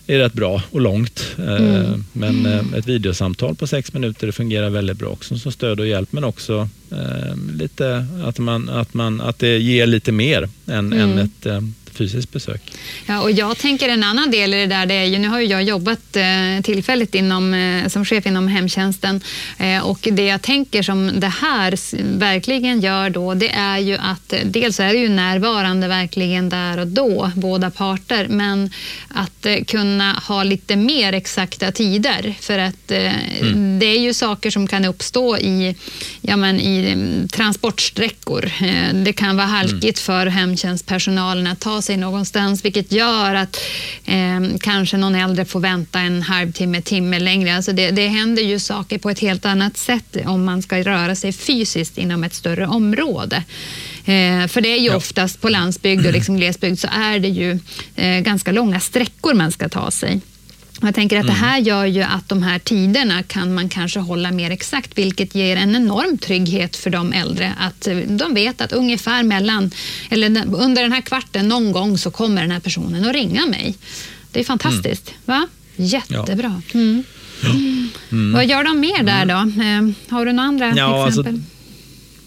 är 0.07 0.19
rätt 0.19 0.33
bra 0.33 0.63
och 0.71 0.81
långt. 0.81 1.35
Eh, 1.39 1.55
Mm. 1.55 2.05
Men 2.13 2.47
eh, 2.47 2.61
ett 2.79 2.87
videosamtal 2.87 3.55
på 3.55 3.67
sex 3.67 3.93
minuter 3.93 4.31
fungerar 4.31 4.71
väldigt 4.71 4.99
bra 4.99 5.09
också 5.09 5.39
som 5.39 5.53
stöd 5.53 5.81
och 5.81 5.87
hjälp 5.87 6.13
men 6.13 6.25
också 6.25 6.69
eh, 6.91 7.37
lite 7.59 8.07
att, 8.25 8.39
man, 8.39 8.69
att, 8.69 8.95
man, 8.95 9.21
att 9.21 9.39
det 9.39 9.59
ger 9.59 9.87
lite 9.87 10.13
mer 10.13 10.49
än, 10.67 10.93
Mm. 10.93 11.01
än 11.01 11.19
ett 11.19 11.47
fysiskt 11.95 12.33
besök. 12.33 12.73
Ja, 13.07 13.21
och 13.21 13.31
jag 13.31 13.59
tänker 13.59 13.89
en 13.89 14.03
annan 14.03 14.31
del 14.31 14.55
i 14.55 14.57
det 14.57 14.67
där, 14.67 14.87
det 14.87 14.95
är 14.95 15.05
ju, 15.05 15.19
nu 15.19 15.29
har 15.29 15.41
ju 15.41 15.47
jag 15.47 15.63
jobbat 15.63 16.17
eh, 16.17 16.63
tillfälligt 16.63 17.15
inom, 17.15 17.55
eh, 17.55 17.89
som 17.89 18.05
chef 18.05 18.27
inom 18.27 18.49
hemtjänsten 18.49 19.21
eh, 19.59 19.87
och 19.87 20.09
det 20.13 20.25
jag 20.25 20.43
tänker 20.43 20.83
som 20.83 21.21
det 21.21 21.29
här 21.29 21.75
verkligen 22.19 22.81
gör 22.81 23.11
då, 23.11 23.35
det 23.35 23.51
är 23.51 23.79
ju 23.79 23.95
att 23.95 24.33
eh, 24.33 24.39
dels 24.45 24.81
är 24.81 24.93
det 24.93 24.99
ju 24.99 25.09
närvarande 25.09 25.89
verkligen 25.89 26.49
där 26.49 26.79
och 26.79 26.87
då, 26.87 27.31
båda 27.35 27.71
parter, 27.71 28.29
men 28.29 28.71
att 29.09 29.47
eh, 29.47 29.65
kunna 29.65 30.13
ha 30.13 30.43
lite 30.43 30.77
mer 30.77 31.13
exakta 31.13 31.73
tider 31.73 32.35
för 32.41 32.59
att 32.59 32.91
eh, 32.91 33.13
det 33.79 33.87
är 33.87 33.99
ju 33.99 34.15
saker 34.15 34.51
som 34.51 34.67
kan 34.67 34.85
uppstå 34.85 35.39
i, 35.39 35.77
ja, 36.21 36.37
men 36.37 36.61
i 36.61 36.93
mm, 36.93 37.29
transportsträckor. 37.29 38.51
Det 39.05 39.13
kan 39.13 39.37
vara 39.37 39.47
halkigt 39.47 39.99
för 39.99 40.27
hemtjänstpersonalen 40.27 41.47
att 41.47 41.61
ta 41.61 41.83
sig 41.85 41.97
någonstans 41.97 42.65
vilket 42.65 42.93
gör 42.93 43.35
att 43.35 43.61
eh, 44.05 44.41
kanske 44.61 44.97
någon 44.97 45.15
äldre 45.15 45.45
får 45.45 45.61
vänta 45.61 46.01
en 46.01 46.23
halvtimme, 46.23 46.83
timme 46.83 47.19
längre. 47.19 47.57
Alltså 47.57 47.73
det, 47.73 47.91
det 47.91 48.09
händer 48.09 48.43
ju 48.43 48.59
saker 48.59 48.99
på 48.99 49.11
ett 49.11 49.19
helt 49.21 49.45
annat 49.47 49.77
sätt 49.77 50.17
om 50.27 50.45
man 50.45 50.63
ska 50.63 50.83
röra 50.83 51.15
sig 51.15 51.33
fysiskt 51.33 51.99
inom 51.99 52.25
ett 52.25 52.35
större 52.35 52.67
område. 52.67 53.37
Eh, 54.05 54.47
för 54.49 54.61
det 54.61 54.69
är 54.69 54.79
ju 54.79 54.87
Ja. 54.87 54.97
oftast 54.97 55.41
på 55.41 55.49
landsbygd 55.49 56.07
och 56.07 56.13
liksom 56.13 56.37
glesbygd 56.37 56.79
så 56.79 56.89
är 56.93 57.19
det 57.19 57.29
ju 57.29 57.59
eh, 57.97 58.21
ganska 58.21 58.53
långa 58.53 58.81
sträckor 58.81 59.35
man 59.35 59.53
ska 59.53 59.69
ta 59.69 59.91
sig. 59.91 60.21
Jag 60.81 60.95
tänker 60.95 61.21
att 61.21 61.27
det 61.27 61.33
här 61.33 61.59
gör 61.59 61.85
ju 61.85 62.03
att 62.03 62.29
de 62.29 62.43
här 62.43 62.59
tiderna 62.59 63.23
kan 63.23 63.55
man 63.55 63.69
kanske 63.69 64.01
hålla 64.01 64.31
mer 64.31 64.51
exakt, 64.51 64.99
vilket 64.99 65.35
ger 65.35 65.57
en 65.57 65.77
enorm 65.77 66.19
trygghet 66.19 66.77
för 66.77 66.91
de 66.91 67.13
äldre. 67.13 67.53
Att 67.59 67.87
eh, 67.87 67.97
de 67.97 68.35
vet 68.35 68.61
att 68.61 68.73
ungefär 68.73 69.23
mellan, 69.23 69.71
eller 70.11 70.27
under 70.55 70.83
den 70.83 70.93
här 70.93 71.01
kvarten 71.01 71.49
någon 71.49 71.73
gång 71.73 71.99
så 71.99 72.11
kommer 72.11 72.43
den 72.43 72.51
här 72.51 72.61
personen 72.61 73.05
att 73.09 73.13
ringa 73.15 73.47
mig. 73.47 73.75
Det 74.33 74.41
är 74.41 74.45
fantastiskt, 74.45 75.13
va? 75.25 75.47
Jättebra. 75.77 76.63
Mm. 76.75 77.05
Vad 78.35 78.47
gör 78.47 78.65
de 78.65 78.81
mer 78.81 79.03
där 79.03 79.27
då? 79.27 79.63
Eh, 79.63 80.15
Har 80.17 80.27
du 80.27 80.33
några 80.33 80.49
andra 80.49 80.73
Ja, 80.77 81.05
alltså, 81.05 81.21
exempel? 81.21 81.43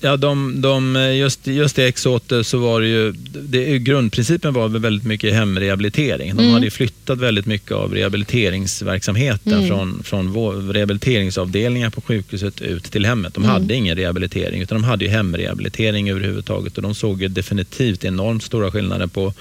Ja, 0.08 0.17
de, 0.17 0.62
de, 0.62 0.96
just, 1.17 1.48
just 1.48 1.80
i 1.80 1.84
Exoter 1.84 2.43
så 2.43 2.58
var 2.58 2.82
det 2.82 2.88
ju, 2.88 3.12
det, 3.41 3.80
grundprincipen 3.80 4.54
var 4.54 4.67
väl 4.67 4.82
väldigt 4.82 5.06
mycket 5.08 5.34
hemrehabilitering. 5.34 6.36
De 6.36 6.41
Mm. 6.41 6.54
hade 6.54 6.70
flyttat 6.72 7.17
väldigt 7.20 7.46
mycket 7.46 7.72
av 7.72 7.93
rehabiliteringsverksamheten 7.93 9.54
Mm. 9.54 9.67
från, 9.67 10.04
från 10.04 10.32
vår, 10.32 10.54
rehabiliteringsavdelningar 10.54 11.89
på 11.89 12.02
sjukhuset 12.02 12.62
ut 12.62 12.84
till 12.84 13.06
hemmet. 13.06 13.34
De 13.34 13.43
Mm. 13.43 13.54
hade 13.54 13.74
ingen 13.74 13.96
rehabilitering 13.98 14.62
utan 14.62 14.78
de 14.82 14.84
hade 14.84 15.06
ju 15.06 15.12
hemrehabilitering 15.12 16.10
överhuvudtaget 16.10 16.76
och 16.78 16.82
de 16.84 16.96
såg 16.96 17.22
ju 17.22 17.28
definitivt 17.28 18.04
enormt 18.06 18.43
stora 18.43 18.72
skillnader 18.72 19.08
på, 19.08 19.34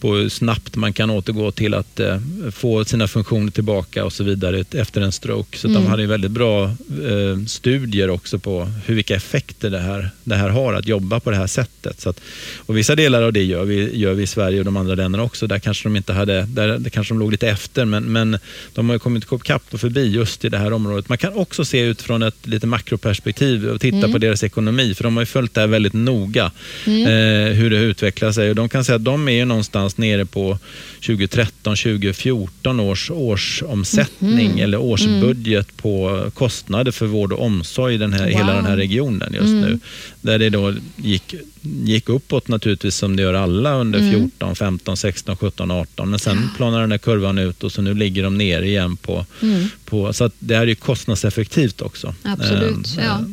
på 0.00 0.14
hur 0.14 0.28
snabbt 0.28 0.76
man 0.76 0.92
kan 0.92 1.10
återgå 1.10 1.50
till 1.50 1.74
att 1.74 2.00
eh, 2.00 2.20
få 2.52 2.84
sina 2.84 3.08
funktioner 3.08 3.50
tillbaka 3.52 4.04
och 4.04 4.12
så 4.12 4.24
vidare 4.24 4.64
efter 4.70 5.00
en 5.00 5.12
stroke. 5.12 5.58
Så 5.58 5.66
att 5.66 5.70
Mm. 5.70 5.82
de 5.82 5.88
hade 5.90 6.02
ju 6.02 6.08
väldigt 6.08 6.30
bra 6.30 6.64
eh, 6.64 7.44
studier 7.46 8.10
också 8.10 8.38
på 8.38 8.70
hur, 8.86 8.94
vilka 8.94 9.14
effekter 9.16 9.70
det 9.70 9.78
här 9.80 9.93
här, 9.94 10.10
det 10.24 10.34
här 10.34 10.48
har, 10.48 10.74
att 10.74 10.88
jobba 10.88 11.20
på 11.20 11.30
det 11.30 11.36
här 11.36 11.46
sättet. 11.46 12.00
Så 12.00 12.10
att, 12.10 12.20
och 12.66 12.76
vissa 12.76 12.94
delar 12.94 13.22
av 13.22 13.32
det 13.32 13.42
gör 13.42 13.64
vi, 13.64 13.98
gör 13.98 14.14
vi 14.14 14.22
i 14.22 14.26
Sverige 14.26 14.58
och 14.58 14.64
de 14.64 14.76
andra 14.76 14.94
länderna 14.94 15.22
också. 15.22 15.46
Där 15.46 15.58
kanske 15.58 15.88
de 15.88 15.96
inte 15.96 16.12
hade, 16.12 16.42
där, 16.42 16.78
där 16.78 16.90
kanske 16.90 17.14
de 17.14 17.18
låg 17.18 17.30
lite 17.30 17.48
efter, 17.48 17.84
men, 17.84 18.04
men 18.04 18.38
de 18.74 18.90
har 18.90 18.98
kommit 18.98 19.24
kapp 19.42 19.62
och 19.70 19.80
förbi 19.80 20.10
just 20.10 20.44
i 20.44 20.48
det 20.48 20.58
här 20.58 20.72
området. 20.72 21.08
Man 21.08 21.18
kan 21.18 21.32
också 21.34 21.64
se 21.64 21.80
utifrån 21.80 22.22
ett 22.22 22.46
lite 22.46 22.66
makroperspektiv 22.66 23.68
och 23.68 23.80
titta 23.80 23.96
mm. 23.96 24.12
på 24.12 24.18
deras 24.18 24.44
ekonomi, 24.44 24.94
för 24.94 25.04
de 25.04 25.16
har 25.16 25.22
ju 25.22 25.26
följt 25.26 25.54
det 25.54 25.60
här 25.60 25.68
väldigt 25.68 25.92
noga, 25.92 26.50
mm. 26.86 27.02
eh, 27.02 27.52
hur 27.52 27.70
det 27.70 27.76
utvecklar 27.76 28.32
sig. 28.32 28.50
Och 28.50 28.56
de 28.56 28.68
kan 28.68 28.84
säga 28.84 28.96
att 28.96 29.04
de 29.04 29.28
är 29.28 29.32
ju 29.32 29.44
någonstans 29.44 29.98
nere 29.98 30.24
på 30.24 30.58
2013, 31.06 31.76
2014 31.76 32.80
års 32.80 33.10
årsomsättning 33.10 34.50
mm. 34.50 34.64
eller 34.64 34.78
årsbudget 34.78 35.66
mm. 35.66 35.76
på 35.76 36.24
kostnader 36.34 36.92
för 36.92 37.06
vård 37.06 37.32
och 37.32 37.42
omsorg 37.42 37.94
i 37.94 37.98
den 37.98 38.12
här, 38.12 38.24
wow. 38.24 38.38
hela 38.38 38.54
den 38.54 38.66
här 38.66 38.76
regionen 38.76 39.34
just 39.34 39.46
mm. 39.46 39.73
Nu. 39.74 39.80
Där 40.20 40.38
det 40.38 40.50
då 40.50 40.74
gick, 40.96 41.34
gick 41.62 42.08
uppåt 42.08 42.48
naturligtvis 42.48 42.96
som 42.96 43.16
det 43.16 43.22
gör 43.22 43.34
alla 43.34 43.74
under 43.74 43.98
mm. 43.98 44.12
14, 44.12 44.56
15, 44.56 44.96
16, 44.96 45.36
17, 45.36 45.70
18. 45.70 46.10
Men 46.10 46.18
sen 46.18 46.36
ja. 46.36 46.48
planar 46.56 46.80
den 46.80 46.90
här 46.90 46.98
kurvan 46.98 47.38
ut 47.38 47.64
och 47.64 47.72
så 47.72 47.82
nu 47.82 47.94
ligger 47.94 48.22
de 48.22 48.38
ner 48.38 48.62
igen 48.62 48.96
på, 48.96 49.26
mm. 49.42 49.68
på 49.84 50.12
så 50.12 50.24
att 50.24 50.34
det 50.38 50.56
här 50.56 50.66
är 50.66 50.74
konsumtionseffektivt 50.74 51.82
också. 51.82 52.14
Absolut, 52.22 52.98
äh, 52.98 53.04
ja. 53.04 53.24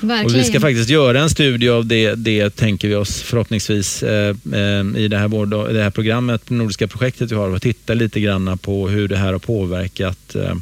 Verkligen. 0.00 0.26
Och 0.26 0.40
vi 0.40 0.44
ska 0.44 0.60
faktiskt 0.60 0.90
göra 0.90 1.20
en 1.20 1.30
studie 1.30 1.68
av 1.68 1.86
det, 1.86 2.14
det 2.14 2.56
tänker 2.56 2.88
vi 2.88 2.94
oss 2.94 3.22
förhoppningsvis 3.22 4.02
eh, 4.02 4.36
eh 4.52 4.96
i 4.96 5.08
det 5.08 5.18
här, 5.18 5.28
vård, 5.28 5.50
det 5.50 5.82
här 5.82 5.90
programmet, 5.90 6.42
det 6.48 6.54
nordiska 6.54 6.88
projektet 6.88 7.32
vi 7.32 7.34
har 7.34 7.48
och 7.48 7.62
titta 7.62 7.94
lite 7.94 8.20
grann 8.20 8.58
på 8.58 8.88
hur 8.88 9.08
det 9.08 9.16
här 9.16 9.32
har 9.32 9.38
påverkat 9.38 10.34
eh, 10.34 10.42
eh 10.42 10.54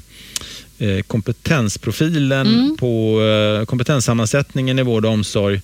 kompetensprofilen 1.07 2.47
mm. 2.47 2.77
på 2.77 3.21
kompetenssammansättningen 3.69 4.79
i 4.79 4.83
vård 4.83 5.05
och 5.05 5.11
omsorg 5.11 5.61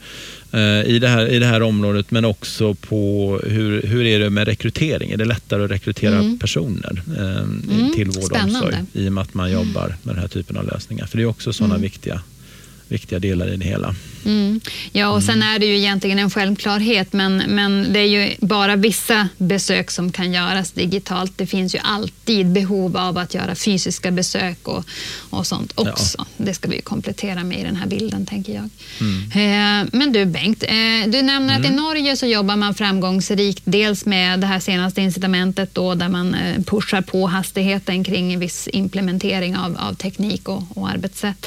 i 0.86 0.98
det, 0.98 1.08
här, 1.08 1.26
i 1.26 1.38
det 1.38 1.46
här 1.46 1.62
området 1.62 2.10
men 2.10 2.24
också 2.24 2.74
på 2.74 3.40
hur, 3.46 3.82
hur 3.82 4.06
är 4.06 4.18
det 4.18 4.30
med 4.30 4.48
rekrytering? 4.48 5.10
Är 5.10 5.16
det 5.16 5.24
lättare 5.24 5.64
att 5.64 5.70
rekrytera 5.70 6.18
mm. 6.18 6.38
personer 6.38 7.02
eh, 7.16 7.38
mm. 7.38 7.92
till 7.94 8.10
vård 8.10 8.32
och 8.32 8.44
omsorg 8.44 8.76
i 8.92 9.08
och 9.08 9.12
med 9.12 9.22
att 9.22 9.34
man 9.34 9.52
jobbar 9.52 9.96
med 10.02 10.14
den 10.14 10.20
här 10.20 10.28
typen 10.28 10.56
av 10.56 10.66
lösningar? 10.66 11.06
För 11.06 11.16
det 11.16 11.22
är 11.22 11.26
också 11.26 11.52
sådana 11.52 11.74
mm. 11.74 11.82
viktiga 11.82 12.22
viktiga 12.88 13.18
delar 13.18 13.48
i 13.48 13.56
det 13.56 13.64
hela. 13.64 13.94
Mm. 14.28 14.60
Ja, 14.92 15.08
och 15.08 15.22
sen 15.22 15.34
mm. 15.34 15.54
är 15.54 15.58
det 15.58 15.66
ju 15.66 15.76
egentligen 15.76 16.18
en 16.18 16.30
självklarhet, 16.30 17.12
men, 17.12 17.36
men 17.36 17.92
det 17.92 17.98
är 17.98 18.04
ju 18.04 18.34
bara 18.40 18.76
vissa 18.76 19.28
besök 19.38 19.90
som 19.90 20.12
kan 20.12 20.32
göras 20.32 20.70
digitalt. 20.70 21.32
Det 21.36 21.46
finns 21.46 21.74
ju 21.74 21.78
alltid 21.82 22.46
behov 22.46 22.96
av 22.96 23.18
att 23.18 23.34
göra 23.34 23.54
fysiska 23.54 24.10
besök 24.10 24.68
och, 24.68 24.84
och 25.30 25.46
sånt 25.46 25.72
också. 25.74 26.18
Ja. 26.18 26.24
Det 26.36 26.54
ska 26.54 26.68
vi 26.68 26.80
komplettera 26.80 27.44
med 27.44 27.60
i 27.60 27.62
den 27.62 27.76
här 27.76 27.86
bilden, 27.86 28.26
tänker 28.26 28.52
jag. 28.52 28.68
Mm. 29.00 29.82
Eh, 29.82 29.88
men 29.92 30.12
du 30.12 30.28
Bengt, 30.28 30.62
eh, 30.62 31.10
du 31.10 31.22
nämner 31.22 31.58
att 31.58 31.64
i 31.64 31.68
mm. 31.68 31.76
Norge 31.76 32.16
så 32.16 32.26
jobbar 32.26 32.56
man 32.56 32.74
framgångsrikt, 32.74 33.62
dels 33.64 34.06
med 34.06 34.40
det 34.40 34.46
här 34.46 34.60
senaste 34.60 35.00
incitamentet 35.00 35.74
då, 35.74 35.94
där 35.94 36.08
man 36.08 36.34
eh, 36.34 36.62
pushar 36.62 37.00
på 37.00 37.26
hastigheten 37.26 38.04
kring 38.04 38.38
viss 38.38 38.68
implementering 38.72 39.56
av, 39.56 39.76
av 39.80 39.94
teknik 39.94 40.48
och, 40.48 40.62
och 40.74 40.88
arbetssätt. 40.88 41.46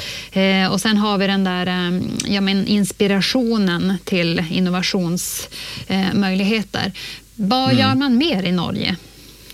och 0.72 0.82
sen 0.82 0.98
har 0.98 1.18
vi 1.18 1.28
den 1.28 1.44
där 1.44 2.02
ja, 2.26 2.42
men 2.42 2.68
inspirationen 2.72 3.94
till 4.04 4.44
innovationsmöjligheter. 4.52 6.92
Vad 7.36 7.72
mm. 7.72 7.80
gör 7.80 7.96
man 7.96 8.18
mer 8.18 8.44
i 8.44 8.52
Norge 8.52 8.96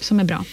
som 0.02 0.20
är 0.20 0.24
bra? 0.24 0.46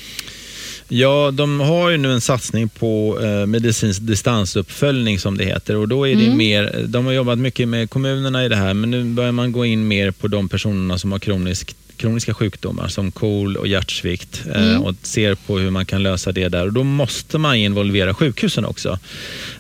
Ja, 0.89 1.31
de 1.31 1.61
har 1.61 1.91
ju 1.91 1.97
nu 1.97 2.13
en 2.13 2.21
satsning 2.21 2.69
på 2.69 3.19
eh, 3.23 3.47
medicinsk 3.47 4.03
distansuppföljning 4.03 5.19
som 5.19 5.37
det 5.37 5.45
heter 5.45 5.77
och 5.77 5.89
då 5.89 6.09
är 6.09 6.17
det 6.17 6.25
mm. 6.25 6.39
mer, 6.39 6.85
de 6.87 7.07
har 7.07 7.13
jobbat 7.13 7.39
mycket 7.39 7.69
med 7.69 7.91
kommunerna 7.91 8.45
i 8.45 8.49
det 8.49 8.57
här 8.57 8.75
men 8.75 8.91
nu 8.91 9.05
börjar 9.05 9.33
man 9.33 9.53
gå 9.53 9.65
in 9.65 9.89
mer 9.89 10.11
på 10.11 10.29
de 10.29 10.49
personerna 10.49 10.99
som 10.99 11.13
har 11.13 11.19
kronisk 11.19 11.77
kroniska 11.97 12.35
sjukdomar 12.35 12.89
som 12.89 13.11
KOL 13.11 13.57
och 13.57 13.67
hjärtsvikt 13.67 14.43
eh, 14.55 14.71
mm. 14.71 14.83
och 14.83 14.95
ser 15.03 15.35
på 15.35 15.59
hur 15.59 15.71
man 15.71 15.87
kan 15.87 16.03
lösa 16.03 16.33
det 16.33 16.49
där. 16.49 16.67
Och 16.67 16.73
då 16.73 16.85
måste 16.85 17.39
man 17.39 17.57
involvera 17.57 18.15
sjukhusen 18.15 18.65
också. 18.65 18.99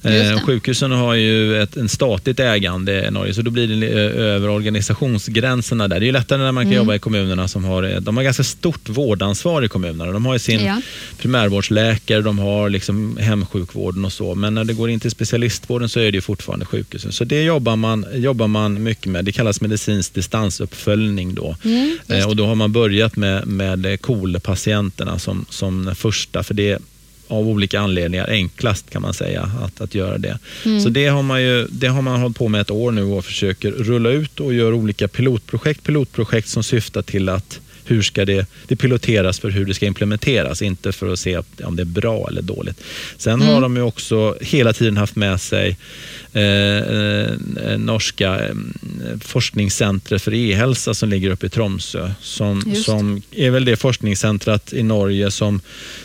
Eh, 0.03 0.41
sjukhusen 0.41 0.91
har 0.91 1.15
ju 1.15 1.63
ett 1.63 1.77
en 1.77 1.89
statligt 1.89 2.41
ägande 2.41 3.07
i 3.07 3.11
Norge 3.11 3.35
så 3.35 3.43
då 3.43 3.51
blir 3.51 3.69
det 3.69 3.87
över 3.87 4.49
organisationsgränserna 4.49 5.89
där. 5.89 6.01
Det 6.01 6.05
är 6.05 6.07
ju 6.07 6.13
lättare 6.13 6.39
när 6.39 6.53
man 6.53 6.65
kan 6.65 6.73
mm. 6.73 6.77
jobba 6.77 6.95
i 6.95 6.99
kommunerna 6.99 7.49
som 7.49 7.65
har, 7.65 8.01
de 8.01 8.17
har 8.17 8.25
ganska 8.25 8.45
stort 8.45 8.89
vårdansvar 8.89 9.63
i 9.63 9.69
kommunerna. 9.69 10.13
De 10.13 10.27
har 10.27 10.39
sin 10.39 10.65
ja. 10.65 10.81
primärvårdsläkare, 11.19 12.23
de 12.23 12.39
har 12.39 12.71
liksom 12.71 13.17
hemsjukvården 13.17 14.05
och 14.05 14.13
så. 14.13 14.35
Men 14.35 14.55
när 14.55 14.65
det 14.65 14.73
går 14.73 14.91
in 14.91 15.01
till 15.01 15.11
specialistvården 15.11 15.89
så 15.89 16.01
är 16.01 16.13
det 16.13 16.17
ju 16.17 16.21
fortfarande 16.21 16.67
sjukhusen. 16.67 17.13
Så 17.13 17.25
det 17.25 17.43
jobbar 17.43 17.77
man, 17.77 18.07
jobbar 18.15 18.47
man 18.47 18.83
mycket 18.83 19.07
med. 19.07 19.25
Det 19.25 19.33
kallas 19.33 19.61
medicinsk 19.61 20.15
distansuppföljning 20.15 21.35
då. 21.35 21.57
Mm, 21.65 21.99
Eh, 22.25 22.29
och 22.29 22.37
då 22.37 22.47
har 22.47 22.55
man 22.55 22.73
börjat 22.73 23.17
med, 23.17 23.47
med 23.47 24.01
KOL-patienterna 24.01 25.19
som, 25.19 25.47
som 25.51 25.95
första, 25.95 26.43
för 26.43 26.55
det 26.55 26.71
är 26.71 26.79
av 27.29 27.49
olika 27.49 27.81
anledningar 27.81 28.27
enklast 28.31 28.91
kan 28.91 29.03
man 29.03 29.15
säga 29.15 29.51
att, 29.63 29.81
att 29.81 29.95
göra 29.95 30.19
det. 30.19 30.39
Mm. 30.65 30.81
Så 30.81 30.89
det 30.89 31.07
har, 31.07 31.23
man 31.23 31.43
ju, 31.43 31.67
det 31.71 31.87
har 31.87 32.03
man 32.03 32.21
hållit 32.21 32.37
på 32.37 32.49
med 32.49 32.61
ett 32.61 32.71
år 32.71 32.93
nu 32.93 33.05
och 33.05 33.25
försöker 33.25 33.71
rulla 33.71 34.11
ut 34.11 34.41
och 34.41 34.55
gör 34.55 34.73
olika 34.73 35.09
pilotprojekt, 35.09 35.83
pilotprojekt 35.83 36.49
som 36.49 36.63
syftar 36.63 37.03
till 37.03 37.29
att 37.29 37.61
hur 37.85 38.03
ska 38.03 38.25
det, 38.25 38.47
det 38.67 38.77
piloteras 38.77 39.41
för 39.41 39.51
hur 39.51 39.65
det 39.65 39.75
ska 39.75 39.87
implementeras, 39.87 40.63
inte 40.63 40.93
för 40.93 41.13
att 41.13 41.19
se 41.19 41.39
om 41.65 41.77
det 41.77 41.83
är 41.83 41.85
bra 41.85 42.29
eller 42.29 42.43
dåligt. 42.43 42.81
Sen 43.17 43.43
mm. 43.43 43.55
har 43.55 43.61
de 43.61 43.77
ju 43.77 43.83
också 43.83 44.37
hela 44.41 44.73
tiden 44.73 44.97
haft 44.97 45.17
med 45.17 45.41
sig 45.41 45.77
eh, 46.33 46.43
eh, 46.43 47.79
norska 47.79 48.47
eh, 48.47 48.55
forskningscentret 49.21 50.23
för 50.23 50.35
e-hälsa 50.35 50.95
som 50.95 51.09
ligger 51.09 51.31
uppe 51.31 51.47
i 51.47 51.49
Tromsö. 51.49 52.11
Som, 52.21 52.75
som 52.75 53.23
är 53.31 53.51
väl 53.51 53.65
det 53.65 53.77
forskningscentrat 53.77 54.73
i 54.73 54.83
Norge 54.83 55.31
som, 55.31 55.61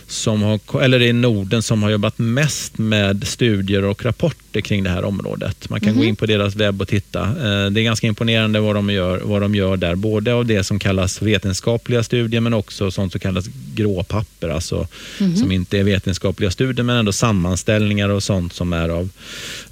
som 0.07 0.41
har, 0.41 0.81
eller 0.81 1.01
i 1.01 1.13
Norden 1.13 1.61
som 1.61 1.83
har 1.83 1.89
jobbat 1.89 2.17
mest 2.17 2.77
med 2.77 3.27
studier 3.27 3.83
och 3.83 4.05
rapporter 4.05 4.48
kring 4.53 4.83
det 4.83 4.89
här 4.89 5.03
området. 5.03 5.69
Man 5.69 5.79
kan 5.79 5.89
mm. 5.89 5.97
gå 5.97 6.01
mhm. 6.01 6.09
in 6.09 6.15
på 6.15 6.25
deras 6.25 6.55
webb 6.55 6.81
och 6.81 6.87
titta. 6.87 7.21
Eh, 7.21 7.71
det 7.71 7.81
är 7.81 7.83
ganska 7.83 8.07
imponerande 8.07 8.59
vad 8.59 8.75
de, 8.75 8.89
gör, 8.89 9.21
vad 9.23 9.41
de 9.41 9.55
gör 9.55 9.77
där, 9.77 9.95
både 9.95 10.33
av 10.33 10.45
det 10.45 10.63
som 10.63 10.79
kallas 10.79 11.21
vetenskapliga 11.21 12.03
studier 12.03 12.41
men 12.41 12.53
också 12.53 12.91
sånt 12.91 13.11
som 13.11 13.19
kallas 13.19 13.45
gråpapper, 13.75 14.49
alltså 14.49 14.87
mm. 15.19 15.35
som 15.35 15.51
inte 15.51 15.77
är 15.77 15.83
vetenskapliga 15.83 16.51
studier 16.51 16.83
men 16.83 16.97
ändå 16.97 17.11
sammanställningar 17.11 18.09
och 18.09 18.23
sånt 18.23 18.53
som 18.53 18.73
är 18.73 18.89
av 18.89 19.09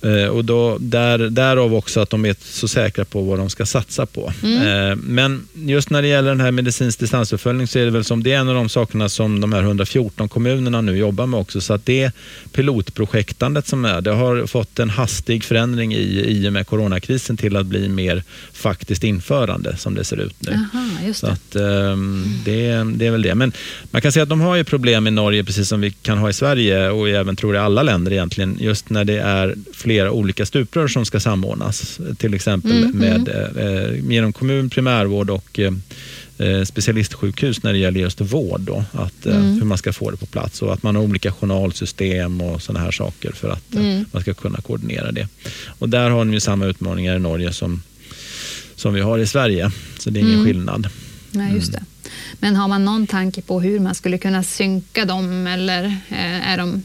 eh, 0.02 0.28
och 0.28 0.46
då, 0.46 0.78
där, 0.78 1.18
därav 1.18 1.76
också 1.76 2.00
att 2.00 2.10
de 2.10 2.26
är 2.26 2.36
så 2.42 2.68
säkra 2.68 3.06
på 3.06 3.22
vad 3.22 3.40
de 3.40 3.50
ska 3.50 3.66
satsa 3.66 4.06
på. 4.06 4.34
Mm. 4.44 4.92
Eh, 4.92 4.96
men 4.96 5.48
just 5.54 5.90
när 5.90 6.02
det 6.02 6.08
gäller 6.08 6.30
den 6.30 6.42
här 6.42 6.52
medicinsk 6.52 7.00
distansuppföljning 7.00 7.68
så 7.68 7.80
är 7.80 7.86
det 7.86 7.92
väl 7.92 8.04
som 8.04 8.24
det 8.24 8.34
är 8.34 8.38
en 8.38 8.50
av 8.50 8.56
de 8.56 8.70
sakerna 8.70 9.10
som 9.10 9.42
de 9.42 9.54
här 9.54 9.62
114 9.62 10.30
kommunerna 10.30 10.82
nu 10.82 10.98
jobbar 10.98 11.26
med 11.26 11.40
också. 11.40 11.62
Så 11.62 11.74
att 11.74 11.86
det 11.86 12.12
pilotprojektandet 12.52 13.68
som 13.68 13.86
är, 13.86 14.02
det 14.02 14.12
har 14.12 14.48
fått 14.48 14.67
en 14.80 14.90
hastig 14.90 15.44
förändring 15.44 15.94
i, 15.94 16.26
i 16.28 16.50
och 16.50 16.54
med 16.54 16.68
coronakrisen 16.68 17.38
till 17.38 17.56
att 17.56 17.66
bli 17.66 17.90
mer 17.90 18.24
faktiskt 18.54 19.04
införande 19.04 19.78
som 19.78 19.96
det 19.96 20.04
ser 20.04 20.18
ut 20.18 20.36
nu. 20.40 20.52
Aha, 20.52 21.14
så 21.14 21.28
att, 21.28 21.56
um, 21.56 22.42
det, 22.46 22.84
det 22.96 23.08
är 23.08 23.12
väl 23.12 23.22
det. 23.22 23.36
Men 23.36 23.52
man 23.92 24.02
kan 24.02 24.12
säga 24.12 24.24
att 24.24 24.30
de 24.30 24.42
har 24.42 24.56
ju 24.56 24.64
problem 24.64 25.08
i 25.08 25.12
Norge 25.12 25.44
precis 25.44 25.68
som 25.68 25.82
vi 25.82 25.92
kan 25.92 26.18
ha 26.18 26.30
i 26.30 26.34
Sverige 26.34 26.90
och 26.90 27.10
även 27.10 27.36
tror 27.36 27.56
i 27.56 27.58
alla 27.58 27.84
länder 27.84 28.12
egentligen. 28.12 28.58
Just 28.60 28.90
när 28.90 29.06
det 29.06 29.18
är 29.18 29.56
flera 29.74 30.12
olika 30.12 30.46
stuprör 30.46 30.88
som 30.88 31.06
ska 31.06 31.20
samordnas. 31.20 32.00
Till 32.18 32.34
exempel 32.34 32.84
mm, 32.84 32.98
med, 32.98 33.30
mm. 33.30 33.58
Eh, 33.58 34.12
genom 34.12 34.34
kommun, 34.34 34.70
primärvård 34.70 35.30
och 35.30 35.60
eh, 35.60 35.72
eh, 36.38 36.64
specialistsjukhus 36.64 37.64
när 37.64 37.74
det 37.74 37.80
gäller 37.80 38.00
just 38.00 38.22
vård. 38.22 38.62
Då, 38.62 38.84
att, 38.92 39.26
eh, 39.26 39.36
mm. 39.36 39.54
Hur 39.54 39.66
man 39.66 39.78
ska 39.78 39.94
få 39.94 40.12
det 40.12 40.18
på 40.18 40.26
plats 40.26 40.62
och 40.62 40.74
att 40.74 40.84
man 40.84 40.96
har 40.96 41.04
olika 41.04 41.32
journalsystem 41.32 42.42
och 42.42 42.62
sådana 42.62 42.86
här 42.86 42.92
saker 42.92 43.32
för 43.32 43.50
att 43.50 43.76
eh, 43.76 43.82
mm. 43.82 44.06
man 44.12 44.22
ska 44.22 44.34
kunna 44.34 44.62
koordinera 44.62 45.12
det. 45.12 45.28
Och 45.80 45.90
där 45.90 46.10
har 46.10 46.26
de 46.26 46.40
samma 46.40 46.66
utmaningar 46.66 47.16
i 47.16 47.20
Norge 47.20 47.54
som, 47.54 47.84
som 48.76 48.94
vi 48.94 49.02
har 49.02 49.20
i 49.20 49.28
Sverige, 49.28 49.72
så 50.00 50.10
det 50.10 50.20
är 50.20 50.22
ingen 50.22 50.34
mm. 50.34 50.46
skillnad. 50.46 50.90
Nej, 51.32 51.54
just 51.54 51.72
det. 51.72 51.84
Men 52.40 52.56
har 52.56 52.68
man 52.68 52.86
någon 52.86 53.08
tanke 53.08 53.42
på 53.42 53.62
hur 53.62 53.80
man 53.80 53.96
skulle 53.96 54.18
kunna 54.18 54.44
synka 54.44 55.06
dem 55.06 55.48
eller 55.48 55.98
är 56.44 56.58
de 56.58 56.84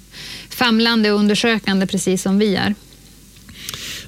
famlande 0.49 1.13
och 1.13 1.19
undersökande 1.19 1.87
precis 1.87 2.23
som 2.23 2.39
vi 2.39 2.57
är? 2.57 2.75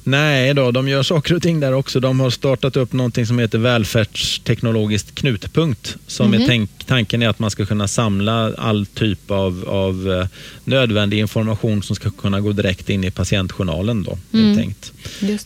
Nej, 0.06 0.54
då, 0.54 0.70
de 0.70 0.88
gör 0.88 1.02
saker 1.02 1.34
och 1.34 1.42
ting 1.42 1.60
där 1.60 1.72
också. 1.72 2.00
De 2.00 2.20
har 2.20 2.30
startat 2.30 2.76
upp 2.76 2.92
någonting 2.92 3.26
som 3.26 3.38
heter 3.38 3.58
välfärdsteknologiskt 3.58 5.14
knutpunkt. 5.14 5.96
Som 6.06 6.26
mm 6.26 6.50
är 6.50 6.58
mhm. 6.58 6.68
tanken 6.86 7.22
är 7.22 7.28
att 7.28 7.38
man 7.38 7.50
ska 7.50 7.66
kunna 7.66 7.88
samla 7.88 8.54
all 8.54 8.86
typ 8.86 9.30
av, 9.30 9.64
av 9.68 10.08
uh, 10.08 10.26
nödvändig 10.64 11.18
information 11.18 11.82
som 11.82 11.96
ska 11.96 12.10
kunna 12.10 12.40
gå 12.40 12.52
direkt 12.52 12.90
in 12.90 13.04
i 13.04 13.10
patientjournalen. 13.10 14.02
Då, 14.02 14.18
mm. 14.32 14.56
tänkt. 14.56 14.92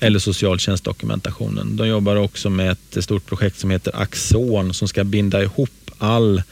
Eller 0.00 0.18
socialtjänstdokumentationen. 0.18 1.76
De 1.76 1.88
jobbar 1.88 2.16
också 2.16 2.50
med 2.50 2.70
ett 2.70 3.04
stort 3.04 3.26
projekt 3.26 3.58
som 3.58 3.70
heter 3.70 3.92
Axon 3.96 4.74
som 4.74 4.88
ska 4.88 5.04
binda 5.04 5.42
ihop 5.42 5.70
all 5.98 6.42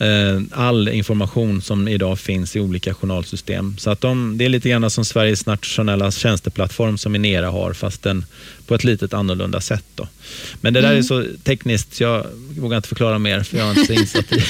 Eh, 0.00 0.40
all 0.52 0.88
information 0.88 1.62
som 1.62 1.88
idag 1.88 2.18
finns 2.18 2.56
i 2.56 2.60
olika 2.60 2.94
journalsystem. 2.94 3.76
Så 3.78 3.90
att 3.90 4.00
de, 4.00 4.38
det 4.38 4.44
är 4.44 4.48
lite 4.48 4.68
grann 4.68 4.90
som 4.90 5.04
Sveriges 5.04 5.46
nationella 5.46 6.10
tjänsteplattform 6.10 6.98
som 6.98 7.14
Inera 7.14 7.50
har, 7.50 7.72
fast 7.72 8.02
den 8.02 8.24
på 8.66 8.74
ett 8.74 8.84
litet 8.84 9.14
annorlunda 9.14 9.60
sätt. 9.60 9.84
Då. 9.94 10.08
Men 10.60 10.74
det 10.74 10.80
där 10.80 10.88
mm. 10.88 10.98
är 10.98 11.02
så 11.02 11.24
tekniskt, 11.42 11.94
så 11.94 12.02
jag 12.02 12.26
vågar 12.58 12.76
inte 12.76 12.88
förklara 12.88 13.18
mer, 13.18 13.42
för 13.42 13.56
jag 13.58 13.66
är 13.66 13.70
inte 13.70 13.86
så 13.86 13.92
insatt 13.92 14.32
i 14.32 14.36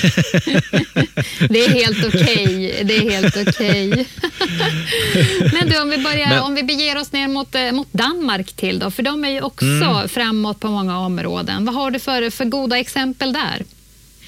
det. 1.49 1.65
är 1.65 1.69
helt 1.69 2.07
okej. 2.07 2.45
Okay. 2.45 2.85
Det 2.85 2.97
är 2.97 3.11
helt 3.11 3.37
okej. 3.37 3.93
Okay. 3.93 4.05
Men 5.53 5.69
du, 5.69 5.81
om 5.81 5.91
vi, 5.91 5.99
börjar, 5.99 6.29
Men, 6.29 6.43
om 6.43 6.55
vi 6.55 6.63
beger 6.63 6.99
oss 6.99 7.13
ner 7.13 7.29
mot, 7.29 7.55
eh, 7.55 7.73
mot 7.73 7.93
Danmark 7.93 8.53
till 8.53 8.79
då, 8.79 8.91
för 8.91 9.03
de 9.03 9.25
är 9.25 9.31
ju 9.31 9.41
också 9.41 9.65
mm. 9.65 10.09
framåt 10.09 10.61
på 10.61 10.69
många 10.69 10.99
områden. 10.99 11.65
Vad 11.65 11.75
har 11.75 11.91
du 11.91 11.99
för, 11.99 12.31
för 12.31 12.45
goda 12.45 12.79
exempel 12.79 13.33
där? 13.33 13.65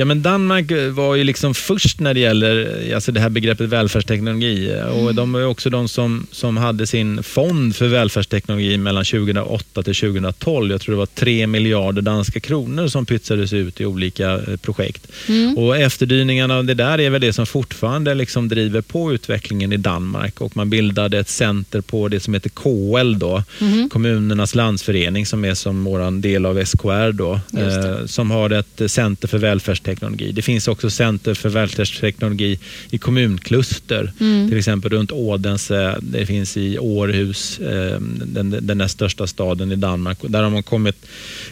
Ja, 0.00 0.04
men 0.04 0.22
Danmark 0.22 0.72
var 0.90 1.14
ju 1.14 1.24
liksom 1.24 1.54
först 1.54 2.00
när 2.00 2.14
det 2.14 2.20
gäller 2.20 2.82
alltså 2.94 3.12
det 3.12 3.20
här 3.20 3.28
begreppet 3.28 3.68
välfärdsteknologi. 3.68 4.82
Och 4.90 5.00
mm. 5.00 5.16
De 5.16 5.32
var 5.32 5.44
också 5.44 5.70
de 5.70 5.88
som, 5.88 6.26
som 6.30 6.56
hade 6.56 6.86
sin 6.86 7.22
fond 7.22 7.76
för 7.76 7.88
välfärdsteknologi 7.88 8.78
mellan 8.78 9.04
2008 9.04 9.82
till 9.82 9.94
2012. 9.94 10.70
Jag 10.70 10.80
tror 10.80 10.92
det 10.94 10.98
var 10.98 11.06
3 11.06 11.46
miljarder 11.46 12.02
danska 12.02 12.40
kronor 12.40 12.88
som 12.88 13.06
pytsades 13.06 13.52
ut 13.52 13.80
i 13.80 13.86
olika 13.86 14.32
eh, 14.32 14.56
projekt. 14.56 15.06
Mm. 15.28 15.58
Och 15.58 15.76
Efterdyningarna 15.76 16.56
av 16.56 16.64
det 16.64 16.74
där 16.74 17.00
är 17.00 17.10
väl 17.10 17.20
det 17.20 17.32
som 17.32 17.46
fortfarande 17.46 18.14
liksom 18.14 18.48
driver 18.48 18.80
på 18.80 19.12
utvecklingen 19.12 19.72
i 19.72 19.76
Danmark. 19.76 20.40
Och 20.40 20.56
Man 20.56 20.70
bildade 20.70 21.18
ett 21.18 21.28
center 21.28 21.80
på 21.80 22.08
det 22.08 22.20
som 22.20 22.34
heter 22.34 22.50
KL, 22.50 23.18
då, 23.18 23.42
mm. 23.60 23.88
kommunernas 23.88 24.54
landsförening, 24.54 25.26
som 25.26 25.44
är 25.44 25.54
som 25.54 25.84
vår 25.84 26.20
del 26.20 26.46
av 26.46 26.64
SKR, 26.64 27.12
då, 27.12 27.40
eh, 27.58 28.06
som 28.06 28.30
har 28.30 28.50
ett 28.50 28.90
center 28.90 29.28
för 29.28 29.38
välfärdsteknologi 29.38 29.87
välfärdsteknologi. 29.88 30.32
Det 30.32 30.42
finns 30.42 30.68
också 30.68 30.90
center 30.90 31.34
för 31.34 31.48
välfärdsteknologi 31.48 32.58
i 32.90 32.98
kommunkluster, 32.98 34.12
mm. 34.20 34.48
till 34.48 34.58
exempel 34.58 34.90
runt 34.90 35.12
Odense. 35.12 35.98
Det 36.00 36.26
finns 36.26 36.56
i 36.56 36.78
Århus, 36.78 37.58
eh, 37.58 38.00
den, 38.26 38.56
den 38.60 38.78
näst 38.78 38.94
största 38.94 39.26
staden 39.26 39.72
i 39.72 39.76
Danmark. 39.76 40.18
Där 40.22 40.42
har 40.42 40.50
man 40.50 40.62
kommit, 40.62 41.06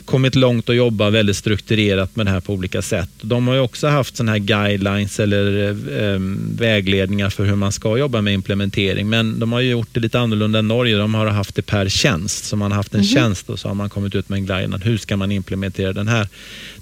kommit 0.05 0.35
långt 0.35 0.69
och 0.69 0.75
jobbar 0.75 1.11
väldigt 1.11 1.37
strukturerat 1.37 2.17
med 2.17 2.27
det 2.27 2.31
här 2.31 2.41
på 2.41 2.53
olika 2.53 2.83
sätt. 2.83 3.11
De 3.21 3.49
har 3.49 3.59
också 3.59 3.89
haft 3.89 4.17
sådana 4.17 4.33
här 4.33 4.39
guidelines 4.39 5.21
eller 5.21 5.71
eh, 5.71 6.21
vägledningar 6.59 7.31
för 7.31 7.45
hur 7.45 7.57
man 7.57 7.73
ska 7.73 7.99
jobba 7.99 8.23
med 8.23 8.35
implementering, 8.35 9.09
men 9.09 9.39
de 9.39 9.53
har 9.53 9.61
gjort 9.61 9.89
det 9.93 10.01
lite 10.01 10.19
annorlunda 10.19 10.59
än 10.59 10.69
Norge. 10.69 10.97
De 10.97 11.15
har 11.15 11.27
haft 11.27 11.55
det 11.55 11.63
per 11.63 11.89
tjänst, 11.89 12.45
så 12.45 12.57
man 12.57 12.73
har 12.73 12.77
haft 12.77 12.95
en 12.95 13.01
mm. 13.01 13.15
tjänst 13.15 13.51
och 13.51 13.59
så 13.59 13.69
har 13.69 13.75
man 13.75 13.91
kommit 13.91 14.15
ut 14.15 14.29
med 14.29 14.37
en 14.37 14.47
guideline. 14.47 14.83
Hur 14.83 14.99
ska 14.99 15.17
man 15.17 15.33
implementera 15.33 15.93
den 15.93 16.09
här, 16.09 16.29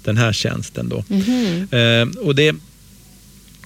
den 0.05 0.17
här 0.17 0.33
tjänsten 0.33 0.89
då? 0.89 1.03
Mm. 1.09 1.67
Eh, 1.71 2.21
och 2.21 2.35
det, 2.35 2.55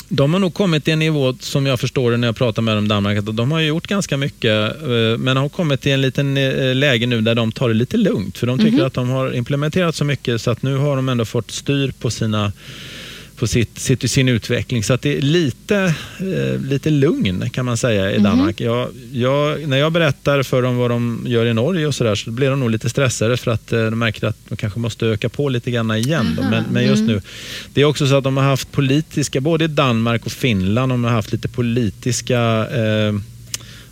de 0.09 0.33
har 0.33 0.39
nog 0.39 0.53
kommit 0.53 0.83
till 0.83 0.93
en 0.93 0.99
nivå, 0.99 1.35
som 1.39 1.65
jag 1.65 1.79
förstår 1.79 2.11
det 2.11 2.17
när 2.17 2.27
jag 2.27 2.35
pratar 2.35 2.61
med 2.61 2.77
dem 2.77 2.85
i 2.85 2.87
Danmark, 2.87 3.17
att 3.17 3.35
de 3.35 3.51
har 3.51 3.59
gjort 3.59 3.87
ganska 3.87 4.17
mycket, 4.17 4.81
eh, 4.81 5.17
men 5.17 5.37
har 5.37 5.49
kommit 5.49 5.81
till 5.81 5.91
en 5.91 6.01
liten 6.01 6.37
eh, 6.37 6.75
läge 6.75 7.05
nu 7.05 7.21
där 7.21 7.35
de 7.35 7.51
tar 7.51 7.67
det 7.67 7.75
lite 7.75 7.97
lugnt. 7.97 8.37
För 8.37 8.47
de 8.47 8.57
tycker 8.57 8.73
mm. 8.73 8.87
att 8.87 8.93
de 8.93 9.09
har 9.09 9.35
implementerat 9.35 9.95
så 9.95 10.05
mycket 10.05 10.41
så 10.41 10.51
att 10.51 10.61
nu 10.61 10.75
har 10.75 10.95
de 10.95 11.09
ändå 11.09 11.25
fått 11.25 11.51
styr 11.51 11.93
på 11.99 12.09
sina 12.09 12.51
på 13.39 13.47
sitt, 13.47 13.79
sitt, 13.79 14.11
sin 14.11 14.29
utveckling. 14.29 14.83
Så 14.83 14.93
att 14.93 15.01
det 15.01 15.17
är 15.17 15.21
lite, 15.21 15.93
eh, 16.19 16.61
lite 16.61 16.89
lugn 16.89 17.49
kan 17.49 17.65
man 17.65 17.77
säga 17.77 18.11
i 18.11 18.13
mhm. 18.13 18.23
Danmark. 18.23 18.61
Mm. 18.61 18.73
Jag, 18.73 18.89
jag, 19.11 19.67
när 19.67 19.77
jag 19.77 19.91
berättar 19.91 20.43
för 20.43 20.61
dem 20.61 20.77
vad 20.77 20.91
de 20.91 21.23
gör 21.27 21.45
i 21.45 21.53
Norge 21.53 21.87
och 21.87 21.95
så 21.95 22.03
där 22.03 22.15
så 22.15 22.31
blir 22.31 22.49
de 22.49 22.59
nog 22.59 22.69
lite 22.69 22.89
stressade 22.89 23.37
för 23.37 23.51
att 23.51 23.73
eh, 23.73 23.83
de 23.83 23.99
märker 23.99 24.27
att 24.27 24.37
de 24.49 24.55
kanske 24.55 24.79
måste 24.79 25.05
öka 25.05 25.29
på 25.29 25.49
lite 25.49 25.71
grann 25.71 25.91
igen. 25.91 26.39
Men, 26.51 26.63
men, 26.71 26.85
just 26.85 27.01
mm. 27.01 27.15
nu, 27.15 27.21
det 27.73 27.81
är 27.81 27.85
också 27.85 28.07
så 28.07 28.17
att 28.17 28.23
de 28.23 28.37
har 28.37 28.43
haft 28.43 28.71
politiska, 28.71 29.41
både 29.41 29.65
i 29.65 29.67
Danmark 29.67 30.25
och 30.25 30.31
Finland, 30.31 30.91
de 30.91 31.03
har 31.03 31.11
haft 31.11 31.31
lite 31.31 31.47
politiska 31.47 32.67
eh, 32.67 33.13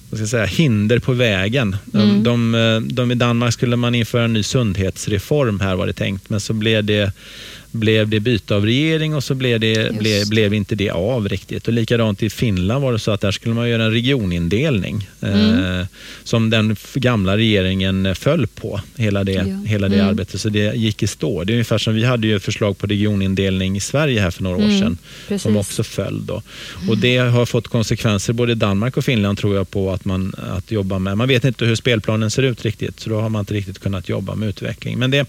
vad 0.10 0.20
ska 0.20 0.28
säga, 0.28 0.46
hinder 0.46 1.00
på 1.00 1.14
vägen. 1.14 1.76
Mm. 1.94 2.24
De, 2.24 2.52
de, 2.52 2.88
de, 2.96 3.12
I 3.12 3.16
Danmark 3.16 3.54
skulle 3.54 3.76
man 3.76 3.96
införa 3.96 4.24
en 4.24 4.34
ny 4.34 4.44
sundhetsreform 4.44 5.60
här 5.60 5.76
var 5.76 5.88
det 5.88 5.94
tänkt, 5.94 6.30
men 6.30 6.40
så 6.40 6.54
blev 6.54 6.84
det 6.84 7.12
blev 7.72 8.10
det 8.10 8.20
byte 8.20 8.56
av 8.56 8.66
regering 8.66 9.16
och 9.16 9.24
så 9.24 9.36
blev, 9.36 9.60
det, 9.60 10.00
blev, 10.00 10.30
blev 10.30 10.54
inte 10.54 10.76
det 10.76 10.90
av 10.90 11.30
riktigt. 11.30 11.68
Och 11.68 11.74
likadant 11.74 12.24
i 12.24 12.30
Finland 12.30 12.84
var 12.84 12.94
det 12.94 13.00
så 13.00 13.12
att 13.12 13.22
där 13.22 13.32
skulle 13.32 13.56
man 13.56 13.70
göra 13.70 13.84
en 13.84 13.92
regionindelning 13.92 15.10
mm. 15.22 15.80
eh, 15.80 15.86
som 16.24 16.50
den 16.50 16.76
gamla 16.94 17.38
regeringen 17.38 18.16
föll 18.16 18.48
på, 18.48 18.82
hela 18.96 19.24
det, 19.24 19.32
ja. 19.32 19.44
hela 19.66 19.90
det 19.90 19.96
mm. 19.96 20.08
arbetet. 20.08 20.42
Så 20.42 20.50
det 20.50 20.76
gick 20.76 21.04
i 21.04 21.08
stå. 21.08 21.44
Det 21.44 21.52
är 21.52 21.56
ungefär 21.56 21.78
som 21.78 21.96
vi 21.96 22.04
hade 22.04 22.28
ju 22.28 22.36
ett 22.36 22.44
förslag 22.44 22.78
på 22.78 22.88
regionindelning 22.88 23.78
i 23.78 23.80
Sverige 23.80 24.22
här 24.22 24.32
för 24.32 24.44
några 24.44 24.58
mm. 24.58 24.70
år 24.70 24.80
sedan 24.80 24.98
Precis. 25.28 25.42
som 25.42 25.58
också 25.58 25.84
föll. 25.84 26.26
Då. 26.26 26.42
Och 26.90 26.98
det 26.98 27.18
har 27.18 27.46
fått 27.46 27.68
konsekvenser 27.68 28.34
både 28.34 28.52
i 28.52 28.56
Danmark 28.56 28.98
och 28.98 29.06
Finland 29.06 29.38
tror 29.38 29.56
jag 29.56 29.70
på 29.70 29.92
att 29.92 30.06
man 30.06 30.36
att 30.58 30.72
jobba 30.72 31.00
med. 31.00 31.18
Man 31.18 31.28
vet 31.28 31.46
inte 31.46 31.66
hur 31.66 31.76
spelplanen 31.76 32.32
ser 32.32 32.44
ut 32.44 32.66
riktigt 32.66 33.00
så 33.00 33.10
då 33.10 33.22
har 33.22 33.30
man 33.30 33.40
inte 33.40 33.54
riktigt 33.54 33.80
kunnat 33.80 34.10
jobba 34.10 34.36
med 34.36 34.50
utveckling. 34.50 35.00
Men 35.00 35.12
det, 35.12 35.28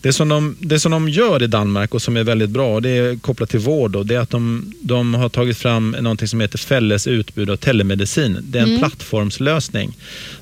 det, 0.00 0.12
som, 0.12 0.28
de, 0.28 0.56
det 0.60 0.80
som 0.80 0.92
de 0.92 1.08
gör 1.08 1.42
i 1.42 1.46
Danmark 1.46 1.75
Danmark 1.76 1.94
och 1.94 2.02
som 2.02 2.16
är 2.16 2.24
väldigt 2.24 2.50
bra, 2.50 2.80
det 2.80 2.88
är 2.88 3.16
kopplat 3.16 3.50
till 3.50 3.60
vård. 3.60 3.96
Och 3.96 4.06
det 4.06 4.14
är 4.14 4.18
att 4.18 4.30
de, 4.30 4.72
de 4.80 5.14
har 5.14 5.28
tagit 5.28 5.56
fram 5.58 5.96
något 6.00 6.30
som 6.30 6.40
heter 6.40 6.58
Fälles 6.58 7.06
utbud 7.06 7.50
av 7.50 7.56
telemedicin. 7.56 8.38
Det 8.42 8.58
är 8.58 8.62
en 8.62 8.68
mm. 8.68 8.80
plattformslösning 8.80 9.96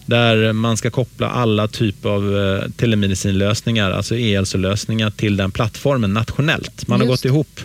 där 0.06 0.52
man 0.52 0.76
ska 0.76 0.90
koppla 0.90 1.30
alla 1.30 1.68
typer 1.68 2.08
av 2.08 2.36
eh, 2.36 2.70
telemedicinlösningar, 2.76 3.90
alltså 3.90 4.16
e-hälsolösningar 4.16 5.10
till 5.10 5.36
den 5.36 5.50
plattformen 5.50 6.12
nationellt. 6.12 6.88
Man 6.88 7.00
har 7.00 7.06
Just. 7.06 7.22
gått 7.22 7.30
ihop 7.30 7.60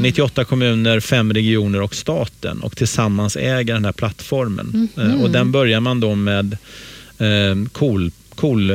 98 0.00 0.44
kommuner, 0.44 1.00
fem 1.00 1.32
regioner 1.32 1.80
och 1.80 1.94
staten 1.94 2.60
och 2.60 2.76
tillsammans 2.76 3.36
äger 3.36 3.74
den 3.74 3.84
här 3.84 3.92
plattformen. 3.92 4.88
Mm. 4.96 5.20
Och 5.20 5.30
den 5.30 5.52
börjar 5.52 5.80
man 5.80 6.00
då 6.00 6.14
med 6.14 6.52
eh, 6.52 6.58
KOL 7.72 8.10
KOL, 8.40 8.70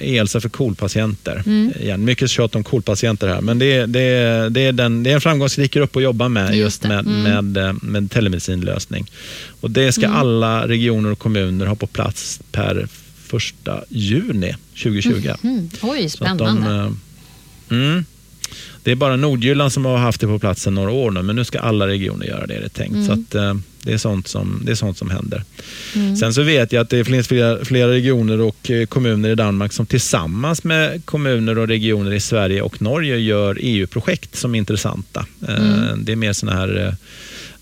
e-hälsa 0.00 0.40
för 0.40 0.48
KOL-patienter. 0.48 1.42
Mm. 1.46 1.72
Igen, 1.80 2.04
mycket 2.04 2.30
tjat 2.30 2.54
om 2.54 2.64
KOL-patienter 2.64 3.28
här, 3.28 3.40
men 3.40 3.58
det, 3.58 3.86
det, 3.86 4.48
det, 4.48 4.60
är 4.60 4.72
den, 4.72 5.02
det 5.02 5.10
är 5.10 5.14
en 5.14 5.20
framgångsrik 5.20 5.72
grupp 5.72 5.96
att 5.96 6.02
jobba 6.02 6.28
med 6.28 6.46
just, 6.46 6.58
just 6.58 6.82
med, 6.82 7.06
mm. 7.06 7.22
med, 7.22 7.66
eh, 7.66 7.74
med 7.82 8.10
telemedicinlösning. 8.10 9.10
Och 9.60 9.70
det 9.70 9.92
ska 9.92 10.06
mm. 10.06 10.16
alla 10.16 10.68
regioner 10.68 11.12
och 11.12 11.18
kommuner 11.18 11.66
ha 11.66 11.74
på 11.74 11.86
plats 11.86 12.40
per 12.52 12.88
första 13.26 13.84
juni 13.88 14.54
2020. 14.82 15.30
Mm. 15.42 15.70
Oj, 15.82 16.08
spännande. 16.08 16.44
De, 16.44 16.96
eh, 17.70 17.78
mm, 17.78 18.04
det 18.82 18.90
är 18.90 18.94
bara 18.94 19.16
Nordjylland 19.16 19.72
som 19.72 19.84
har 19.84 19.96
haft 19.96 20.20
det 20.20 20.26
på 20.26 20.38
plats 20.38 20.62
sedan 20.62 20.74
några 20.74 20.90
år 20.90 21.10
nu, 21.10 21.22
men 21.22 21.36
nu 21.36 21.44
ska 21.44 21.58
alla 21.58 21.86
regioner 21.86 22.26
göra 22.26 22.46
det, 22.46 22.54
är 22.54 22.60
det 22.60 22.68
tänkt. 22.68 22.94
Mm. 22.94 23.06
Så 23.06 23.12
att, 23.12 23.34
eh, 23.34 23.54
det, 23.82 23.92
är 23.92 23.98
sånt 23.98 24.28
som, 24.28 24.62
det 24.64 24.70
är 24.70 24.76
sånt 24.76 24.98
som 24.98 25.10
händer. 25.10 25.44
Mm. 25.94 26.16
Sen 26.16 26.34
så 26.34 26.42
vet 26.42 26.72
jag 26.72 26.80
att 26.80 26.90
det 26.90 27.04
finns 27.04 27.28
flera, 27.28 27.64
flera 27.64 27.90
regioner 27.90 28.40
och 28.40 28.70
eh, 28.70 28.86
kommuner 28.86 29.28
i 29.28 29.34
Danmark 29.34 29.72
som 29.72 29.86
tillsammans 29.86 30.64
med 30.64 31.06
kommuner 31.06 31.58
och 31.58 31.68
regioner 31.68 32.12
i 32.12 32.20
Sverige 32.20 32.62
och 32.62 32.82
Norge 32.82 33.16
gör 33.16 33.58
EU-projekt 33.60 34.36
som 34.36 34.54
är 34.54 34.58
intressanta. 34.58 35.26
Eh, 35.48 35.54
mm. 35.54 36.04
Det 36.04 36.12
är 36.12 36.16
mer 36.16 36.32
sådana 36.32 36.58
här 36.58 36.96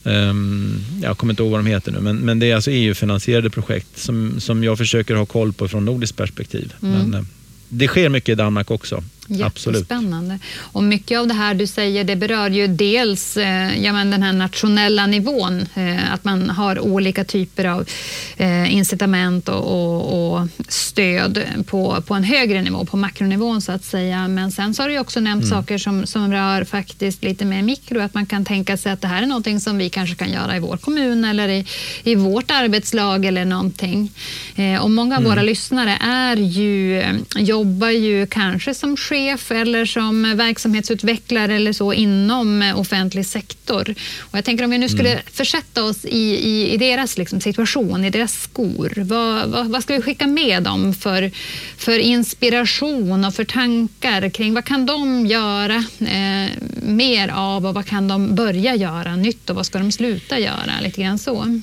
Um, 0.05 0.85
jag 1.03 1.19
kommer 1.19 1.33
inte 1.33 1.43
ihåg 1.43 1.53
vad 1.53 1.61
de 1.61 1.67
heter 1.67 1.93
nu, 1.93 2.01
men, 2.01 2.17
men 2.17 2.39
det 2.39 2.51
är 2.51 2.55
alltså 2.55 2.71
EU-finansierade 2.71 3.51
projekt 3.51 3.99
som, 3.99 4.41
som 4.41 4.65
jag 4.65 4.79
försöker 4.79 5.15
ha 5.15 5.27
koll 5.27 5.53
på 5.53 5.69
från 5.69 5.85
nordiskt 5.85 6.17
perspektiv. 6.17 6.75
Mm. 6.83 7.11
Men, 7.11 7.27
det 7.75 7.89
sker 7.89 8.09
mycket 8.09 8.33
i 8.33 8.35
Danmark 8.35 8.71
också. 8.71 9.05
Jättespännande. 9.27 10.39
Och 10.59 10.83
mycket 10.83 11.19
av 11.19 11.27
det 11.27 11.35
här 11.35 11.55
du 11.55 11.67
säger 11.67 12.05
det 12.05 12.17
berör 12.17 12.51
ju 12.51 12.67
dels 12.67 13.37
eh, 13.37 13.85
ja, 13.85 13.93
men 13.93 14.11
den 14.11 14.23
här 14.23 14.33
nationella 14.33 15.07
nivån, 15.07 15.67
eh, 15.75 16.13
att 16.13 16.25
man 16.25 16.51
har 16.51 16.81
olika 16.81 17.25
typer 17.25 17.65
av 17.65 17.89
eh, 18.37 18.75
incitament 18.75 19.49
och, 19.49 19.63
och, 19.63 20.33
och, 20.33 20.49
stöd 20.69 21.43
på, 21.67 22.03
på 22.07 22.15
en 22.15 22.25
högre 22.25 22.63
nivå, 22.63 22.85
på 22.85 22.97
makronivån 22.97 23.63
så 23.63 23.73
att 23.73 23.85
säga. 23.85 24.29
Men 24.29 24.53
sen 24.53 24.75
så 24.75 24.83
har 24.83 24.89
du 24.89 24.99
också 24.99 25.21
nämnt 25.21 25.45
mm. 25.45 25.59
saker 25.59 25.79
som, 25.79 26.07
som 26.07 26.33
rör 26.33 26.65
faktiskt 26.65 27.25
lite 27.25 27.45
mer 27.45 27.63
mikro, 27.63 28.01
att 28.01 28.15
man 28.15 28.27
kan 28.27 28.45
tänka 28.45 28.77
sig 28.77 28.93
att 28.93 29.01
det 29.01 29.09
här 29.09 29.23
är 29.23 29.27
någonting 29.27 29.61
som 29.61 29.79
vi 29.79 29.91
kanske 29.91 30.17
kan 30.17 30.33
göra 30.33 30.57
i 30.57 30.61
vår 30.61 30.77
kommun 30.77 31.25
eller 31.25 31.49
i, 31.49 31.67
i 32.03 32.15
vårt 32.15 32.51
arbetslag 32.51 33.25
eller 33.25 33.45
någonting. 33.45 34.13
Eh, 34.57 34.83
och 34.83 34.91
många 34.91 35.15
av 35.15 35.21
mm. 35.21 35.31
våra 35.31 35.43
lyssnare 35.43 35.99
är 36.01 36.37
ju, 36.37 37.05
jobbar 37.37 37.91
ju 37.91 38.27
kanske 38.27 38.75
som 38.75 38.97
chef 39.13 39.51
eller 39.51 39.85
som 39.85 40.37
verksamhetsutvecklare 40.37 41.55
eller 41.55 41.73
så 41.73 41.93
inom 41.93 42.73
offentlig 42.77 43.27
sektor. 43.27 43.95
Och 44.21 44.39
jag 44.39 44.45
tänker 44.45 44.65
om 44.65 44.71
vi 44.71 44.79
nu 44.79 44.89
skulle 44.89 45.13
mm. 45.13 45.25
försätta 45.33 45.85
oss 45.85 46.05
i, 46.05 46.19
i, 46.19 46.73
i 46.73 46.77
deras 46.77 47.19
liksom, 47.19 47.41
situation, 47.41 48.05
i 48.05 48.11
deras 48.11 48.43
skor. 48.43 48.93
Vad, 48.97 49.49
vad, 49.49 49.67
vad, 49.67 49.83
ska 49.83 49.95
vi 49.95 50.03
skicka 50.03 50.27
med 50.27 50.63
dem 50.63 50.95
för, 50.95 51.31
för 51.77 51.99
inspiration 51.99 53.25
och 53.25 53.35
för 53.35 53.45
tankar 53.45 54.29
kring 54.31 54.55
vad 54.55 54.65
kan 54.65 54.87
de 54.87 55.27
göra 55.27 55.85
eh, 56.01 56.51
mer 56.83 57.29
av 57.29 57.67
och 57.67 57.75
vad 57.75 57.87
kan 57.87 58.09
de 58.09 58.35
börja 58.35 58.75
göra 58.75 59.17
nytt 59.17 59.51
och 59.51 59.57
vad 59.57 59.67
ska 59.67 59.79
de 59.79 59.93
sluta 59.93 60.39
göra? 60.39 60.81
Lite 60.83 61.03
grann 61.03 61.19
så. 61.19 61.61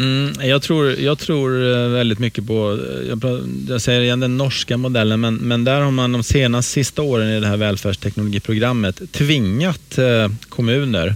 Mm, 0.00 0.48
jag, 0.48 0.62
tror, 0.62 0.90
jag 0.90 1.18
tror 1.18 1.72
eh, 1.72 1.88
väldigt 1.88 2.18
mycket 2.18 2.46
på, 2.46 2.78
eh, 2.90 3.08
jag, 3.08 3.48
jag 3.68 3.82
säger 3.82 4.00
igen 4.00 4.20
den 4.20 4.36
norska 4.36 4.76
modellen, 4.76 5.20
men, 5.20 5.34
men 5.34 5.64
där 5.64 5.80
har 5.80 5.90
man 5.90 6.12
de 6.12 6.22
senaste 6.22 6.72
sista 6.72 7.02
åren 7.02 7.28
i 7.28 7.40
det 7.40 7.46
här 7.46 7.56
välfärdsteknologiprogrammet 7.56 9.12
tvingat 9.12 9.98
eh, 9.98 10.28
kommuner 10.48 11.14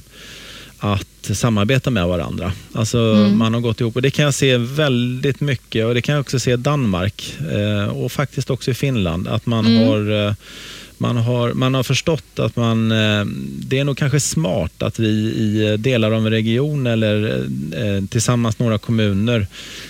att 0.78 1.30
samarbeta 1.32 1.90
med 1.90 2.06
varandra. 2.06 2.52
Alltså 2.72 2.98
mm. 2.98 3.38
Man 3.38 3.54
har 3.54 3.60
gått 3.60 3.80
ihop 3.80 3.96
och 3.96 4.02
det 4.02 4.10
kan 4.10 4.24
jag 4.24 4.34
se 4.34 4.56
väldigt 4.56 5.40
mycket 5.40 5.86
och 5.86 5.94
det 5.94 6.02
kan 6.02 6.12
jag 6.12 6.20
också 6.20 6.38
se 6.38 6.52
i 6.52 6.56
Danmark 6.56 7.36
eh, 7.52 7.88
och 7.88 8.12
faktiskt 8.12 8.50
också 8.50 8.70
i 8.70 8.74
Finland. 8.74 9.28
Att 9.28 9.46
man 9.46 9.66
mm. 9.66 9.88
har 9.88 10.26
eh, 10.26 10.34
man 10.98 11.16
har, 11.16 11.52
man 11.52 11.74
har 11.74 11.82
förstått 11.82 12.38
att 12.38 12.56
man, 12.56 12.92
eh, 12.92 13.24
det 13.58 13.78
är 13.78 13.84
nog 13.84 13.98
kanske 13.98 14.20
smart 14.20 14.82
att 14.82 14.98
vi 14.98 15.08
i 15.08 15.76
delar 15.78 16.12
av 16.12 16.26
en 16.26 16.30
region 16.30 16.86
eller 16.86 17.44
eh, 17.72 18.04
tillsammans 18.06 18.58
några 18.58 18.78
kommuner 18.78 19.46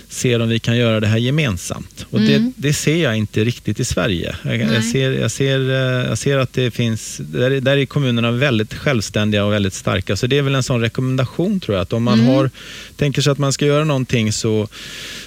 ser 0.09 0.43
om 0.43 0.49
vi 0.49 0.59
kan 0.59 0.77
göra 0.77 1.01
det 1.01 1.07
här 1.07 1.19
gemensamt. 1.19 2.07
Och 2.11 2.19
mm. 2.19 2.53
det, 2.57 2.69
det, 2.69 2.73
ser 2.73 2.97
jag 2.97 3.17
inte 3.17 3.45
riktigt 3.45 3.81
i 3.81 3.85
Sverige. 3.85 4.37
Jag, 4.43 4.61
jag, 4.61 4.85
ser, 4.85 5.13
jag, 5.13 5.31
ser, 5.31 5.71
eh, 5.71 6.09
jag 6.09 6.19
ser 6.19 6.39
att 6.39 6.53
det 6.53 6.71
finns, 6.71 7.17
där, 7.17 7.51
där 7.61 7.77
är 7.77 7.87
kommunerna 7.87 8.31
väldigt 8.31 8.75
självständiga 8.75 9.45
och 9.45 9.53
väldigt 9.53 9.75
starka. 9.75 10.17
Så 10.17 10.27
det 10.27 10.39
är 10.39 10.43
väl 10.43 10.55
en 10.55 10.63
sån 10.63 10.81
rekommendation 10.81 11.61
tror 11.61 11.77
jag, 11.77 11.83
att 11.83 11.93
om 11.93 12.03
man 12.03 12.21
mm. 12.21 12.35
har, 12.35 12.51
tänker 12.97 13.23
sig 13.23 13.31
att 13.31 13.39
man 13.39 13.53
ska 13.53 13.67
göra 13.67 13.85
någonting 13.85 14.33
så, 14.33 14.69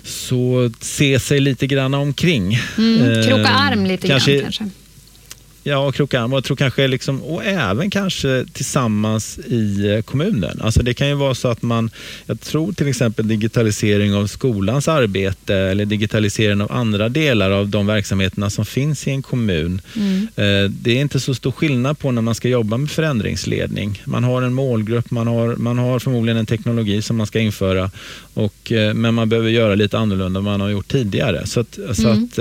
så 0.03 0.71
se 0.79 1.19
sig 1.19 1.39
lite 1.39 1.67
grann 1.67 1.93
omkring. 1.93 2.59
Mm. 2.77 3.23
Kroka 3.27 3.47
arm 3.47 3.85
lite 3.85 4.07
kanske, 4.07 4.33
grann 4.33 4.43
kanske. 4.43 4.69
Ja, 5.67 5.77
och 5.77 5.95
kroka 5.95 6.21
arm 6.21 6.33
och, 6.33 6.43
tror 6.43 6.57
kanske 6.57 6.87
liksom, 6.87 7.23
och 7.23 7.45
även 7.45 7.89
kanske 7.89 8.45
tillsammans 8.53 9.39
i 9.39 9.89
eh, 9.89 10.01
kommunen. 10.01 10.61
Alltså 10.61 10.83
det 10.83 10.93
kan 10.93 11.07
ju 11.07 11.13
vara 11.13 11.35
så 11.35 11.47
att 11.47 11.61
man, 11.61 11.89
jag 12.25 12.41
tror 12.41 12.73
till 12.73 12.87
exempel 12.87 13.27
digitalisering 13.27 14.13
av 14.13 14.27
skolans 14.27 14.87
arbete 14.87 15.55
eller 15.55 15.85
digitalisering 15.85 16.61
av 16.61 16.71
andra 16.71 17.09
delar 17.09 17.51
av 17.51 17.67
de 17.69 17.87
verksamheterna 17.87 18.49
som 18.49 18.65
finns 18.65 19.07
i 19.07 19.11
en 19.11 19.21
kommun. 19.21 19.81
Mm. 19.95 20.27
Eh, 20.35 20.71
det 20.71 20.91
är 20.91 21.01
inte 21.01 21.19
så 21.19 21.33
stor 21.33 21.51
skillnad 21.51 21.99
på 21.99 22.11
när 22.11 22.21
man 22.21 22.35
ska 22.35 22.47
jobba 22.47 22.77
med 22.77 22.91
förändringsledning. 22.91 24.01
Man 24.05 24.23
har 24.23 24.41
en 24.41 24.53
målgrupp, 24.53 25.11
man 25.11 25.27
har, 25.27 25.55
man 25.55 25.77
har 25.77 25.99
förmodligen 25.99 26.37
en 26.37 26.45
teknologi 26.45 27.01
som 27.01 27.17
man 27.17 27.27
ska 27.27 27.39
införa, 27.39 27.91
och, 28.33 28.71
eh, 28.71 28.93
men 28.93 29.13
man 29.13 29.29
behöver 29.29 29.49
göra 29.49 29.75
lite 29.75 29.97
annorlunda 29.97 30.37
än 30.37 30.43
man 30.43 30.61
har 30.61 30.69
gjort 30.69 30.87
tidigare. 30.87 31.47
Så 31.47 31.59
att, 31.59 31.77
mm. 31.77 31.95
så 31.95 32.07
att 32.07 32.39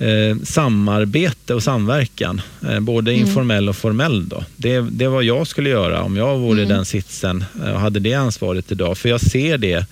eh, 0.00 0.36
samarbete 0.44 1.54
och 1.54 1.62
samverkan, 1.62 2.40
eh, 2.68 2.80
både 2.80 3.12
mm. 3.12 3.26
informell 3.26 3.68
och 3.68 3.76
formell. 3.76 4.28
Då. 4.28 4.44
Det, 4.56 4.80
det 4.80 5.08
vad 5.08 5.24
jag 5.24 5.46
skulle 5.46 5.70
göra 5.70 6.02
om 6.02 6.16
jag 6.16 6.38
vore 6.38 6.62
mm. 6.62 6.68
den 6.68 6.84
sitsen 6.84 7.44
eh, 7.64 7.72
och 7.72 7.80
hade 7.80 8.00
det 8.00 8.14
ansvaret 8.14 8.72
idag. 8.72 8.98
För 8.98 9.08
jag 9.08 9.20
ser 9.20 9.58
det 9.58 9.86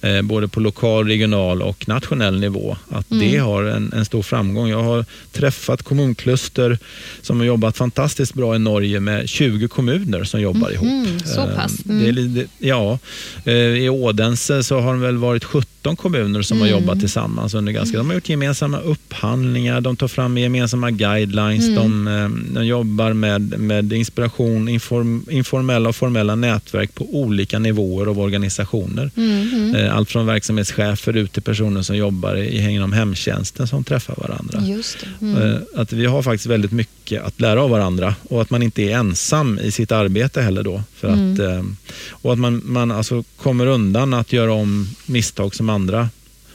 eh, 0.00 0.22
både 0.22 0.48
på 0.48 0.60
lokal, 0.60 1.06
regional 1.06 1.62
och 1.62 1.88
nationell 1.88 2.40
nivå. 2.40 2.76
Att 2.88 3.10
mm. 3.10 3.30
det 3.30 3.38
har 3.38 3.64
en, 3.64 3.92
en, 3.92 4.04
stor 4.04 4.22
framgång. 4.22 4.68
Jag 4.68 4.82
har 4.82 5.04
träffat 5.32 5.82
kommunkluster 5.82 6.78
som 7.22 7.38
har 7.38 7.46
jobbat 7.46 7.76
fantastiskt 7.76 8.34
bra 8.34 8.56
i 8.56 8.58
Norge 8.58 9.00
med 9.00 9.28
20 9.28 9.68
kommuner 9.68 10.24
som 10.24 10.40
jobbar 10.40 10.70
mm. 10.70 10.74
ihop. 10.74 11.22
Så 11.24 11.46
pass? 11.56 11.84
Mm. 11.88 12.14
Det, 12.14 12.22
det, 12.22 12.48
ja, 12.58 12.98
eh, 13.44 13.54
I 13.54 13.88
Odense 13.88 14.62
så 14.62 14.80
har 14.80 14.94
det 14.94 15.00
väl 15.00 15.16
varit 15.16 15.44
17 15.44 15.71
kommuner 15.96 16.42
som 16.42 16.60
har 16.60 16.66
mm. 16.66 16.80
jobbat 16.80 17.00
tillsammans 17.00 17.54
under 17.54 17.72
ganska... 17.72 17.98
De 17.98 18.06
har 18.06 18.14
gjort 18.14 18.28
gemensamma 18.28 18.78
upphandlingar, 18.80 19.80
de 19.80 19.96
tar 19.96 20.08
fram 20.08 20.38
gemensamma 20.38 20.90
guidelines, 20.90 21.68
mm. 21.68 21.74
de, 21.74 22.08
eh, 22.08 22.28
de, 22.54 22.66
jobbar 22.66 23.12
med, 23.12 23.60
med 23.60 23.92
inspiration, 23.92 24.68
inform, 24.68 25.26
informella 25.30 25.88
och 25.88 25.96
formella 25.96 26.34
nätverk 26.34 26.94
på 26.94 27.06
olika 27.14 27.58
nivåer 27.58 28.06
av 28.06 28.20
organisationer. 28.20 29.10
Mm. 29.16 29.92
Allt 29.92 30.10
från 30.10 30.26
verksamhetschefer 30.26 31.16
ut 31.16 31.32
till 31.32 31.42
personer 31.42 31.82
som 31.82 31.96
jobbar 31.96 32.36
inom 32.36 32.92
hemtjänsten 32.92 33.66
som 33.66 33.84
träffar 33.84 34.14
varandra. 34.16 34.60
Just 34.62 34.96
mm. 35.20 35.42
Eh, 35.42 35.58
att 35.74 35.92
vi 35.92 36.06
har 36.06 36.22
faktiskt 36.22 36.46
väldigt 36.46 36.72
mycket 36.72 37.22
att 37.22 37.40
lära 37.40 37.62
av 37.62 37.70
varandra 37.70 38.14
och 38.28 38.42
att 38.42 38.50
man 38.50 38.62
inte 38.62 38.82
är 38.82 38.96
ensam 38.96 39.58
i 39.58 39.70
sitt 39.70 39.92
arbete 39.92 40.42
heller 40.42 40.62
då. 40.62 40.82
För 40.94 41.08
mm. 41.08 41.32
att, 41.32 41.38
eh, 41.38 41.62
och 42.10 42.32
att 42.32 42.38
man, 42.38 42.62
man 42.64 42.90
alltså 42.90 43.24
kommer 43.36 43.66
undan 43.66 44.14
att 44.14 44.32
göra 44.32 44.52
om 44.52 44.88
misstag 45.06 45.54
som 45.54 45.66
andra 45.72 46.08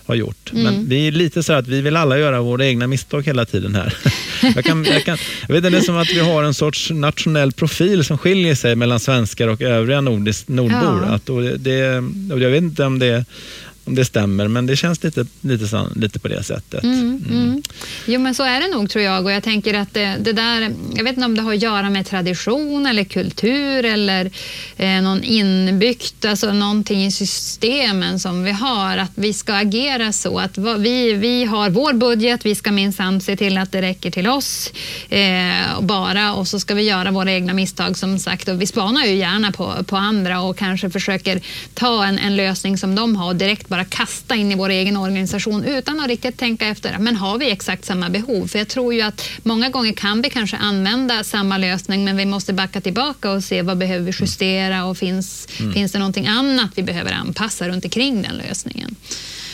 har 0.07 0.15
gjort. 0.15 0.51
Mm. 0.51 0.63
Men 0.63 0.89
vi 0.89 1.07
är 1.07 1.11
lite 1.11 1.43
så 1.43 1.53
att 1.53 1.67
vi 1.67 1.81
vill 1.81 1.95
alla 1.95 2.17
göra 2.19 2.41
våra 2.41 2.65
egna 2.65 2.87
misstag 2.87 3.25
hela 3.25 3.45
tiden 3.45 3.75
här. 3.75 3.97
jag, 4.55 4.65
kan, 4.65 4.85
jag, 4.85 5.03
kan, 5.03 5.17
jag 5.47 5.55
vet 5.55 5.57
inte, 5.57 5.69
det 5.69 5.77
är 5.77 5.81
som 5.81 5.97
att 5.97 6.09
vi 6.09 6.19
har 6.19 6.43
en 6.43 6.53
sorts 6.53 6.89
nationell 6.89 7.51
profil 7.51 8.03
som 8.03 8.17
skiljer 8.17 8.55
sig 8.55 8.75
mellan 8.75 8.99
svenskar 8.99 9.47
och 9.47 9.61
övriga 9.61 10.01
nordis, 10.01 10.47
nordbor. 10.47 11.03
Ja. 11.05 11.13
Att, 11.15 11.29
och 11.29 11.41
det, 11.43 11.97
och 12.31 12.39
jag 12.39 12.49
vet 12.49 12.63
inte 12.63 12.83
om 12.83 12.99
det 12.99 13.25
om 13.87 13.95
det 13.95 14.05
stämmer, 14.05 14.47
men 14.47 14.65
det 14.65 14.75
känns 14.75 15.03
lite, 15.03 15.25
lite, 15.41 15.87
lite 15.95 16.19
på 16.19 16.27
det 16.27 16.43
sättet. 16.43 16.83
Mm, 16.83 16.99
mm. 16.99 17.47
Mm. 17.47 17.61
Jo, 18.05 18.19
men 18.19 18.35
så 18.35 18.43
är 18.43 18.61
det 18.61 18.67
nog 18.67 18.89
tror 18.89 19.03
jag 19.03 19.25
och 19.25 19.31
jag 19.31 19.43
tänker 19.43 19.73
att 19.73 19.93
det, 19.93 20.15
det, 20.19 20.33
där, 20.33 20.73
jag 20.95 21.03
vet 21.03 21.13
inte 21.13 21.25
om 21.25 21.35
det 21.35 21.41
har 21.41 21.53
att 21.53 21.61
göra 21.61 21.89
med 21.89 22.05
tradition 22.05 22.85
eller 22.85 23.03
kultur 23.03 23.85
eller 23.85 24.31
eh, 24.77 25.01
någon 25.01 25.23
inbyggt, 25.23 26.25
alltså 26.25 26.53
någonting 26.53 27.05
i 27.05 27.11
systemen 27.11 28.19
som 28.19 28.43
vi 28.43 28.51
har, 28.51 28.97
att 28.97 29.11
vi 29.15 29.33
ska 29.33 29.53
agera 29.53 30.13
så 30.13 30.39
att 30.39 30.57
vi, 30.57 31.13
vi 31.13 31.45
har 31.45 31.69
vår 31.69 31.93
budget, 31.93 32.45
vi 32.45 32.55
ska 32.55 32.71
minsann 32.71 33.21
se 33.21 33.37
till 33.37 33.57
att 33.57 33.71
det 33.71 33.81
räcker 33.81 34.11
till 34.11 34.27
oss 34.27 34.71
eh, 35.09 35.81
bara 35.81 36.33
och 36.33 36.47
så 36.47 36.59
ska 36.59 36.73
vi 36.73 36.83
göra 36.83 37.11
våra 37.11 37.31
egna 37.31 37.53
misstag 37.53 37.97
som 37.97 38.19
sagt 38.19 38.47
och 38.47 38.61
vi 38.61 38.67
spanar 38.67 39.05
ju 39.05 39.15
gärna 39.15 39.51
på, 39.51 39.83
på 39.83 39.95
andra 39.95 40.41
och 40.41 40.57
kanske 40.57 40.89
försöker 40.89 41.41
ta 41.73 42.05
en, 42.05 42.19
en 42.19 42.35
lösning 42.35 42.77
som 42.77 42.95
de 42.95 43.15
har 43.15 43.33
direkt 43.33 43.67
bara 43.67 43.76
kasta 43.83 44.35
in 44.35 44.51
i 44.51 44.55
vår 44.55 44.69
egen 44.69 44.97
organisation 44.97 45.63
utan 45.63 45.99
att 45.99 46.07
riktigt 46.07 46.37
tänka 46.37 46.67
efter. 46.67 46.97
Men 46.99 47.15
har 47.15 47.37
vi 47.37 47.51
exakt 47.51 47.85
samma 47.85 48.09
behov? 48.09 48.47
För 48.47 48.59
jag 48.59 48.67
tror 48.67 48.93
ju 48.93 49.01
att 49.01 49.29
många 49.43 49.69
gånger 49.69 49.93
kan 49.93 50.21
vi 50.21 50.29
kanske 50.29 50.57
använda 50.57 51.23
samma 51.23 51.57
lösning 51.57 52.05
men 52.05 52.17
vi 52.17 52.25
måste 52.25 52.53
backa 52.53 52.81
tillbaka 52.81 53.31
och 53.31 53.43
se 53.43 53.61
vad 53.61 53.77
behöver 53.77 54.05
vi 54.05 54.13
justera 54.19 54.85
och 54.85 54.97
finns, 54.97 55.47
mm. 55.59 55.73
finns 55.73 55.91
det 55.91 55.99
någonting 55.99 56.27
annat 56.27 56.71
vi 56.75 56.83
behöver 56.83 57.11
anpassa 57.11 57.69
runt 57.69 57.85
omkring 57.85 58.21
den 58.21 58.35
lösningen? 58.35 58.95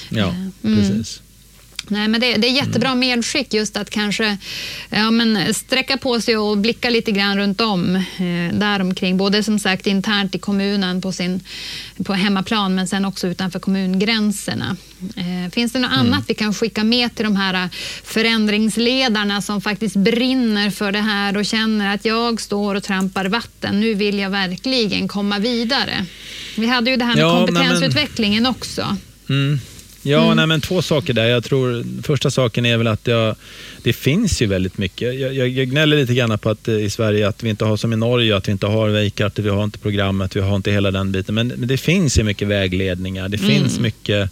Ja, 0.09 0.27
eh, 0.27 0.35
mm. 0.63 0.77
precis. 0.77 1.21
Nej, 1.87 2.07
men 2.07 2.21
det, 2.21 2.35
det, 2.35 2.47
är 2.47 2.51
jättebra 2.51 2.89
mm. 2.89 2.99
medskick 2.99 3.53
just 3.53 3.77
att 3.77 3.89
kanske 3.89 4.37
ja, 4.89 5.11
men 5.11 5.53
sträcka 5.53 5.97
på 5.97 6.21
sig 6.21 6.37
och 6.37 6.57
blicka 6.57 6.89
lite 6.89 7.11
grann 7.11 7.37
runt 7.37 7.61
om 7.61 7.95
eh, 7.95 8.57
däromkring. 8.57 9.17
Både 9.17 9.43
som 9.43 9.59
sagt 9.59 9.87
internt 9.87 10.35
i 10.35 10.39
kommunen 10.39 11.01
på, 11.01 11.11
sin, 11.11 11.43
på 12.05 12.13
hemmaplan 12.13 12.75
men 12.75 12.87
sen 12.87 13.05
också 13.05 13.27
utanför 13.27 13.59
kommungränserna. 13.59 14.77
Eh, 15.15 15.51
finns 15.51 15.73
det 15.73 15.79
något 15.79 15.93
mm. 15.93 16.05
annat 16.05 16.23
vi 16.27 16.33
kan 16.33 16.53
skicka 16.53 16.83
med 16.83 17.15
till 17.15 17.25
de 17.25 17.35
här 17.35 17.69
förändringsledarna 18.03 19.41
som 19.41 19.61
faktiskt 19.61 19.95
brinner 19.95 20.69
för 20.69 20.91
det 20.91 21.01
här 21.01 21.37
och 21.37 21.45
känner 21.45 21.95
att 21.95 22.05
jag 22.05 22.41
står 22.41 22.75
och 22.75 22.83
trampar 22.83 23.25
vatten. 23.25 23.79
Nu 23.79 23.93
vill 23.93 24.19
jag 24.19 24.29
verkligen 24.29 25.07
komma 25.07 25.39
vidare. 25.39 26.05
Vi 26.57 26.67
hade 26.67 26.91
ju 26.91 26.97
det 26.97 27.05
här 27.05 27.15
med 27.15 27.23
ja, 27.23 27.45
kompetensutvecklingen 27.45 28.43
men... 28.43 28.51
också. 28.51 28.97
Mm. 29.29 29.59
Ja, 30.03 30.23
mm. 30.23 30.37
nej, 30.37 30.47
men 30.47 30.61
två 30.61 30.81
saker 30.81 31.13
där. 31.13 31.25
Jag 31.25 31.43
tror 31.43 31.85
första 32.03 32.31
saken 32.31 32.65
är 32.65 32.77
väl 32.77 32.87
att 32.87 33.07
jag, 33.07 33.35
det 33.83 33.93
finns 33.93 34.41
ju 34.41 34.45
väldigt 34.45 34.77
mycket. 34.77 35.19
Jag, 35.19 35.33
jag, 35.33 35.49
jag 35.49 35.69
gnäller 35.69 35.97
lite 35.97 36.13
grann 36.13 36.39
på 36.39 36.49
att 36.49 36.67
eh, 36.67 36.75
i 36.75 36.89
Sverige 36.89 37.27
att 37.27 37.43
vi 37.43 37.49
inte 37.49 37.65
har 37.65 37.77
som 37.77 37.93
i 37.93 37.95
Norge, 37.95 38.37
att 38.37 38.47
vi 38.47 38.51
inte 38.51 38.67
har 38.67 38.89
Veikart, 38.89 39.39
vi 39.39 39.49
har 39.49 39.63
inte 39.63 39.79
programmet, 39.79 40.35
vi 40.35 40.39
har 40.39 40.55
inte 40.55 40.71
hela 40.71 40.91
den 40.91 41.11
biten. 41.11 41.35
Men, 41.35 41.47
men 41.47 41.67
det 41.67 41.77
finns 41.77 42.19
ju 42.19 42.23
mycket 42.23 42.47
vägledningar. 42.47 43.29
Det 43.29 43.37
mm. 43.37 43.49
finns 43.49 43.79
mycket 43.79 44.29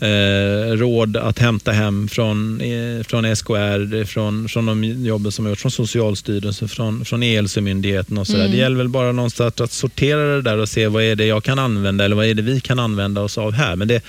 eh, 0.00 0.76
råd 0.76 1.16
att 1.16 1.38
hämta 1.38 1.72
hem 1.72 2.08
från, 2.08 2.60
eh, 2.60 3.02
från 3.02 3.36
SKR, 3.36 4.04
från, 4.04 4.48
från 4.48 4.66
de 4.66 4.84
jobben 4.84 5.32
som 5.32 5.44
har 5.44 5.50
gjorts, 5.50 5.62
från 5.62 5.70
Socialstyrelsen, 5.70 6.68
från, 6.68 7.04
från 7.04 7.22
E-hälsomyndigheten 7.22 8.18
och 8.18 8.26
sådär. 8.26 8.40
Mm. 8.40 8.52
Det 8.52 8.58
gäller 8.58 8.76
väl 8.76 8.88
bara 8.88 9.12
någonstans 9.12 9.60
att 9.60 9.72
sortera 9.72 10.36
det 10.36 10.42
där 10.42 10.58
och 10.58 10.68
se 10.68 10.88
vad 10.88 11.02
är 11.02 11.16
det 11.16 11.26
jag 11.26 11.44
kan 11.44 11.58
använda 11.58 12.04
eller 12.04 12.16
vad 12.16 12.26
är 12.26 12.34
det 12.34 12.42
vi 12.42 12.60
kan 12.60 12.78
använda 12.78 13.20
oss 13.20 13.38
av 13.38 13.52
här. 13.52 13.76
Men 13.76 13.88
det, 13.88 14.02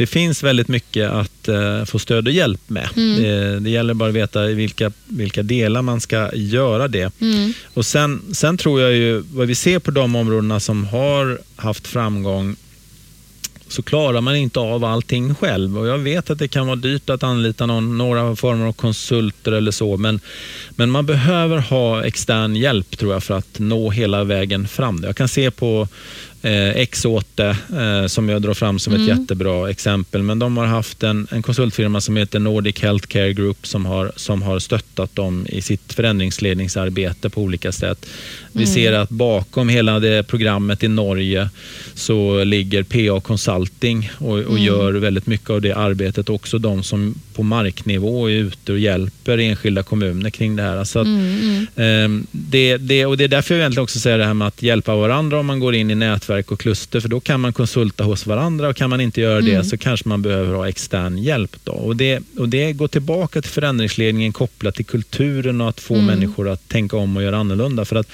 det 0.00 0.06
finns 0.06 0.42
väldigt 0.42 0.68
mycket 0.68 1.10
att 1.10 1.48
uh, 1.48 1.84
få 1.84 1.98
stöd 1.98 2.26
och 2.26 2.32
hjälp 2.32 2.60
med. 2.66 2.88
Mm. 2.96 3.22
Det, 3.22 3.60
det, 3.60 3.70
gäller 3.70 3.94
bara 3.94 4.08
att 4.08 4.14
veta 4.14 4.50
i 4.50 4.54
vilka, 4.54 4.92
vilka 5.06 5.42
delar 5.42 5.82
man 5.82 6.00
ska 6.00 6.30
göra 6.34 6.88
det. 6.88 7.20
Mm. 7.20 7.52
Och 7.74 7.86
sen, 7.86 8.22
sen 8.32 8.56
tror 8.56 8.80
jag 8.80 8.92
ju, 8.92 9.22
vad 9.32 9.46
vi 9.46 9.54
ser 9.54 9.78
på 9.78 9.90
de 9.90 10.16
områdena 10.16 10.60
som 10.60 10.86
har 10.86 11.38
haft 11.56 11.86
framgång 11.86 12.56
så 13.68 13.82
klarar 13.82 14.20
man 14.20 14.36
inte 14.36 14.60
av 14.60 14.84
allting 14.84 15.34
själv. 15.34 15.78
Och 15.78 15.86
jag 15.86 15.98
vet 15.98 16.30
att 16.30 16.38
det 16.38 16.48
kan 16.48 16.66
vara 16.66 16.76
dyrt 16.76 17.10
att 17.10 17.22
anlita 17.22 17.66
någon, 17.66 17.98
några 17.98 18.36
former 18.36 18.66
av 18.66 18.72
konsulter 18.72 19.52
eller 19.52 19.70
så, 19.70 19.96
men, 19.96 20.20
men 20.70 20.90
man 20.90 21.06
behöver 21.06 21.58
ha 21.58 22.04
extern 22.04 22.56
hjälp 22.56 22.98
tror 22.98 23.12
jag 23.12 23.22
för 23.22 23.34
att 23.34 23.58
nå 23.58 23.90
hela 23.90 24.24
vägen 24.24 24.68
fram. 24.68 25.00
Jag 25.04 25.16
kan 25.16 25.28
se 25.28 25.50
på 25.50 25.88
eh, 26.42 26.68
Exote 26.68 27.56
eh, 27.76 28.06
som 28.06 28.28
jag 28.28 28.42
drar 28.42 28.54
fram 28.54 28.78
som 28.78 28.92
ett 28.92 29.00
Mm. 29.00 29.18
jättebra 29.18 29.70
exempel. 29.70 30.22
Men 30.22 30.38
de 30.38 30.56
har 30.56 30.66
haft 30.66 31.02
en, 31.02 31.26
en 31.30 31.42
konsultfirma 31.42 32.00
som 32.00 32.16
heter 32.16 32.38
Nordic 32.38 32.80
Healthcare 32.82 33.32
Group 33.32 33.66
som 33.66 33.86
har, 33.86 34.12
som 34.16 34.42
har 34.42 34.58
stöttat 34.58 35.16
dem 35.16 35.46
i 35.48 35.62
sitt 35.62 35.92
förändringsledningsarbete 35.92 37.30
på 37.30 37.40
olika 37.42 37.72
sätt. 37.72 38.06
Vi 38.52 38.62
Mm. 38.62 38.74
ser 38.74 38.92
att 38.92 39.08
bakom 39.10 39.68
hela 39.68 40.00
det 40.00 40.22
programmet 40.26 40.82
i 40.84 40.88
Norge 40.88 41.48
så 41.94 42.44
ligger 42.44 42.82
PA 42.82 43.20
Consulting 43.20 44.10
och, 44.18 44.28
och 44.38 44.50
Mm. 44.50 44.62
gör 44.64 44.92
väldigt 44.92 45.26
mycket 45.26 45.50
av 45.50 45.60
det 45.62 45.72
arbetet. 45.72 46.28
Också 46.28 46.58
de 46.58 46.82
som 46.82 47.14
på 47.40 47.44
marknivå 47.44 48.30
är 48.30 48.34
ute 48.34 48.72
och 48.72 48.78
hjälper 48.78 49.38
enskilda 49.38 49.82
kommuner 49.82 50.30
kring 50.30 50.56
det 50.56 50.62
här. 50.62 50.84
Så 50.84 50.98
att, 50.98 51.06
Mm, 51.06 51.66
Ehm, 51.76 52.26
Det, 52.32 52.76
det, 52.76 53.06
och 53.06 53.16
det 53.16 53.24
är 53.24 53.28
därför 53.28 53.54
jag 53.54 53.60
egentligen 53.60 53.82
också 53.82 53.98
säger 53.98 54.18
det 54.18 54.24
här 54.24 54.34
med 54.34 54.48
att 54.48 54.62
hjälpa 54.62 54.96
varandra 54.96 55.38
om 55.40 55.46
man 55.46 55.60
går 55.60 55.74
in 55.74 55.90
i 55.90 55.94
nätverk 55.94 56.50
och 56.52 56.60
kluster, 56.60 57.00
för 57.00 57.08
då 57.08 57.20
kan 57.20 57.40
man 57.40 57.52
konsulta 57.52 58.04
hos 58.04 58.26
varandra 58.26 58.68
och 58.68 58.76
kan 58.76 58.90
man 58.90 59.00
inte 59.00 59.20
göra 59.20 59.40
det 59.40 59.50
Mm. 59.54 59.64
så 59.64 59.76
kanske 59.78 60.08
man 60.08 60.22
behöver 60.22 60.54
ha 60.54 60.68
extern 60.68 61.18
hjälp. 61.18 61.56
Då. 61.64 61.72
Och, 61.72 61.96
det, 61.96 62.20
och 62.38 62.48
det 62.48 62.72
går 62.72 62.88
tillbaka 62.88 63.42
till 63.42 63.50
förändringsledningen 63.50 64.32
kopplat 64.32 64.74
till 64.74 64.84
kulturen 64.84 65.60
och 65.60 65.68
att 65.68 65.80
få 65.80 65.94
Mm. 65.94 66.06
människor 66.06 66.48
att 66.48 66.68
tänka 66.68 66.96
om 66.96 67.16
och 67.16 67.22
göra 67.22 67.36
annorlunda. 67.38 67.84
För 67.84 67.96
att 67.96 68.08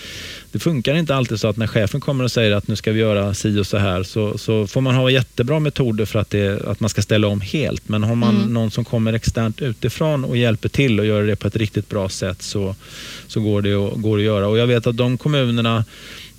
det 0.56 0.60
funkar 0.60 0.94
inte 0.94 1.14
alltid 1.14 1.40
så 1.40 1.48
att 1.48 1.56
när 1.56 1.66
chefen 1.66 2.00
kommer 2.00 2.24
och 2.24 2.30
säger 2.30 2.52
att 2.52 2.68
nu 2.68 2.76
ska 2.76 2.92
vi 2.92 3.00
göra 3.00 3.34
si 3.34 3.58
och 3.60 3.66
så 3.66 3.76
här 3.76 4.02
så, 4.02 4.38
så 4.38 4.66
får 4.66 4.80
man 4.80 4.94
ha 4.94 5.10
jättebra 5.10 5.60
metoder 5.60 6.04
för 6.04 6.18
att, 6.18 6.30
det, 6.30 6.66
att 6.66 6.80
man 6.80 6.90
ska 6.90 7.02
ställa 7.02 7.28
om 7.28 7.40
helt. 7.40 7.88
Men 7.88 8.02
har 8.02 8.14
man 8.14 8.36
Mm. 8.36 8.52
någon 8.52 8.70
som 8.70 8.84
kommer 8.84 9.12
externt 9.12 9.62
utifrån 9.62 10.24
och 10.24 10.36
hjälper 10.36 10.68
till 10.68 11.00
och 11.00 11.06
gör 11.06 11.22
det 11.22 11.36
på 11.36 11.48
ett 11.48 11.56
riktigt 11.56 11.88
bra 11.88 12.08
sätt 12.08 12.42
så, 12.42 12.74
så 13.26 13.40
går, 13.40 13.62
det 13.62 13.74
att, 13.74 13.94
går 13.94 14.16
det 14.16 14.22
att 14.22 14.26
göra. 14.26 14.48
Och 14.48 14.58
jag 14.58 14.66
vet 14.66 14.86
att 14.86 14.96
de 14.96 15.18
kommunerna 15.18 15.84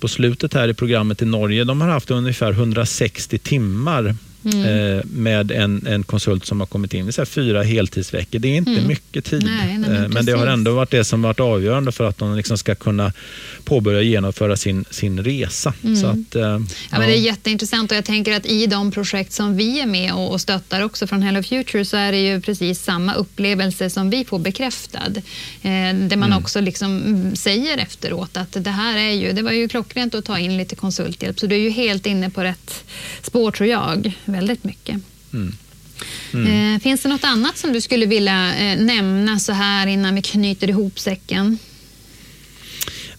på 0.00 0.08
slutet 0.08 0.54
här 0.54 0.68
i 0.68 0.74
programmet 0.74 1.22
i 1.22 1.24
Norge, 1.24 1.64
de 1.64 1.80
har 1.80 1.88
haft 1.88 2.10
ungefär 2.10 2.50
160 2.50 3.38
timmar 3.38 4.14
Mm. 4.54 4.96
eh, 4.98 5.04
med 5.04 5.50
en, 5.50 5.86
en 5.86 6.02
konsult 6.02 6.46
som 6.46 6.60
har 6.60 6.66
kommit 6.66 6.94
in. 6.94 7.06
Det 7.06 7.10
är 7.10 7.12
så 7.12 7.26
fyra 7.26 7.62
heltidsveckor. 7.62 8.38
Det 8.38 8.48
är 8.48 8.56
inte 8.56 8.70
Mm. 8.70 8.86
mycket 8.86 9.24
tid. 9.24 9.42
Nej, 9.44 9.78
nej, 9.78 9.90
men 9.90 10.02
Eh, 10.04 10.08
men 10.08 10.26
det 10.26 10.32
har 10.32 10.46
ändå 10.46 10.72
varit 10.74 10.90
det 10.90 11.04
som 11.04 11.22
varit 11.22 11.40
avgörande 11.40 11.92
för 11.92 12.04
att 12.04 12.18
de 12.18 12.36
liksom 12.36 12.58
ska 12.58 12.74
kunna 12.74 13.12
påbörja 13.64 14.02
genomföra 14.02 14.56
sin, 14.56 14.84
sin 14.90 15.24
resa. 15.24 15.72
Så 16.00 16.06
att, 16.06 16.34
eh, 16.34 16.48
Mm. 16.48 16.66
Ja, 16.90 16.98
men 16.98 17.08
det 17.08 17.14
är 17.16 17.20
jätteintressant 17.20 17.90
och 17.90 17.96
jag 17.96 18.04
tänker 18.04 18.32
att 18.36 18.46
i 18.46 18.66
de 18.66 18.90
projekt 18.90 19.32
som 19.32 19.56
vi 19.56 19.80
är 19.80 19.86
med 19.86 20.12
och, 20.12 20.32
och 20.32 20.40
stöttar 20.40 20.82
också 20.84 21.06
från 21.06 21.22
Hello 21.22 21.42
Future 21.42 21.84
så 21.84 21.96
är 21.96 22.12
det 22.12 22.18
ju 22.20 22.40
precis 22.40 22.82
samma 22.82 23.14
upplevelse 23.14 23.90
som 23.90 24.10
vi 24.10 24.24
får 24.24 24.38
bekräftad. 24.38 25.12
Eh, 25.62 25.94
där 25.94 26.16
man 26.16 26.32
också 26.32 26.60
liksom 26.60 27.02
mm, 27.02 27.36
säger 27.36 27.78
efteråt 27.78 28.36
att 28.36 28.56
det 28.64 28.70
här 28.70 28.98
är 28.98 29.12
ju, 29.12 29.32
det 29.32 29.42
var 29.42 29.52
ju 29.52 29.68
klockrent 29.68 30.14
att 30.14 30.24
ta 30.24 30.38
in 30.38 30.56
lite 30.56 30.76
konsulthjälp 30.76 31.40
så 31.40 31.46
du 31.46 31.54
är 31.54 31.60
ju 31.60 31.70
helt 31.70 32.06
inne 32.06 32.30
på 32.30 32.42
rätt 32.42 32.84
spår 33.22 33.50
tror 33.50 33.68
jag, 33.68 34.12
väldigt 34.38 34.64
mycket. 34.64 35.00
Mm. 35.32 35.54
Eh, 36.74 36.80
finns 36.80 37.02
det 37.02 37.08
något 37.08 37.24
annat 37.24 37.58
som 37.58 37.72
du 37.72 37.80
skulle 37.80 38.06
vilja 38.06 38.56
eh, 38.56 38.78
nämna 38.80 39.38
så 39.38 39.52
här 39.52 39.86
innan 39.86 40.14
vi 40.14 40.22
knyter 40.22 40.70
ihop 40.70 40.98
säcken? 40.98 41.58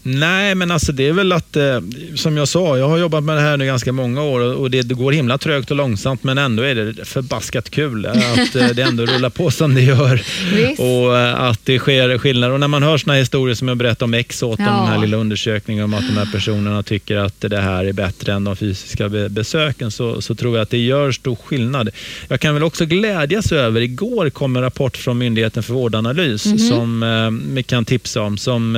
Nej, 0.04 0.56
men 0.56 0.72
alltså 0.72 0.92
det 0.92 1.08
är 1.08 1.14
väl 1.14 1.32
att, 1.32 1.56
eh, 1.56 1.80
som 2.16 2.38
jag 2.38 2.48
sa, 2.48 2.78
jag 2.78 2.90
har 2.90 2.98
jobbat 2.98 3.24
med 3.24 3.36
det 3.38 3.42
här 3.42 3.58
nu 3.58 3.66
ganska 3.66 3.92
många 3.92 4.24
år 4.24 4.40
och 4.40 4.72
det, 4.72 4.82
det 4.82 4.94
går 4.94 5.12
himla 5.12 5.38
trögt 5.38 5.72
och 5.72 5.78
långsamt 5.78 6.24
men 6.24 6.38
ändå 6.38 6.64
är 6.64 6.76
det 6.76 7.06
förbaskat 7.06 7.70
kul 7.70 8.06
att 8.06 8.56
eh, 8.56 8.68
det 8.68 8.82
ändå 8.82 9.06
rullar 9.06 9.30
på 9.30 9.52
som 9.52 9.76
det 9.76 9.82
gör 9.82 10.22
Visst. 10.56 10.80
och 10.80 11.18
eh, 11.18 11.42
att 11.44 11.66
det 11.66 11.80
sker 11.80 12.18
skillnader. 12.18 12.54
Och 12.54 12.60
när 12.60 12.68
man 12.68 12.84
hör 12.84 12.98
såna 12.98 13.14
här 13.14 13.20
historier 13.20 13.56
som 13.56 13.68
jag 13.68 13.78
berättade 13.78 14.04
om 14.06 14.14
Exot, 14.14 14.60
om 14.60 14.66
Ja. 14.66 14.72
den 14.72 14.88
här 14.88 14.98
lilla 14.98 15.18
undersökningen 15.18 15.84
om 15.84 15.94
att 15.94 16.08
de 16.08 16.18
här 16.18 16.30
personerna 16.32 16.84
tycker 16.84 17.18
att 17.18 17.42
det 17.42 17.58
här 17.62 17.86
är 17.86 17.94
bättre 17.94 18.34
än 18.34 18.44
de 18.44 18.56
fysiska 18.56 19.10
be- 19.10 19.30
besöken 19.30 19.92
så, 19.92 20.22
så 20.22 20.36
tror 20.36 20.56
jag 20.58 20.64
att 20.64 20.70
det 20.70 20.78
gör 20.78 21.12
stor 21.12 21.36
skillnad. 21.46 21.90
Jag 22.28 22.40
kan 22.40 22.54
väl 22.54 22.64
också 22.64 22.86
glädjas 22.86 23.52
över, 23.52 23.82
igår 23.82 24.30
kom 24.30 24.56
en 24.56 24.62
rapport 24.62 24.98
från 24.98 25.18
Myndigheten 25.18 25.64
för 25.64 25.74
vårdanalys 25.74 26.46
Mhm. 26.46 26.58
som 26.58 27.04
eh, 27.04 27.54
vi 27.56 27.64
kan 27.64 27.86
tipsa 27.86 28.22
om 28.22 28.38
som 28.38 28.76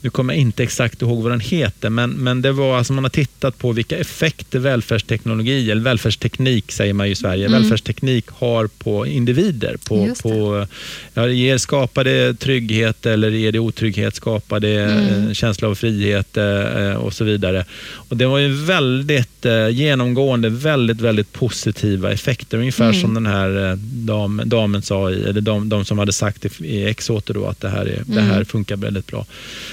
nu 0.00 0.10
kommer 0.10 0.34
jag 0.34 0.40
inte 0.40 0.62
exakt 0.62 1.02
ihåg 1.02 1.22
vad 1.22 1.32
den 1.32 1.40
heter, 1.40 1.90
men, 1.90 2.10
men 2.10 2.42
det 2.42 2.52
var 2.52 2.78
alltså 2.78 2.92
man 2.92 3.04
har 3.04 3.08
tittat 3.10 3.58
på 3.58 3.72
vilka 3.72 3.98
effekter 3.98 4.58
välfärdsteknologi, 4.58 5.70
eller 5.70 5.82
välfärdsteknik 5.82 6.72
säger 6.72 6.92
man 6.92 7.06
ju 7.06 7.12
i 7.12 7.16
Sverige, 7.16 7.46
Mm. 7.46 7.60
välfärdsteknik 7.60 8.24
har 8.28 8.66
på 8.66 9.06
individer. 9.06 9.76
På, 9.88 10.14
på, 10.22 10.66
ja, 11.14 11.28
ger, 11.28 11.58
skapar 11.58 12.04
det 12.04 12.34
trygghet 12.40 13.06
eller 13.06 13.30
ger 13.30 13.52
det 13.52 13.58
otrygghet? 13.58 14.14
Skapar 14.14 14.60
det 14.60 14.80
Mm. 14.80 14.98
en 15.28 15.34
känsla 15.34 15.68
av 15.68 15.74
frihet 15.74 16.36
eh, 16.36 16.92
och 16.94 17.12
så 17.14 17.24
vidare. 17.24 17.64
Och 17.92 18.16
det 18.16 18.26
var 18.26 18.38
ju 18.38 18.48
väldigt 18.64 19.46
eh, 19.46 19.68
genomgående, 19.68 20.48
väldigt, 20.48 21.00
väldigt 21.00 21.32
positiva 21.32 22.12
effekter. 22.12 22.58
Ungefär 22.58 22.84
Mm. 22.88 23.00
som 23.00 23.14
den 23.14 23.26
här 23.26 23.70
eh, 23.70 23.76
dam, 23.76 24.42
damen 24.44 24.82
sa, 24.82 25.10
eller 25.10 25.40
de, 25.40 25.68
de 25.68 25.84
som 25.84 25.98
hade 25.98 26.12
sagt 26.12 26.60
i, 26.60 26.84
Exoter 26.84 27.34
då 27.34 27.46
att 27.46 27.60
det 27.60 27.68
här, 27.68 27.80
är, 27.86 28.02
det 28.06 28.20
Mm. 28.20 28.24
här 28.30 28.44
funkar 28.44 28.76
väldigt 28.76 29.06
bra. 29.06 29.26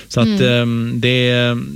Så 0.08 0.17
att 0.22 0.42
ehm, 0.42 0.94
det, 0.96 1.28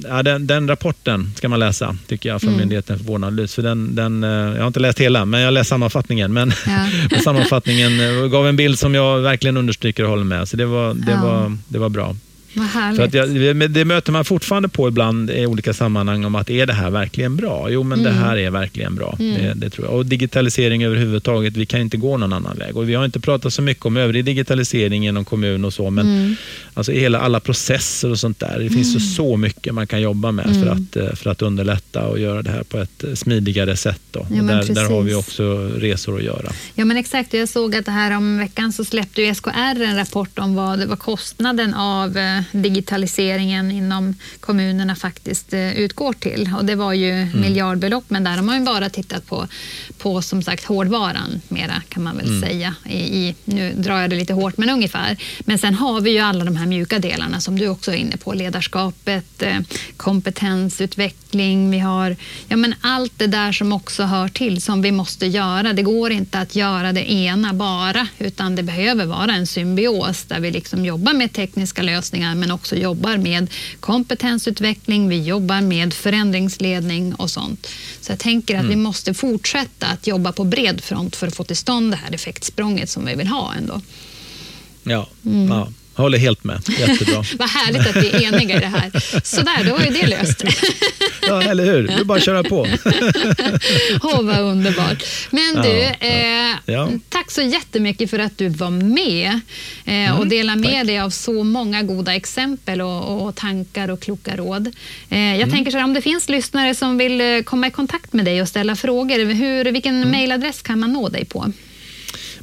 ja, 0.10 0.24
den, 0.24 0.48
den 0.48 0.68
rapporten 0.68 1.32
ska 1.36 1.50
man 1.50 1.60
läsa, 1.60 1.98
tycker 2.08 2.30
jag, 2.30 2.42
från 2.42 2.50
Mm. 2.50 2.60
Myndigheten 2.60 2.98
för 2.98 3.06
vårdanalys. 3.06 3.56
För 3.56 3.62
den, 3.62 3.96
den, 3.96 4.24
eh, 4.24 4.30
jag 4.30 4.60
har 4.60 4.68
inte 4.68 4.80
läst 4.80 5.00
hela, 5.00 5.26
men 5.26 5.40
jag 5.40 5.48
har 5.48 5.52
läst 5.52 5.70
sammanfattningen. 5.70 6.34
Men, 6.34 6.54
Ja. 6.68 7.20
sammanfattningen 7.24 8.00
eh, 8.00 8.28
gav 8.28 8.48
en 8.48 8.56
bild 8.56 8.80
som 8.80 8.96
jag 8.96 9.20
verkligen 9.20 9.58
understryker 9.58 10.04
och 10.04 10.10
håller 10.10 10.24
med. 10.24 10.48
Så 10.48 10.58
det 10.58 10.66
var, 10.66 10.94
det 10.94 11.12
Ja. 11.12 11.22
var, 11.24 11.58
det 11.68 11.80
var 11.80 11.90
bra. 11.90 12.16
Vad 12.54 12.66
härligt. 12.68 12.98
För 12.98 13.06
att 13.06 13.14
jag, 13.14 13.70
det 13.72 13.86
möter 13.86 14.12
man 14.12 14.26
fortfarande 14.26 14.70
på 14.70 14.88
ibland 14.88 15.30
i 15.32 15.46
olika 15.46 15.74
sammanhang 15.74 16.26
om 16.26 16.36
att 16.36 16.50
är 16.50 16.66
det 16.66 16.74
här 16.74 16.90
verkligen 16.90 17.36
bra? 17.36 17.70
Jo, 17.70 17.84
men 17.84 18.00
Mm. 18.00 18.14
det 18.14 18.20
här 18.20 18.38
är 18.38 18.50
verkligen 18.52 18.96
bra. 18.96 19.16
Det, 19.20 19.54
det 19.56 19.70
tror 19.70 19.88
jag. 19.88 19.96
Och 19.96 20.06
digitalisering 20.06 20.84
överhuvudtaget, 20.84 21.58
vi 21.58 21.66
kan 21.66 21.82
inte 21.82 21.98
gå 21.98 22.18
någon 22.18 22.34
annan 22.34 22.58
väg. 22.58 22.78
Och 22.78 22.90
vi 22.90 22.94
har 22.94 23.06
inte 23.06 23.20
pratat 23.20 23.54
så 23.54 23.62
mycket 23.62 23.86
om 23.86 23.98
övrig 23.98 24.26
digitalisering 24.26 25.08
inom 25.08 25.26
kommun 25.26 25.66
och 25.66 25.74
så, 25.74 25.90
men 25.90 26.08
Mm. 26.08 26.36
alltså 26.74 26.92
hela 26.92 27.20
alla 27.20 27.40
processer 27.40 28.10
och 28.12 28.20
sånt 28.20 28.40
där. 28.40 28.60
Det 28.60 28.70
finns 28.70 28.96
ju 28.96 29.00
så 29.00 29.38
mycket 29.38 29.74
man 29.74 29.88
kan 29.88 30.02
jobba 30.02 30.32
med 30.32 30.46
för, 30.46 30.62
Mm. 30.72 30.88
att, 30.92 30.96
eh, 30.96 31.14
för 31.16 31.30
att 31.30 31.42
underlätta 31.42 32.06
och 32.08 32.20
göra 32.20 32.42
det 32.42 32.50
här 32.52 32.64
på 32.64 32.78
ett 32.78 33.04
eh, 33.04 33.14
smidigare 33.14 33.78
sätt. 33.78 34.02
Då. 34.12 34.28
Ja, 34.36 34.44
där, 34.44 34.74
där 34.74 34.90
har 34.90 35.02
vi 35.02 35.14
också 35.14 35.70
resor 35.78 36.18
att 36.18 36.24
göra. 36.24 36.52
Ja, 36.76 36.86
men 36.86 36.98
exakt. 36.98 37.34
Jag 37.34 37.50
såg 37.50 37.76
att 37.76 37.86
det 37.86 37.92
här 37.92 38.18
om 38.18 38.38
veckan 38.38 38.74
så 38.74 38.86
släppte 38.86 39.22
ju 39.22 39.36
SKR 39.36 39.82
en 39.82 39.96
rapport 39.96 40.40
om 40.40 40.56
vad 40.56 40.84
var 40.84 40.96
kostnaden 40.96 41.74
av 41.74 42.18
eh, 42.18 42.41
digitaliseringen 42.52 43.72
inom 43.72 44.16
kommunerna 44.40 44.96
faktiskt 44.96 45.54
eh, 45.54 45.74
utgår 45.74 46.14
till. 46.14 46.50
Och 46.58 46.66
det 46.66 46.76
var 46.76 46.94
ju 46.94 47.12
Mm. 47.12 47.42
miljardbelopp, 47.42 48.04
men 48.08 48.24
där 48.24 48.32
har 48.36 48.42
man 48.44 48.60
ju 48.60 48.66
bara 48.66 48.90
tittat 48.90 49.28
på, 49.28 49.48
på 49.98 50.22
som 50.22 50.44
sagt 50.44 50.64
hårdvaran 50.64 51.42
mera 51.48 51.82
kan 51.90 52.04
man 52.04 52.18
väl 52.18 52.28
Mm. 52.28 52.42
säga. 52.42 52.76
I, 52.90 52.98
I, 52.98 53.36
nu 53.46 53.74
drar 53.78 54.02
jag 54.02 54.10
det 54.10 54.16
lite 54.16 54.34
hårt, 54.34 54.58
men 54.58 54.70
ungefär. 54.70 55.18
Men 55.40 55.58
sen 55.58 55.74
har 55.76 56.02
vi 56.02 56.12
ju 56.12 56.20
alla 56.20 56.46
de 56.46 56.56
här 56.56 56.66
mjuka 56.66 57.00
delarna 57.00 57.42
som 57.42 57.60
du 57.60 57.68
också 57.68 57.92
är 57.92 57.96
inne 57.96 58.18
på. 58.18 58.34
Ledarskapet, 58.34 59.42
eh, 59.44 59.58
kompetensutveckling, 59.98 61.72
vi 61.72 61.80
har 61.80 62.16
ja, 62.48 62.56
men 62.58 62.76
allt 62.82 63.14
det 63.18 63.28
där 63.28 63.52
som 63.52 63.74
också 63.74 64.04
hör 64.04 64.28
till 64.28 64.62
som 64.62 64.82
vi 64.82 64.92
måste 64.92 65.26
göra. 65.28 65.74
Det 65.74 65.82
går 65.84 66.12
inte 66.12 66.40
att 66.40 66.56
göra 66.56 66.92
det 66.94 67.12
ena 67.12 67.54
bara, 67.54 68.08
utan 68.20 68.56
det 68.56 68.64
behöver 68.64 69.06
vara 69.06 69.34
en 69.34 69.48
symbios 69.48 70.24
där 70.24 70.40
vi 70.40 70.52
liksom 70.52 70.86
jobbar 70.86 71.14
med 71.14 71.34
tekniska 71.34 71.82
lösningar 71.82 72.31
men 72.36 72.52
också 72.52 72.76
jobbar 72.76 73.18
med 73.18 73.48
kompetensutveckling, 73.80 75.10
vi 75.10 75.24
jobbar 75.24 75.62
med 75.62 75.94
förändringsledning 75.94 77.16
och 77.16 77.30
sånt. 77.30 77.68
Så 78.02 78.12
jag 78.12 78.20
tänker 78.20 78.60
att 78.60 78.66
vi 78.66 78.76
måste 78.76 79.14
fortsätta 79.14 79.88
att 79.88 80.08
jobba 80.08 80.32
på 80.32 80.44
bred 80.44 80.84
front 80.84 81.16
för 81.16 81.28
att 81.28 81.36
få 81.36 81.44
till 81.44 81.58
stånd 81.58 81.92
det 81.92 81.98
här 81.98 82.14
effektsprånget 82.16 82.90
som 82.90 83.06
vi 83.06 83.16
vill 83.16 83.28
ha 83.28 83.54
ändå. 83.54 83.82
Ja, 84.84 85.08
Mm. 85.26 85.48
ja, 85.50 85.68
jag 85.96 86.04
håller 86.04 86.18
helt 86.18 86.44
med. 86.44 86.62
Jättebra. 86.80 87.24
Vad 87.40 87.50
härligt 87.50 87.88
att 87.90 87.96
vi 87.96 88.10
är 88.10 88.34
eniga 88.34 88.58
i 88.58 88.60
det 88.60 88.66
här. 88.68 88.92
Sådär, 89.24 89.64
då 89.66 89.74
var 89.74 89.84
ju 89.84 89.90
det 89.92 90.08
löst. 90.08 90.44
ja, 91.28 91.42
eller 91.44 91.66
hur? 91.66 91.88
Det 91.88 91.94
är 91.94 92.04
bara 92.04 92.18
att 92.18 92.24
köra 92.26 92.44
på. 92.44 92.68
Åh, 94.04 94.22
vad 94.22 94.40
underbart. 94.40 95.04
Men 95.30 95.54
Ja, 95.56 95.62
du, 95.62 96.08
eh, 96.08 96.56
Ja. 96.66 96.90
tack 97.10 97.32
så 97.32 97.42
jättemycket 97.42 98.10
för 98.10 98.20
att 98.20 98.38
du 98.38 98.50
var 98.50 98.70
med 98.70 99.40
eh, 99.86 100.20
och 100.20 100.28
delade 100.28 100.62
med 100.62 100.72
tack. 100.74 100.88
dig 100.88 101.00
av 101.00 101.10
så 101.10 101.44
många 101.44 101.84
goda 101.84 102.16
exempel 102.16 102.82
och, 102.82 103.22
och 103.28 103.36
tankar 103.36 103.90
och 103.90 104.00
kloka 104.02 104.36
råd. 104.36 104.76
Eh, 105.10 105.36
jag 105.38 105.52
tänker 105.52 105.72
så 105.72 105.78
här, 105.78 105.84
om 105.84 105.94
det 105.94 106.02
finns 106.02 106.30
lyssnare 106.30 106.76
som 106.76 106.98
vill 106.98 107.22
eh, 107.22 107.42
komma 107.44 107.68
i 107.68 107.72
kontakt 107.72 108.14
med 108.14 108.26
dig 108.26 108.42
och 108.42 108.48
ställa 108.48 108.76
frågor, 108.76 109.34
hur, 109.34 109.66
vilken 109.66 110.10
mejladress 110.10 110.62
kan 110.62 110.80
man 110.80 110.94
nå 110.94 111.10
dig 111.10 111.26
på? 111.26 111.52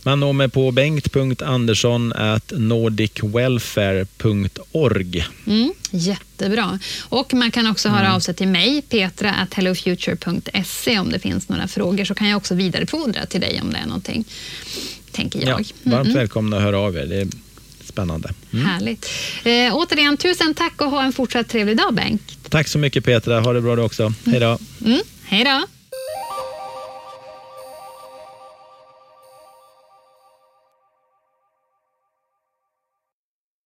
Man 0.03 0.21
når 0.21 0.33
mig 0.33 0.49
på 0.49 0.71
bengt.andersson 0.71 2.13
nordicwelfare.org. 2.53 5.27
Mm, 5.47 5.73
jättebra. 5.91 6.79
Och 7.09 7.35
man 7.35 7.51
kan 7.51 7.67
också 7.67 7.89
höra 7.89 8.15
av 8.15 8.21
sig 8.21 8.35
till 8.35 8.49
mig, 8.49 8.83
petra 8.83 9.33
at 9.35 9.55
hellofuture.se 9.55 10.99
om 10.99 11.11
det 11.11 11.19
finns 11.19 11.49
några 11.49 11.69
frågor 11.69 12.05
så 12.05 12.15
kan 12.15 12.29
jag 12.29 12.37
också 12.37 12.55
vidarebefordra 12.55 13.27
till 13.27 13.41
dig 13.41 13.61
om 13.63 13.73
det 13.73 13.79
är 13.79 13.87
någonting, 13.87 14.25
tänker 15.13 15.47
jag. 15.49 15.61
Ja, 15.61 15.65
varmt 15.83 16.07
Mm, 16.07 16.19
välkomna 16.19 16.57
att 16.57 16.63
höra 16.63 16.79
av 16.79 16.97
er. 16.97 17.07
Det 17.07 17.17
är 17.21 17.29
spännande. 17.85 18.31
mm. 18.53 18.67
Härligt. 18.67 19.07
Eh, 19.45 19.77
återigen, 19.77 20.17
tusen 20.17 20.55
tack 20.55 20.81
och 20.81 20.91
ha 20.91 21.03
en 21.03 21.13
fortsatt 21.13 21.49
trevlig 21.49 21.77
dag, 21.77 21.95
Bengt. 21.95 22.39
Tack 22.49 22.69
så 22.69 22.79
mycket 22.79 23.05
Petra. 23.05 23.41
Ha 23.41 23.53
det 23.53 23.61
bra 23.61 23.77
du 23.77 23.83
också. 23.83 24.13
Hej 24.27 24.41
då. 24.41 24.59
Mm, 24.85 25.01
hej 25.25 25.45
då! 25.45 25.67